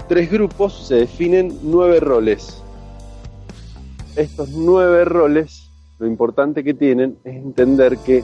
tres 0.07 0.29
grupos 0.29 0.87
se 0.87 0.95
definen 0.95 1.57
nueve 1.63 1.99
roles. 1.99 2.61
Estos 4.15 4.49
nueve 4.49 5.05
roles, 5.05 5.69
lo 5.97 6.07
importante 6.07 6.63
que 6.63 6.73
tienen 6.73 7.17
es 7.23 7.35
entender 7.35 7.97
que 7.99 8.23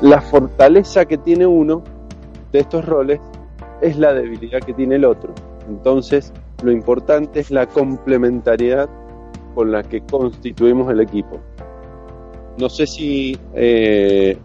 la 0.00 0.20
fortaleza 0.20 1.06
que 1.06 1.16
tiene 1.16 1.46
uno 1.46 1.82
de 2.52 2.58
estos 2.60 2.84
roles 2.84 3.20
es 3.80 3.98
la 3.98 4.12
debilidad 4.12 4.60
que 4.60 4.72
tiene 4.72 4.96
el 4.96 5.04
otro. 5.04 5.34
Entonces, 5.68 6.32
lo 6.62 6.72
importante 6.72 7.40
es 7.40 7.50
la 7.50 7.66
complementariedad 7.66 8.88
con 9.54 9.72
la 9.72 9.82
que 9.82 10.00
constituimos 10.02 10.90
el 10.90 11.00
equipo. 11.00 11.40
No 12.58 12.68
sé 12.68 12.86
si 12.86 13.38
eh, 13.54 14.38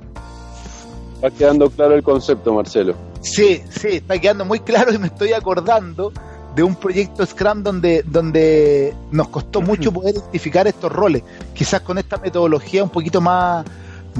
va 1.23 1.29
quedando 1.31 1.69
claro 1.69 1.95
el 1.95 2.03
concepto, 2.03 2.53
Marcelo. 2.53 2.95
Sí, 3.21 3.61
sí, 3.69 3.87
está 3.97 4.19
quedando 4.19 4.45
muy 4.45 4.59
claro 4.59 4.93
y 4.93 4.97
me 4.97 5.07
estoy 5.07 5.33
acordando 5.33 6.11
de 6.55 6.63
un 6.63 6.75
proyecto 6.75 7.25
Scrum 7.25 7.63
donde, 7.63 8.03
donde 8.03 8.93
nos 9.11 9.29
costó 9.29 9.61
mucho 9.61 9.91
poder 9.91 10.15
identificar 10.15 10.67
estos 10.67 10.91
roles. 10.91 11.23
Quizás 11.53 11.81
con 11.81 11.97
esta 11.97 12.17
metodología 12.17 12.83
un 12.83 12.89
poquito 12.89 13.21
más, 13.21 13.65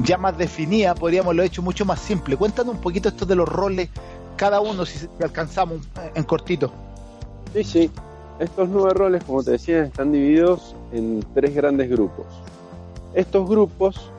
ya 0.02 0.16
más 0.16 0.38
definida, 0.38 0.94
podríamos 0.94 1.28
haberlo 1.28 1.42
hecho 1.42 1.62
mucho 1.62 1.84
más 1.84 2.00
simple. 2.00 2.36
Cuéntanos 2.36 2.74
un 2.74 2.80
poquito 2.80 3.08
esto 3.08 3.26
de 3.26 3.34
los 3.34 3.48
roles, 3.48 3.88
cada 4.36 4.60
uno, 4.60 4.84
si 4.84 5.08
alcanzamos 5.22 5.80
en 6.14 6.24
cortito. 6.24 6.72
Sí, 7.52 7.64
sí. 7.64 7.90
Estos 8.38 8.68
nueve 8.68 8.94
roles, 8.94 9.24
como 9.24 9.42
te 9.42 9.52
decía, 9.52 9.84
están 9.84 10.10
divididos 10.10 10.74
en 10.92 11.24
tres 11.34 11.54
grandes 11.54 11.90
grupos. 11.90 12.26
Estos 13.14 13.48
grupos 13.48 14.10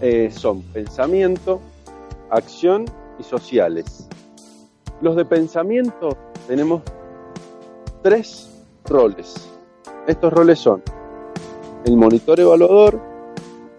eh, 0.00 0.30
son 0.32 0.62
pensamiento, 0.62 1.60
acción 2.30 2.84
y 3.18 3.22
sociales. 3.22 4.08
Los 5.00 5.16
de 5.16 5.24
pensamiento 5.24 6.16
tenemos 6.46 6.82
tres 8.02 8.50
roles. 8.84 9.48
Estos 10.06 10.32
roles 10.32 10.58
son 10.58 10.82
el 11.84 11.96
monitor 11.96 12.38
evaluador, 12.40 13.00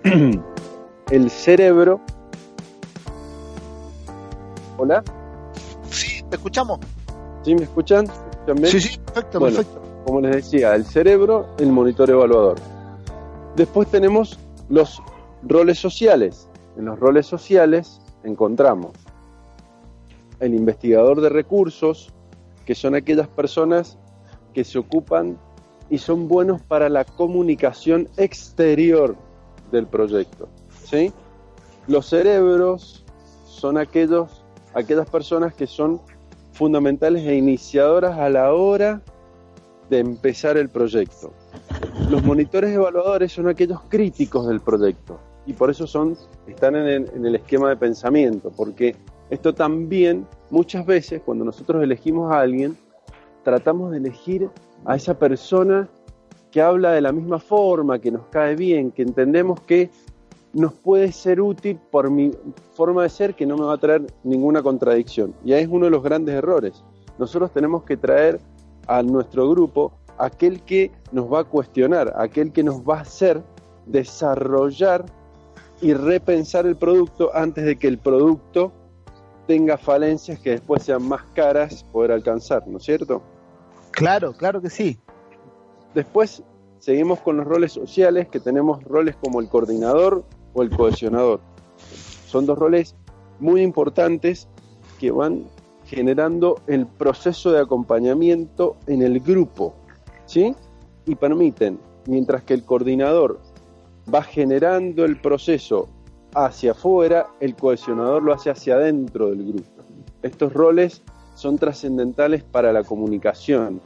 el 1.12 1.30
cerebro. 1.30 2.00
¿Hola? 4.78 5.04
Te 6.34 6.38
escuchamos. 6.38 6.80
¿Sí 7.44 7.54
me 7.54 7.62
escuchan? 7.62 8.08
Sí, 8.66 8.82
sí, 8.82 8.98
perfecto, 8.98 9.40
perfecto. 9.40 9.82
Como 10.04 10.20
les 10.20 10.38
decía, 10.38 10.74
el 10.74 10.84
cerebro, 10.84 11.46
el 11.60 11.72
monitor 11.72 12.10
evaluador. 12.10 12.56
Después 13.56 13.88
tenemos 13.92 14.40
los 14.68 15.00
roles 15.44 15.78
sociales. 15.78 16.50
En 16.76 16.86
los 16.86 17.00
roles 17.00 17.28
sociales 17.28 18.02
encontramos 18.24 18.94
el 20.40 20.56
investigador 20.56 21.22
de 21.22 21.30
recursos, 21.30 22.12
que 22.66 22.74
son 22.74 22.96
aquellas 22.96 23.28
personas 23.28 24.00
que 24.56 24.64
se 24.64 24.80
ocupan 24.80 25.38
y 25.92 26.00
son 26.00 26.28
buenos 26.28 26.64
para 26.64 26.90
la 26.90 27.06
comunicación 27.06 28.10
exterior 28.18 29.16
del 29.72 29.86
proyecto. 29.86 30.50
¿sí? 30.84 31.14
Los 31.86 32.08
cerebros 32.08 33.06
son 33.46 33.78
aquellos, 33.78 34.44
aquellas 34.74 35.08
personas 35.08 35.54
que 35.54 35.68
son 35.68 36.02
fundamentales 36.54 37.26
e 37.26 37.36
iniciadoras 37.36 38.18
a 38.18 38.30
la 38.30 38.54
hora 38.54 39.02
de 39.90 40.00
empezar 40.00 40.58
el 40.58 40.70
proyecto. 40.70 41.34
Los 42.10 42.24
monitores 42.24 42.72
evaluadores 42.74 43.32
son 43.32 43.48
aquellos 43.48 43.82
críticos 43.90 44.48
del 44.48 44.62
proyecto 44.62 45.20
y 45.46 45.54
por 45.54 45.70
eso 45.70 45.86
son, 45.86 46.16
están 46.48 46.76
en 46.76 46.88
el, 46.88 47.12
en 47.16 47.26
el 47.26 47.36
esquema 47.36 47.70
de 47.70 47.76
pensamiento, 47.76 48.52
porque 48.56 48.96
esto 49.30 49.54
también 49.54 50.26
muchas 50.50 50.86
veces 50.86 51.22
cuando 51.26 51.44
nosotros 51.44 51.84
elegimos 51.84 52.32
a 52.32 52.42
alguien, 52.42 52.78
tratamos 53.44 53.92
de 53.92 53.98
elegir 53.98 54.50
a 54.86 54.96
esa 54.96 55.18
persona 55.18 55.90
que 56.52 56.62
habla 56.62 56.92
de 56.92 57.02
la 57.02 57.12
misma 57.12 57.40
forma, 57.40 58.00
que 58.00 58.12
nos 58.12 58.28
cae 58.28 58.56
bien, 58.56 58.92
que 58.92 59.02
entendemos 59.02 59.60
que 59.62 59.90
nos 60.54 60.74
puede 60.74 61.12
ser 61.12 61.42
útil 61.42 61.80
por 61.92 62.10
mi 62.10 62.32
forma 62.74 63.04
de 63.04 63.10
ser, 63.10 63.36
que 63.36 63.46
no 63.46 63.58
me 63.58 63.66
va 63.66 63.74
a 63.74 63.78
traer 63.78 64.06
ninguna 64.24 64.62
contradicción. 64.62 65.34
Y 65.44 65.54
ahí 65.54 65.64
es 65.64 65.70
uno 65.70 65.86
de 65.86 65.92
los 65.92 66.04
grandes 66.04 66.36
errores. 66.36 66.84
Nosotros 67.18 67.52
tenemos 67.52 67.84
que 67.84 67.98
traer 67.98 68.40
a 68.88 69.02
nuestro 69.02 69.50
grupo 69.50 69.94
aquel 70.18 70.62
que 70.64 70.92
nos 71.12 71.32
va 71.32 71.42
a 71.42 71.44
cuestionar, 71.44 72.14
aquel 72.16 72.52
que 72.52 72.64
nos 72.64 72.82
va 72.82 73.00
a 73.00 73.02
hacer 73.02 73.44
desarrollar 73.88 75.06
y 75.82 75.94
repensar 75.94 76.66
el 76.66 76.76
producto 76.76 77.32
antes 77.34 77.66
de 77.66 77.76
que 77.76 77.88
el 77.88 77.98
producto 77.98 78.72
tenga 79.48 79.78
falencias 79.78 80.40
que 80.40 80.52
después 80.52 80.84
sean 80.84 81.04
más 81.08 81.24
caras 81.34 81.84
poder 81.92 82.12
alcanzar, 82.12 82.66
¿no 82.68 82.78
es 82.78 82.84
cierto? 82.84 83.22
Claro, 83.92 84.34
claro 84.34 84.62
que 84.62 84.70
sí. 84.70 84.98
Después 85.94 86.44
seguimos 86.80 87.20
con 87.20 87.38
los 87.38 87.46
roles 87.46 87.74
sociales, 87.74 88.28
que 88.30 88.40
tenemos 88.40 88.84
roles 88.84 89.16
como 89.18 89.42
el 89.42 89.50
coordinador 89.50 90.24
o 90.54 90.64
el 90.64 90.70
cohesionador. 90.70 91.40
Son 92.28 92.46
dos 92.46 92.58
roles 92.58 92.96
muy 93.40 93.62
importantes 93.62 94.48
que 95.00 95.12
van 95.12 95.46
generando 95.86 96.62
el 96.68 96.88
proceso 96.88 97.52
de 97.52 97.60
acompañamiento 97.60 98.78
en 98.88 99.02
el 99.02 99.20
grupo, 99.20 99.74
¿sí? 100.26 100.56
Y 101.06 101.16
permiten, 101.16 101.80
mientras 102.08 102.44
que 102.44 102.54
el 102.54 102.64
coordinador 102.64 103.40
va 104.14 104.24
generando 104.24 105.06
el 105.06 105.20
proceso 105.20 105.88
hacia 106.34 106.72
afuera, 106.72 107.28
el 107.40 107.56
cohesionador 107.56 108.24
lo 108.24 108.34
hace 108.34 108.50
hacia 108.50 108.76
adentro 108.76 109.30
del 109.30 109.46
grupo. 109.46 109.70
Estos 110.22 110.54
roles 110.54 111.04
son 111.36 111.58
trascendentales 111.58 112.44
para 112.44 112.72
la 112.72 112.84
comunicación 112.84 113.82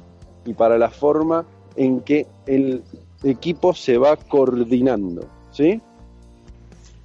y 0.45 0.53
para 0.53 0.77
la 0.77 0.89
forma 0.89 1.45
en 1.75 2.01
que 2.01 2.27
el 2.45 2.83
equipo 3.23 3.73
se 3.73 3.97
va 3.97 4.15
coordinando, 4.15 5.25
¿sí? 5.51 5.81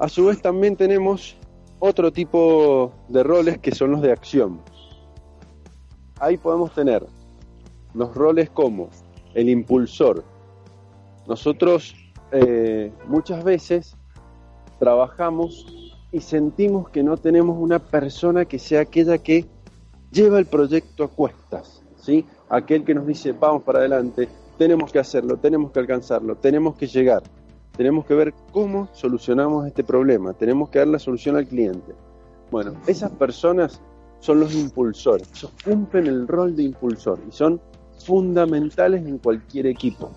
A 0.02 0.08
su 0.08 0.26
vez 0.26 0.42
también 0.42 0.74
tenemos 0.74 1.36
otro 1.78 2.12
tipo 2.12 2.92
de 3.06 3.22
roles 3.22 3.58
que 3.58 3.72
son 3.72 3.92
los 3.92 4.02
de 4.02 4.10
acción. 4.10 4.60
Ahí 6.18 6.36
podemos 6.38 6.74
tener 6.74 7.06
los 7.94 8.12
roles 8.12 8.50
como 8.50 8.88
el 9.32 9.48
impulsor. 9.48 10.24
Nosotros 11.28 11.94
eh, 12.32 12.90
muchas 13.06 13.44
veces 13.44 13.96
trabajamos 14.80 15.72
y 16.10 16.18
sentimos 16.18 16.88
que 16.88 17.04
no 17.04 17.16
tenemos 17.16 17.56
una 17.56 17.78
persona 17.78 18.44
que 18.44 18.58
sea 18.58 18.80
aquella 18.80 19.18
que 19.18 19.46
lleva 20.10 20.40
el 20.40 20.46
proyecto 20.46 21.04
a 21.04 21.08
cuestas, 21.10 21.80
¿sí? 21.96 22.26
Aquel 22.48 22.84
que 22.84 22.92
nos 22.92 23.06
dice, 23.06 23.30
vamos 23.30 23.62
para 23.62 23.78
adelante, 23.78 24.28
tenemos 24.58 24.90
que 24.90 24.98
hacerlo, 24.98 25.36
tenemos 25.36 25.70
que 25.70 25.78
alcanzarlo, 25.78 26.34
tenemos 26.34 26.74
que 26.74 26.88
llegar, 26.88 27.22
tenemos 27.76 28.04
que 28.04 28.14
ver 28.14 28.34
cómo 28.52 28.88
solucionamos 28.92 29.66
este 29.66 29.82
problema, 29.84 30.32
tenemos 30.34 30.68
que 30.68 30.78
dar 30.78 30.88
la 30.88 30.98
solución 30.98 31.36
al 31.36 31.46
cliente. 31.46 31.94
Bueno, 32.50 32.74
esas 32.86 33.10
personas 33.12 33.80
son 34.20 34.40
los 34.40 34.54
impulsores, 34.54 35.28
ellos 35.34 35.52
cumplen 35.64 36.06
el 36.06 36.28
rol 36.28 36.54
de 36.54 36.64
impulsor 36.64 37.18
y 37.28 37.32
son 37.32 37.60
fundamentales 38.04 39.06
en 39.06 39.18
cualquier 39.18 39.66
equipo, 39.66 40.10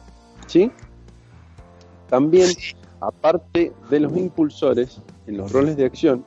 ¿sí? 0.48 0.72
También, 2.10 2.50
aparte 3.00 3.74
de 3.90 4.00
los 4.00 4.16
impulsores, 4.16 5.02
en 5.28 5.38
los 5.38 5.52
roles 5.52 5.78
de 5.78 5.86
acción, 5.86 6.26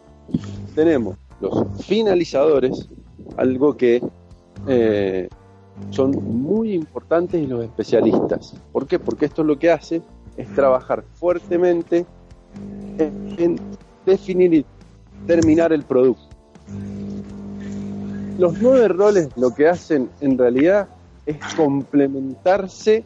tenemos 0.74 1.16
los 1.40 1.66
finalizadores, 1.84 2.88
algo 3.36 3.76
que 3.76 4.02
eh, 4.66 5.28
son 5.90 6.10
muy 6.42 6.72
importantes 6.72 7.40
y 7.40 7.46
los 7.46 7.62
especialistas. 7.62 8.54
¿Por 8.72 8.86
qué? 8.86 8.98
Porque 8.98 9.26
esto 9.26 9.44
lo 9.44 9.58
que 9.58 9.70
hace 9.70 10.02
es 10.38 10.48
trabajar 10.54 11.04
fuertemente 11.14 12.06
en, 12.98 13.60
definir 14.06 14.54
y 14.54 14.66
terminar 15.26 15.72
el 15.72 15.82
producto. 15.82 16.22
Los 18.38 18.58
nueve 18.62 18.88
roles 18.88 19.28
lo 19.36 19.52
que 19.52 19.68
hacen 19.68 20.08
en 20.20 20.38
realidad 20.38 20.88
es 21.26 21.36
complementarse 21.56 23.04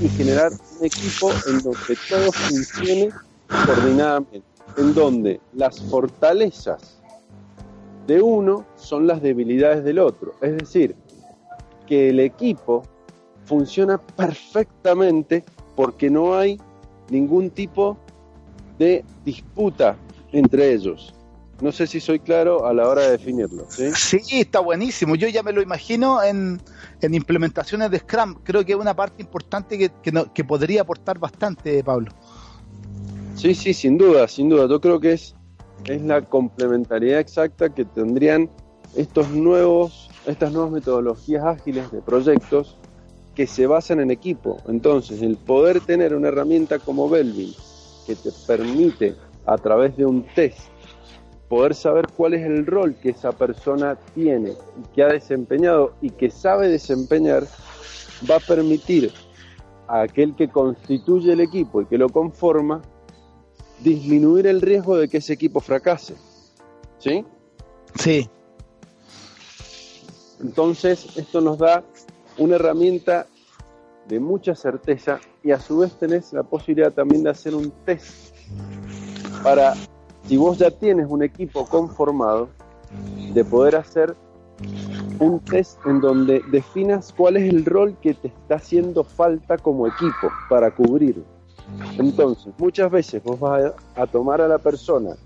y 0.00 0.08
generar 0.08 0.52
un 0.52 0.84
equipo 0.84 1.30
en 1.48 1.62
donde 1.62 1.96
todo 2.10 2.32
funcione 2.32 3.10
coordinadamente, 3.48 4.42
en 4.76 4.94
donde 4.94 5.40
las 5.54 5.80
fortalezas 5.82 7.00
de 8.08 8.20
uno 8.20 8.66
son 8.74 9.06
las 9.06 9.22
debilidades 9.22 9.84
del 9.84 10.00
otro. 10.00 10.34
Es 10.40 10.56
decir, 10.56 10.96
que 11.86 12.10
el 12.10 12.18
equipo 12.18 12.82
funciona 13.44 13.98
perfectamente 13.98 15.44
porque 15.76 16.10
no 16.10 16.36
hay 16.36 16.58
ningún 17.10 17.50
tipo 17.50 17.96
de 18.78 19.04
disputa 19.24 19.96
entre 20.32 20.72
ellos. 20.72 21.12
No 21.60 21.72
sé 21.72 21.86
si 21.86 22.00
soy 22.00 22.18
claro 22.18 22.66
a 22.66 22.74
la 22.74 22.86
hora 22.86 23.02
de 23.02 23.12
definirlo. 23.12 23.66
Sí, 23.70 24.20
está 24.32 24.60
buenísimo. 24.60 25.14
Yo 25.14 25.28
ya 25.28 25.42
me 25.42 25.52
lo 25.52 25.62
imagino 25.62 26.22
en, 26.22 26.60
implementaciones 27.00 27.90
de 27.90 27.98
Scrum. 28.00 28.34
Creo 28.42 28.64
que 28.64 28.72
es 28.72 28.78
una 28.78 28.94
parte 28.94 29.22
importante 29.22 29.78
que, 29.78 29.90
que, 30.34 30.44
podría 30.44 30.82
aportar 30.82 31.18
bastante, 31.18 31.82
Pablo. 31.82 32.12
Sí, 33.36 33.54
sí, 33.54 33.72
sin 33.72 33.96
duda, 33.96 34.28
sin 34.28 34.50
duda. 34.50 34.66
Yo 34.68 34.80
creo 34.82 35.00
que 35.00 35.12
es, 35.12 35.34
es 35.86 36.02
la 36.02 36.20
complementariedad 36.20 37.20
exacta 37.20 37.70
que 37.70 37.86
tendrían 37.86 38.50
estos 38.94 39.30
nuevos, 39.30 40.10
estas 40.26 40.52
nuevas 40.52 40.72
metodologías 40.72 41.42
ágiles 41.42 41.90
de 41.90 42.02
proyectos 42.02 42.76
que 43.36 43.46
se 43.46 43.66
basan 43.66 44.00
en 44.00 44.10
equipo. 44.10 44.56
Entonces, 44.66 45.22
el 45.22 45.36
poder 45.36 45.80
tener 45.80 46.14
una 46.14 46.28
herramienta 46.28 46.78
como 46.78 47.08
Belvin 47.08 47.54
que 48.06 48.16
te 48.16 48.30
permite 48.46 49.14
a 49.44 49.58
través 49.58 49.96
de 49.96 50.06
un 50.06 50.24
test 50.34 50.58
poder 51.48 51.74
saber 51.74 52.06
cuál 52.16 52.34
es 52.34 52.44
el 52.44 52.66
rol 52.66 52.96
que 52.96 53.10
esa 53.10 53.30
persona 53.30 53.96
tiene 54.14 54.50
y 54.50 54.94
que 54.94 55.02
ha 55.02 55.08
desempeñado 55.08 55.94
y 56.00 56.10
que 56.10 56.30
sabe 56.30 56.68
desempeñar, 56.68 57.44
va 58.28 58.36
a 58.36 58.40
permitir 58.40 59.12
a 59.86 60.00
aquel 60.00 60.34
que 60.34 60.48
constituye 60.48 61.32
el 61.32 61.40
equipo 61.40 61.82
y 61.82 61.86
que 61.86 61.98
lo 61.98 62.08
conforma 62.08 62.82
disminuir 63.80 64.46
el 64.46 64.60
riesgo 64.60 64.96
de 64.96 65.08
que 65.08 65.18
ese 65.18 65.34
equipo 65.34 65.60
fracase. 65.60 66.16
¿Sí? 66.98 67.24
Sí. 67.94 68.28
Entonces, 70.40 71.16
esto 71.16 71.40
nos 71.40 71.58
da 71.58 71.84
una 72.38 72.56
herramienta 72.56 73.26
de 74.08 74.20
mucha 74.20 74.54
certeza 74.54 75.20
y 75.42 75.50
a 75.50 75.58
su 75.58 75.78
vez 75.78 75.92
tenés 75.98 76.32
la 76.32 76.42
posibilidad 76.42 76.92
también 76.92 77.22
de 77.22 77.30
hacer 77.30 77.54
un 77.54 77.72
test 77.84 78.34
para 79.42 79.74
si 80.26 80.36
vos 80.36 80.58
ya 80.58 80.70
tienes 80.70 81.06
un 81.08 81.22
equipo 81.22 81.64
conformado, 81.66 82.48
de 83.32 83.44
poder 83.44 83.76
hacer 83.76 84.16
un 85.20 85.38
test 85.40 85.78
en 85.86 86.00
donde 86.00 86.42
definas 86.50 87.14
cuál 87.16 87.36
es 87.36 87.48
el 87.48 87.64
rol 87.64 87.96
que 88.00 88.14
te 88.14 88.28
está 88.28 88.56
haciendo 88.56 89.04
falta 89.04 89.56
como 89.56 89.86
equipo 89.86 90.30
para 90.48 90.74
cubrir. 90.74 91.22
Entonces, 91.98 92.52
muchas 92.58 92.90
veces 92.90 93.22
vos 93.22 93.38
vas 93.38 93.72
a, 93.94 94.06
tomar 94.06 94.40
a 94.40 94.48
la 94.48 94.58
persona 94.58 95.16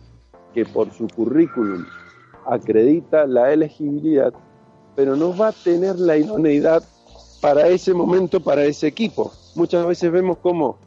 que 0.53 0.65
por 0.65 0.91
su 0.93 1.07
currículum 1.09 1.85
acredita 2.47 3.27
la 3.27 3.53
elegibilidad, 3.53 4.33
pero 4.97 5.17
no 5.17 5.37
va 5.37 5.49
a 5.49 5.53
tener 5.53 5.99
la 5.99 6.17
idoneidad 6.17 6.83
para 7.41 7.69
ese 7.69 7.95
momento, 7.95 8.41
para 8.41 8.65
ese 8.65 8.87
equipo. 8.87 9.33
Muchas 9.55 9.87
veces 9.87 10.13
vemos 10.13 10.39
como 10.39 10.79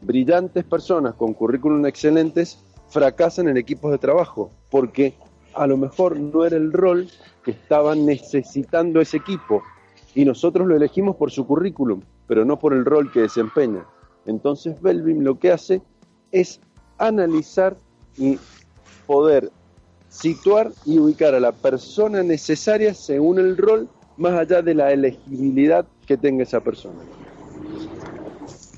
brillantes 0.00 0.64
personas 0.64 1.14
con 1.14 1.34
currículum 1.34 1.84
excelentes 1.86 2.58
fracasan 2.88 3.48
en 3.48 3.56
equipos 3.56 3.90
de 3.90 3.98
trabajo, 3.98 4.50
porque 4.70 5.14
a 5.54 5.66
lo 5.66 5.76
mejor 5.76 6.18
no 6.18 6.44
era 6.44 6.56
el 6.56 6.72
rol 6.72 7.08
que 7.44 7.52
estaba 7.52 7.94
necesitando 7.94 9.00
ese 9.00 9.16
equipo 9.16 9.62
y 10.14 10.24
nosotros 10.24 10.66
lo 10.66 10.76
elegimos 10.76 11.16
por 11.16 11.30
su 11.30 11.46
currículum, 11.46 12.02
pero 12.26 12.44
no 12.44 12.58
por 12.58 12.72
el 12.72 12.84
rol 12.84 13.10
que 13.12 13.20
desempeña. 13.20 13.84
Entonces 14.26 14.80
Belvin 14.80 15.24
lo 15.24 15.38
que 15.38 15.52
hace 15.52 15.82
es 16.32 16.60
analizar 16.98 17.76
y 18.16 18.38
poder 19.06 19.50
situar 20.08 20.70
y 20.84 20.98
ubicar 20.98 21.34
a 21.34 21.40
la 21.40 21.52
persona 21.52 22.22
necesaria 22.22 22.94
según 22.94 23.38
el 23.38 23.56
rol, 23.56 23.88
más 24.16 24.32
allá 24.32 24.62
de 24.62 24.74
la 24.74 24.92
elegibilidad 24.92 25.86
que 26.06 26.16
tenga 26.16 26.42
esa 26.42 26.60
persona. 26.60 27.00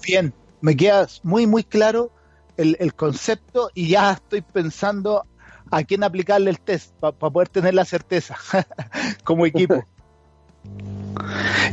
Bien, 0.07 0.33
me 0.61 0.77
queda 0.77 1.07
muy, 1.23 1.47
muy 1.47 1.65
claro 1.65 2.11
el, 2.57 2.95
concepto 2.95 3.71
y 3.75 3.89
ya 3.89 4.13
estoy 4.13 4.41
pensando 4.41 5.27
a 5.71 5.83
quién 5.83 6.05
aplicarle 6.05 6.51
el 6.51 6.61
test 6.61 6.93
para 6.95 7.13
poder 7.13 7.49
tener 7.49 7.75
la 7.75 7.85
certeza 7.85 8.37
como 9.25 9.45
equipo. 9.47 9.85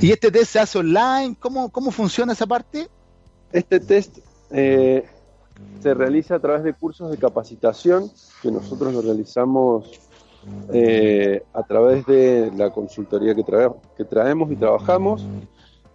¿Y 0.01 0.11
este 0.11 0.31
test 0.31 0.51
se 0.51 0.59
hace 0.59 0.79
online? 0.79 1.35
¿Cómo, 1.39 1.69
cómo 1.69 1.91
funciona 1.91 2.33
esa 2.33 2.45
parte? 2.45 2.89
Este 3.51 3.79
test 3.79 4.17
eh, 4.51 5.07
se 5.81 5.93
realiza 5.93 6.35
a 6.35 6.39
través 6.39 6.63
de 6.63 6.73
cursos 6.73 7.11
de 7.11 7.17
capacitación 7.17 8.11
que 8.41 8.51
nosotros 8.51 8.93
lo 8.93 9.01
realizamos 9.01 9.99
eh, 10.73 11.43
a 11.53 11.63
través 11.63 12.05
de 12.05 12.51
la 12.55 12.69
consultoría 12.69 13.35
que, 13.35 13.43
que 13.97 14.05
traemos 14.05 14.51
y 14.51 14.55
trabajamos. 14.55 15.25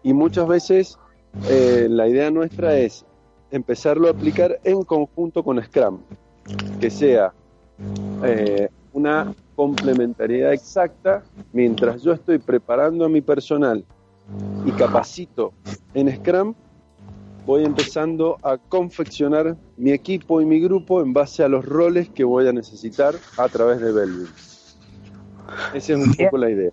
Y 0.03 0.13
muchas 0.13 0.47
veces 0.47 0.99
eh, 1.49 1.87
la 1.89 2.09
idea 2.09 2.31
nuestra 2.31 2.77
es 2.77 3.05
empezarlo 3.51 4.09
a 4.09 4.13
aplicar 4.13 4.59
en 4.65 4.83
conjunto 4.83 5.43
con 5.43 5.63
Scrum, 5.63 6.01
que 6.81 6.91
sea 6.91 7.33
eh, 8.25 8.69
una 8.93 9.35
complementariedad 9.55 10.53
exacta 10.53 11.23
mientras 11.53 12.03
yo 12.03 12.13
estoy 12.13 12.39
preparando 12.39 13.05
a 13.05 13.09
mi 13.09 13.21
personal 13.21 13.85
y 14.65 14.71
capacito 14.73 15.53
en 15.95 16.15
Scrum, 16.15 16.55
voy 17.49 17.65
empezando 17.65 18.37
a 18.43 18.59
confeccionar 18.59 19.57
mi 19.79 19.93
equipo 19.93 20.43
y 20.43 20.45
mi 20.45 20.61
grupo 20.61 21.01
en 21.01 21.15
base 21.15 21.43
a 21.43 21.49
los 21.49 21.65
roles 21.65 22.11
que 22.11 22.23
voy 22.23 22.47
a 22.47 22.53
necesitar 22.53 23.15
a 23.39 23.49
través 23.49 23.81
de 23.81 23.91
Belvin. 23.91 24.29
Esa 25.73 25.95
es 25.95 25.99
un 25.99 26.13
poco 26.13 26.37
la 26.37 26.51
idea. 26.51 26.71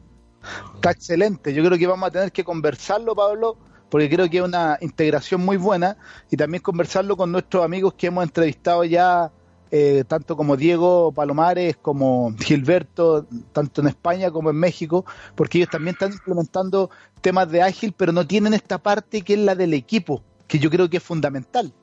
Está 0.74 0.92
excelente. 0.92 1.54
Yo 1.54 1.64
creo 1.64 1.78
que 1.78 1.88
vamos 1.88 2.10
a 2.10 2.12
tener 2.12 2.34
que 2.34 2.44
conversarlo, 2.44 3.16
Pablo, 3.16 3.56
porque 3.90 4.10
creo 4.10 4.30
que 4.30 4.40
es 4.40 4.44
una 4.44 4.78
integración 4.82 5.46
muy 5.46 5.56
buena 5.56 5.96
y 6.30 6.36
también 6.36 6.62
conversarlo 6.62 7.16
con 7.16 7.32
nuestros 7.32 7.64
amigos 7.64 7.94
que 7.94 8.08
hemos 8.08 8.26
entrevistado 8.26 8.84
ya, 8.84 9.32
eh, 9.72 10.04
tanto 10.06 10.36
como 10.36 10.58
Diego 10.58 11.14
Palomares, 11.14 11.78
como 11.78 12.36
Gilberto, 12.38 13.26
tanto 13.54 13.80
en 13.80 13.88
España 13.88 14.30
como 14.30 14.50
en 14.50 14.58
México, 14.58 15.06
porque 15.36 15.60
ellos 15.60 15.70
también 15.70 15.94
están 15.94 16.12
implementando 16.12 16.90
temas 17.22 17.50
de 17.50 17.62
ágil, 17.62 17.94
pero 17.96 18.12
no 18.12 18.28
tienen 18.28 18.54
esta 18.54 18.78
parte 18.78 19.22
que 19.22 19.36
es 19.36 19.40
la 19.40 19.56
del 19.56 19.74
equipo, 19.74 20.22
que 20.48 20.60
yo 20.60 20.70
creo 20.70 20.90
que 20.90 20.98
es 20.98 21.04
fundamental. 21.04 21.74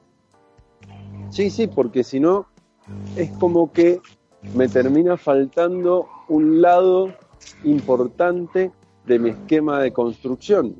Sí, 1.30 1.50
sí, 1.50 1.66
porque 1.66 2.04
si 2.04 2.20
no, 2.20 2.46
es 3.16 3.30
como 3.32 3.72
que 3.72 4.00
me 4.54 4.68
termina 4.68 5.16
faltando 5.16 6.08
un 6.28 6.60
lado 6.60 7.12
importante 7.64 8.70
de 9.06 9.18
mi 9.18 9.30
esquema 9.30 9.80
de 9.80 9.92
construcción 9.92 10.76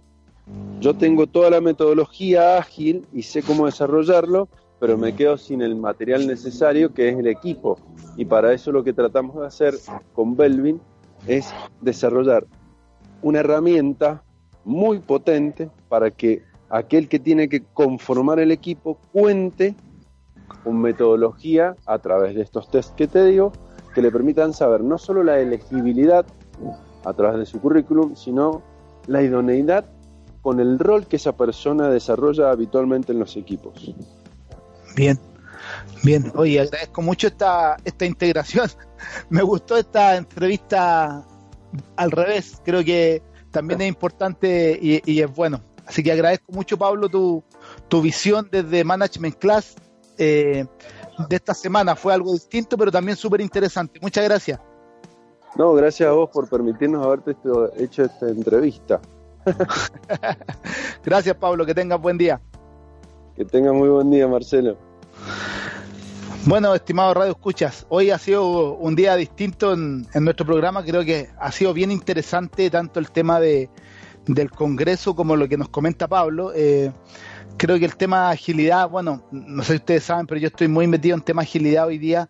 yo 0.80 0.94
tengo 0.94 1.26
toda 1.26 1.50
la 1.50 1.60
metodología 1.60 2.58
ágil 2.58 3.06
y 3.12 3.22
sé 3.22 3.42
cómo 3.42 3.66
desarrollarlo, 3.66 4.48
pero 4.80 4.98
me 4.98 5.14
quedo 5.14 5.38
sin 5.38 5.62
el 5.62 5.76
material 5.76 6.26
necesario 6.26 6.92
que 6.92 7.08
es 7.08 7.18
el 7.18 7.28
equipo. 7.28 7.78
Y 8.16 8.24
para 8.24 8.52
eso 8.52 8.72
lo 8.72 8.82
que 8.82 8.92
tratamos 8.92 9.40
de 9.40 9.46
hacer 9.46 9.74
con 10.12 10.36
Belvin 10.36 10.80
es 11.26 11.54
desarrollar 11.80 12.46
una 13.22 13.40
herramienta 13.40 14.24
muy 14.64 14.98
potente 14.98 15.70
para 15.88 16.10
que 16.10 16.42
aquel 16.72 17.08
que 17.08 17.18
tiene 17.18 17.48
que 17.48 17.62
conformar 17.62 18.40
el 18.40 18.50
equipo 18.50 18.98
cuente 19.12 19.76
con 20.64 20.80
metodología 20.80 21.76
a 21.86 21.98
través 21.98 22.34
de 22.34 22.42
estos 22.42 22.70
tests 22.70 22.94
que 22.96 23.06
te 23.06 23.24
digo, 23.26 23.52
que 23.94 24.02
le 24.02 24.10
permitan 24.10 24.54
saber 24.54 24.82
no 24.82 24.96
solo 24.98 25.22
la 25.22 25.38
elegibilidad 25.38 26.24
a 27.04 27.12
través 27.12 27.38
de 27.38 27.46
su 27.46 27.60
currículum, 27.60 28.16
sino 28.16 28.62
la 29.06 29.22
idoneidad 29.22 29.84
con 30.40 30.60
el 30.60 30.78
rol 30.78 31.06
que 31.06 31.16
esa 31.16 31.36
persona 31.36 31.90
desarrolla 31.90 32.50
habitualmente 32.50 33.12
en 33.12 33.18
los 33.18 33.36
equipos. 33.36 33.94
Bien, 34.96 35.18
bien. 36.02 36.32
Oye, 36.34 36.58
agradezco 36.58 37.02
mucho 37.02 37.26
esta, 37.26 37.76
esta 37.84 38.06
integración. 38.06 38.68
Me 39.28 39.42
gustó 39.42 39.76
esta 39.76 40.16
entrevista 40.16 41.22
al 41.96 42.10
revés. 42.10 42.60
Creo 42.64 42.82
que 42.82 43.22
también 43.50 43.82
es 43.82 43.88
importante 43.88 44.78
y, 44.80 45.20
es 45.20 45.34
bueno. 45.34 45.60
Así 45.92 46.02
que 46.02 46.10
agradezco 46.10 46.50
mucho, 46.52 46.78
Pablo, 46.78 47.06
tu, 47.10 47.44
tu 47.88 48.00
visión 48.00 48.48
desde 48.50 48.82
Management 48.82 49.36
Class 49.36 49.74
eh, 50.16 50.64
de 51.28 51.36
esta 51.36 51.52
semana. 51.52 51.94
Fue 51.94 52.14
algo 52.14 52.32
distinto, 52.32 52.78
pero 52.78 52.90
también 52.90 53.14
súper 53.14 53.42
interesante. 53.42 54.00
Muchas 54.00 54.24
gracias. 54.24 54.58
No, 55.54 55.74
gracias 55.74 56.08
a 56.08 56.12
vos 56.12 56.30
por 56.30 56.48
permitirnos 56.48 57.04
haberte 57.04 57.36
hecho 57.76 58.04
esta 58.04 58.26
entrevista. 58.26 59.02
gracias, 61.04 61.36
Pablo. 61.36 61.66
Que 61.66 61.74
tengas 61.74 62.00
buen 62.00 62.16
día. 62.16 62.40
Que 63.36 63.44
tengas 63.44 63.74
muy 63.74 63.90
buen 63.90 64.10
día, 64.10 64.26
Marcelo. 64.26 64.78
Bueno, 66.46 66.74
estimado 66.74 67.12
Radio 67.12 67.32
Escuchas, 67.32 67.84
hoy 67.90 68.10
ha 68.10 68.18
sido 68.18 68.76
un 68.76 68.96
día 68.96 69.14
distinto 69.16 69.74
en, 69.74 70.06
nuestro 70.14 70.46
programa. 70.46 70.82
Creo 70.82 71.04
que 71.04 71.28
ha 71.38 71.52
sido 71.52 71.74
bien 71.74 71.90
interesante 71.90 72.70
tanto 72.70 72.98
el 72.98 73.10
tema 73.10 73.40
de, 73.40 73.68
del 74.26 74.50
Congreso 74.50 75.14
como 75.14 75.36
lo 75.36 75.48
que 75.48 75.56
nos 75.56 75.68
comenta 75.68 76.08
Pablo. 76.08 76.52
Eh, 76.54 76.92
creo 77.56 77.78
que 77.78 77.84
el 77.84 77.96
tema 77.96 78.26
de 78.26 78.32
agilidad, 78.34 78.88
bueno, 78.88 79.26
no 79.30 79.62
sé 79.62 79.72
si 79.72 79.76
ustedes 79.76 80.04
saben, 80.04 80.26
pero 80.26 80.40
yo 80.40 80.48
estoy 80.48 80.68
muy 80.68 80.86
metido 80.86 81.16
en 81.16 81.22
tema 81.22 81.42
de 81.42 81.48
agilidad 81.48 81.86
hoy 81.86 81.98
día. 81.98 82.28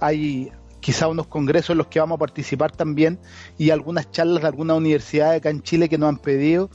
Hay 0.00 0.50
quizá 0.80 1.06
unos 1.08 1.28
congresos 1.28 1.70
en 1.70 1.78
los 1.78 1.86
que 1.86 2.00
vamos 2.00 2.16
a 2.16 2.18
participar 2.18 2.72
también 2.72 3.20
y 3.56 3.70
algunas 3.70 4.10
charlas 4.10 4.42
de 4.42 4.48
algunas 4.48 4.76
universidades 4.76 5.38
acá 5.38 5.48
en 5.48 5.62
Chile 5.62 5.88
que 5.88 5.96
nos 5.96 6.08
han 6.08 6.18
pedido 6.18 6.70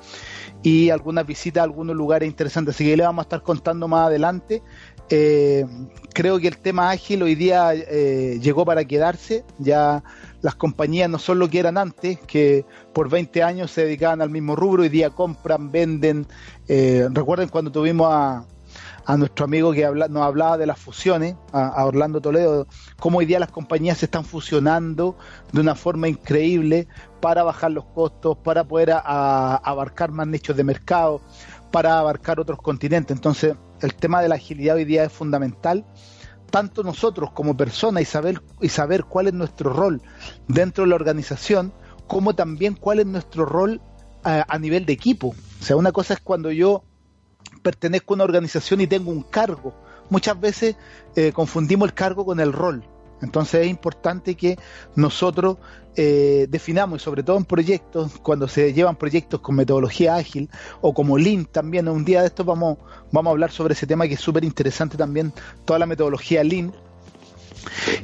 y 0.63 0.89
algunas 0.89 1.28
visitas 1.28 1.61
a 1.61 1.65
algunos 1.65 1.95
lugares 1.95 2.28
interesantes. 2.28 2.76
Así 2.76 2.86
que 2.86 2.97
le 2.97 3.03
vamos 3.03 3.24
a 3.24 3.26
estar 3.26 3.43
contando 3.43 3.88
más 3.88 4.07
adelante. 4.07 4.63
Eh, 5.09 5.65
creo 6.13 6.39
que 6.39 6.47
el 6.47 6.57
tema 6.57 6.89
ágil 6.89 7.24
hoy 7.24 7.36
día 7.36 7.74
eh, 7.74 8.39
llegó 8.41 8.65
para 8.65 8.86
quedarse. 8.86 9.45
Ya 9.59 10.03
las 10.41 10.55
compañías 10.55 11.09
no 11.09 11.19
son 11.19 11.39
lo 11.39 11.49
que 11.49 11.59
eran 11.59 11.77
antes, 11.77 12.19
que 12.19 12.65
por 12.93 13.09
20 13.09 13.43
años 13.43 13.71
se 13.71 13.85
dedicaban 13.85 14.21
al 14.21 14.29
mismo 14.29 14.55
rubro, 14.55 14.83
hoy 14.83 14.89
día 14.89 15.09
compran, 15.09 15.71
venden. 15.71 16.27
Eh, 16.67 17.07
recuerden 17.11 17.49
cuando 17.49 17.71
tuvimos 17.71 18.07
a, 18.11 18.45
a 19.07 19.15
nuestro 19.15 19.45
amigo 19.45 19.71
que 19.71 19.89
nos 20.09 20.21
hablaba 20.21 20.57
de 20.57 20.65
las 20.65 20.77
fusiones, 20.77 21.35
a, 21.53 21.85
Orlando 21.85 22.19
Toledo, 22.19 22.67
cómo 22.99 23.19
hoy 23.19 23.25
día 23.25 23.39
las 23.39 23.51
compañías 23.51 23.99
se 23.99 24.05
están 24.05 24.25
fusionando 24.25 25.17
de 25.53 25.61
una 25.61 25.75
forma 25.75 26.09
increíble 26.09 26.89
para 27.21 27.43
bajar 27.43 27.71
los 27.71 27.85
costos, 27.85 28.38
para 28.38 28.65
poder 28.65 28.91
abarcar 28.91 30.11
más 30.11 30.27
nichos 30.27 30.57
de 30.57 30.65
mercado, 30.65 31.21
para 31.71 31.99
abarcar 31.99 32.39
otros 32.39 32.61
continentes. 32.61 33.15
Entonces, 33.15 33.55
el 33.81 33.95
tema 33.95 34.21
de 34.21 34.27
la 34.27 34.35
agilidad 34.35 34.75
hoy 34.75 34.85
día 34.85 35.05
es 35.05 35.13
fundamental 35.13 35.85
tanto 36.49 36.83
nosotros 36.83 37.31
como 37.31 37.55
personas 37.55 38.03
y 38.03 38.05
saber, 38.05 38.41
y 38.61 38.69
saber 38.69 39.03
cuál 39.05 39.27
es 39.27 39.33
nuestro 39.33 39.71
rol 39.71 40.01
dentro 40.47 40.83
de 40.83 40.89
la 40.89 40.95
organización, 40.95 41.73
como 42.07 42.35
también 42.35 42.75
cuál 42.75 42.99
es 42.99 43.05
nuestro 43.05 43.45
rol 43.45 43.81
a, 44.23 44.59
nivel 44.59 44.85
de 44.85 44.93
equipo. 44.93 45.29
O 45.29 45.63
sea, 45.63 45.77
una 45.77 45.91
cosa 45.91 46.13
es 46.13 46.19
cuando 46.19 46.51
yo 46.51 46.83
pertenezco 47.61 48.13
a 48.13 48.15
una 48.15 48.23
organización 48.25 48.81
y 48.81 48.87
tengo 48.87 49.11
un 49.11 49.23
cargo. 49.23 49.73
Muchas 50.09 50.39
veces 50.39 50.75
eh, 51.15 51.31
confundimos 51.31 51.89
el 51.89 51.93
cargo 51.93 52.25
con 52.25 52.39
el 52.39 52.51
rol. 52.51 52.83
Entonces 53.21 53.61
es 53.61 53.67
importante 53.67 54.35
que 54.35 54.57
nosotros 54.95 55.57
eh, 55.99 56.45
definamos, 56.47 57.01
y 57.01 57.03
sobre 57.03 57.23
todo 57.23 57.37
en 57.37 57.45
proyectos, 57.45 58.19
cuando 58.21 58.47
se 58.47 58.71
llevan 58.71 58.95
proyectos 58.95 59.39
con 59.39 59.55
metodología 59.55 60.15
ágil 60.15 60.47
o 60.79 60.93
como 60.93 61.17
Lean 61.17 61.45
también, 61.45 61.87
un 61.87 62.05
día 62.05 62.21
de 62.21 62.27
estos 62.27 62.45
vamos, 62.45 62.77
vamos 63.11 63.31
a 63.31 63.33
hablar 63.33 63.51
sobre 63.51 63.73
ese 63.73 63.87
tema 63.87 64.07
que 64.07 64.13
es 64.13 64.19
súper 64.19 64.43
interesante 64.43 64.95
también, 64.95 65.33
toda 65.65 65.79
la 65.79 65.87
metodología 65.87 66.43
Lean. 66.43 66.71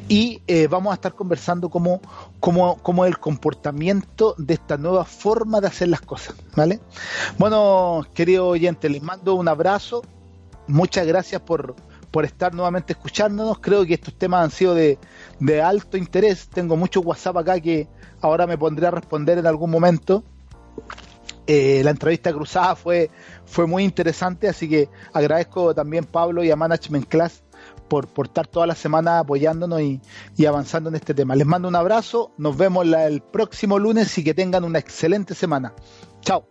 Y 0.10 0.42
eh, 0.48 0.68
vamos 0.68 0.92
a 0.92 0.96
estar 0.96 1.14
conversando 1.14 1.70
cómo, 1.70 2.02
cómo, 2.40 2.78
cómo 2.82 3.06
el 3.06 3.20
comportamiento 3.20 4.34
de 4.40 4.56
esta 4.56 4.76
nueva 4.78 5.06
forma 5.06 5.62
de 5.62 5.68
hacer 5.68 5.90
las 5.90 6.02
cosas. 6.02 6.36
¿vale? 6.56 6.80
Bueno, 7.38 8.06
querido 8.16 8.48
oyente, 8.48 8.90
les 8.90 9.04
mando 9.04 9.36
un 9.36 9.48
abrazo. 9.48 10.02
Muchas 10.68 11.06
gracias 11.06 11.42
por, 11.42 11.76
por 12.14 12.26
estar 12.26 12.54
nuevamente 12.54 12.94
escuchándonos. 12.94 13.58
Creo 13.58 13.84
que 13.88 13.96
estos 13.96 14.14
temas 14.14 14.44
han 14.44 14.52
sido 14.52 14.76
de, 14.76 15.00
alto 15.62 15.98
interés. 15.98 16.48
Tengo 16.48 16.78
mucho 16.78 17.02
WhatsApp 17.02 17.38
acá 17.38 17.60
que 17.60 17.88
ahora 18.22 18.46
me 18.46 18.56
pondré 18.56 18.86
a 18.86 18.92
responder 18.92 19.40
en 19.40 19.48
algún 19.48 19.72
momento. 19.72 20.24
Eh, 21.48 21.82
la 21.84 21.90
entrevista 21.90 22.32
cruzada 22.32 22.76
fue, 22.76 23.10
fue 23.46 23.66
muy 23.66 23.84
interesante, 23.84 24.48
así 24.48 24.70
que 24.70 24.90
agradezco 25.12 25.74
también 25.74 26.06
Pablo 26.06 26.44
y 26.44 26.52
a 26.52 26.56
Management 26.56 27.08
Class 27.08 27.44
por, 27.90 28.08
por 28.08 28.28
estar 28.28 28.46
toda 28.48 28.68
la 28.68 28.76
semana 28.76 29.20
apoyándonos 29.20 29.82
y, 29.82 30.00
y, 30.38 30.46
avanzando 30.46 30.90
en 30.90 30.96
este 30.96 31.16
tema. 31.16 31.36
Les 31.36 31.48
mando 31.48 31.68
un 31.68 31.76
abrazo, 31.76 32.32
nos 32.38 32.56
vemos 32.56 32.86
el 32.86 33.22
próximo 33.22 33.80
lunes 33.80 34.16
y 34.20 34.24
que 34.24 34.36
tengan 34.36 34.64
una 34.64 34.78
excelente 34.78 35.34
semana. 35.34 35.74
Chao. 36.22 36.46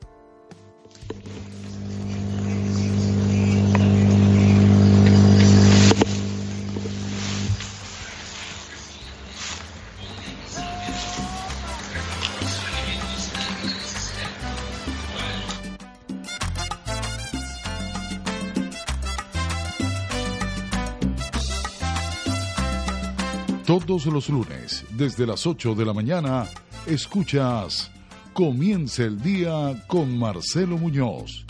Todos 23.72 24.04
los 24.04 24.28
lunes, 24.28 24.84
desde 24.90 25.26
las 25.26 25.46
8 25.46 25.74
de 25.74 25.86
la 25.86 25.94
mañana, 25.94 26.46
escuchas 26.86 27.90
Comienza 28.34 29.04
el 29.04 29.18
día 29.22 29.82
con 29.86 30.18
Marcelo 30.18 30.76
Muñoz, 30.76 31.46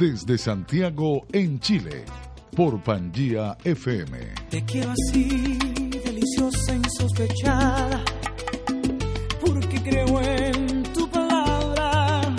desde 0.00 0.38
Santiago, 0.38 1.26
en 1.30 1.60
Chile, 1.60 2.06
por 2.56 2.82
Pangía 2.82 3.58
FM. 3.62 4.18
Te 4.48 4.64
quiero 4.64 4.92
así, 4.92 5.58
deliciosa, 6.02 6.74
insospechada, 6.74 8.02
porque 9.44 9.82
creo 9.82 10.22
en 10.22 10.82
tu 10.94 11.06
palabra, 11.10 12.34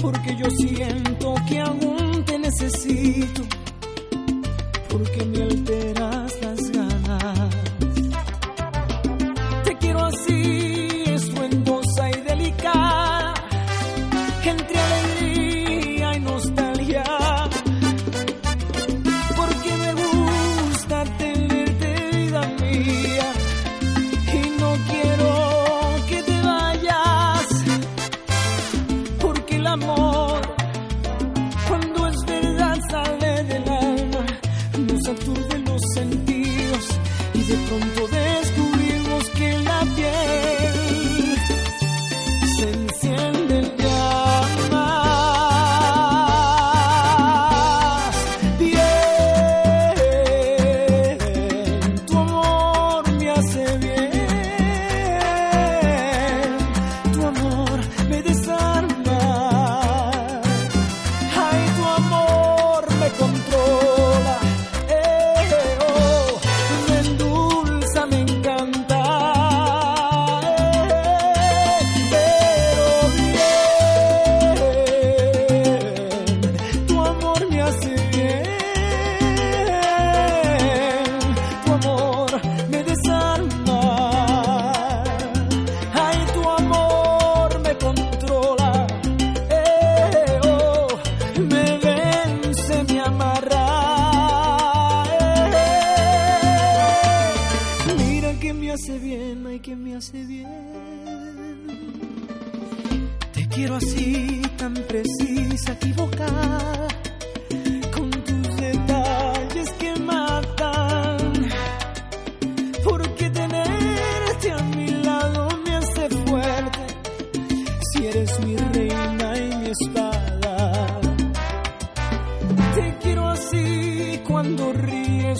porque 0.00 0.34
yo 0.34 0.48
siento 0.48 1.34
que 1.46 1.60
aún 1.60 2.24
te 2.24 2.38
necesito, 2.38 3.42
porque 4.88 5.26
me 5.26 5.42
alteras 5.42 5.87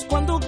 cuando 0.08 0.40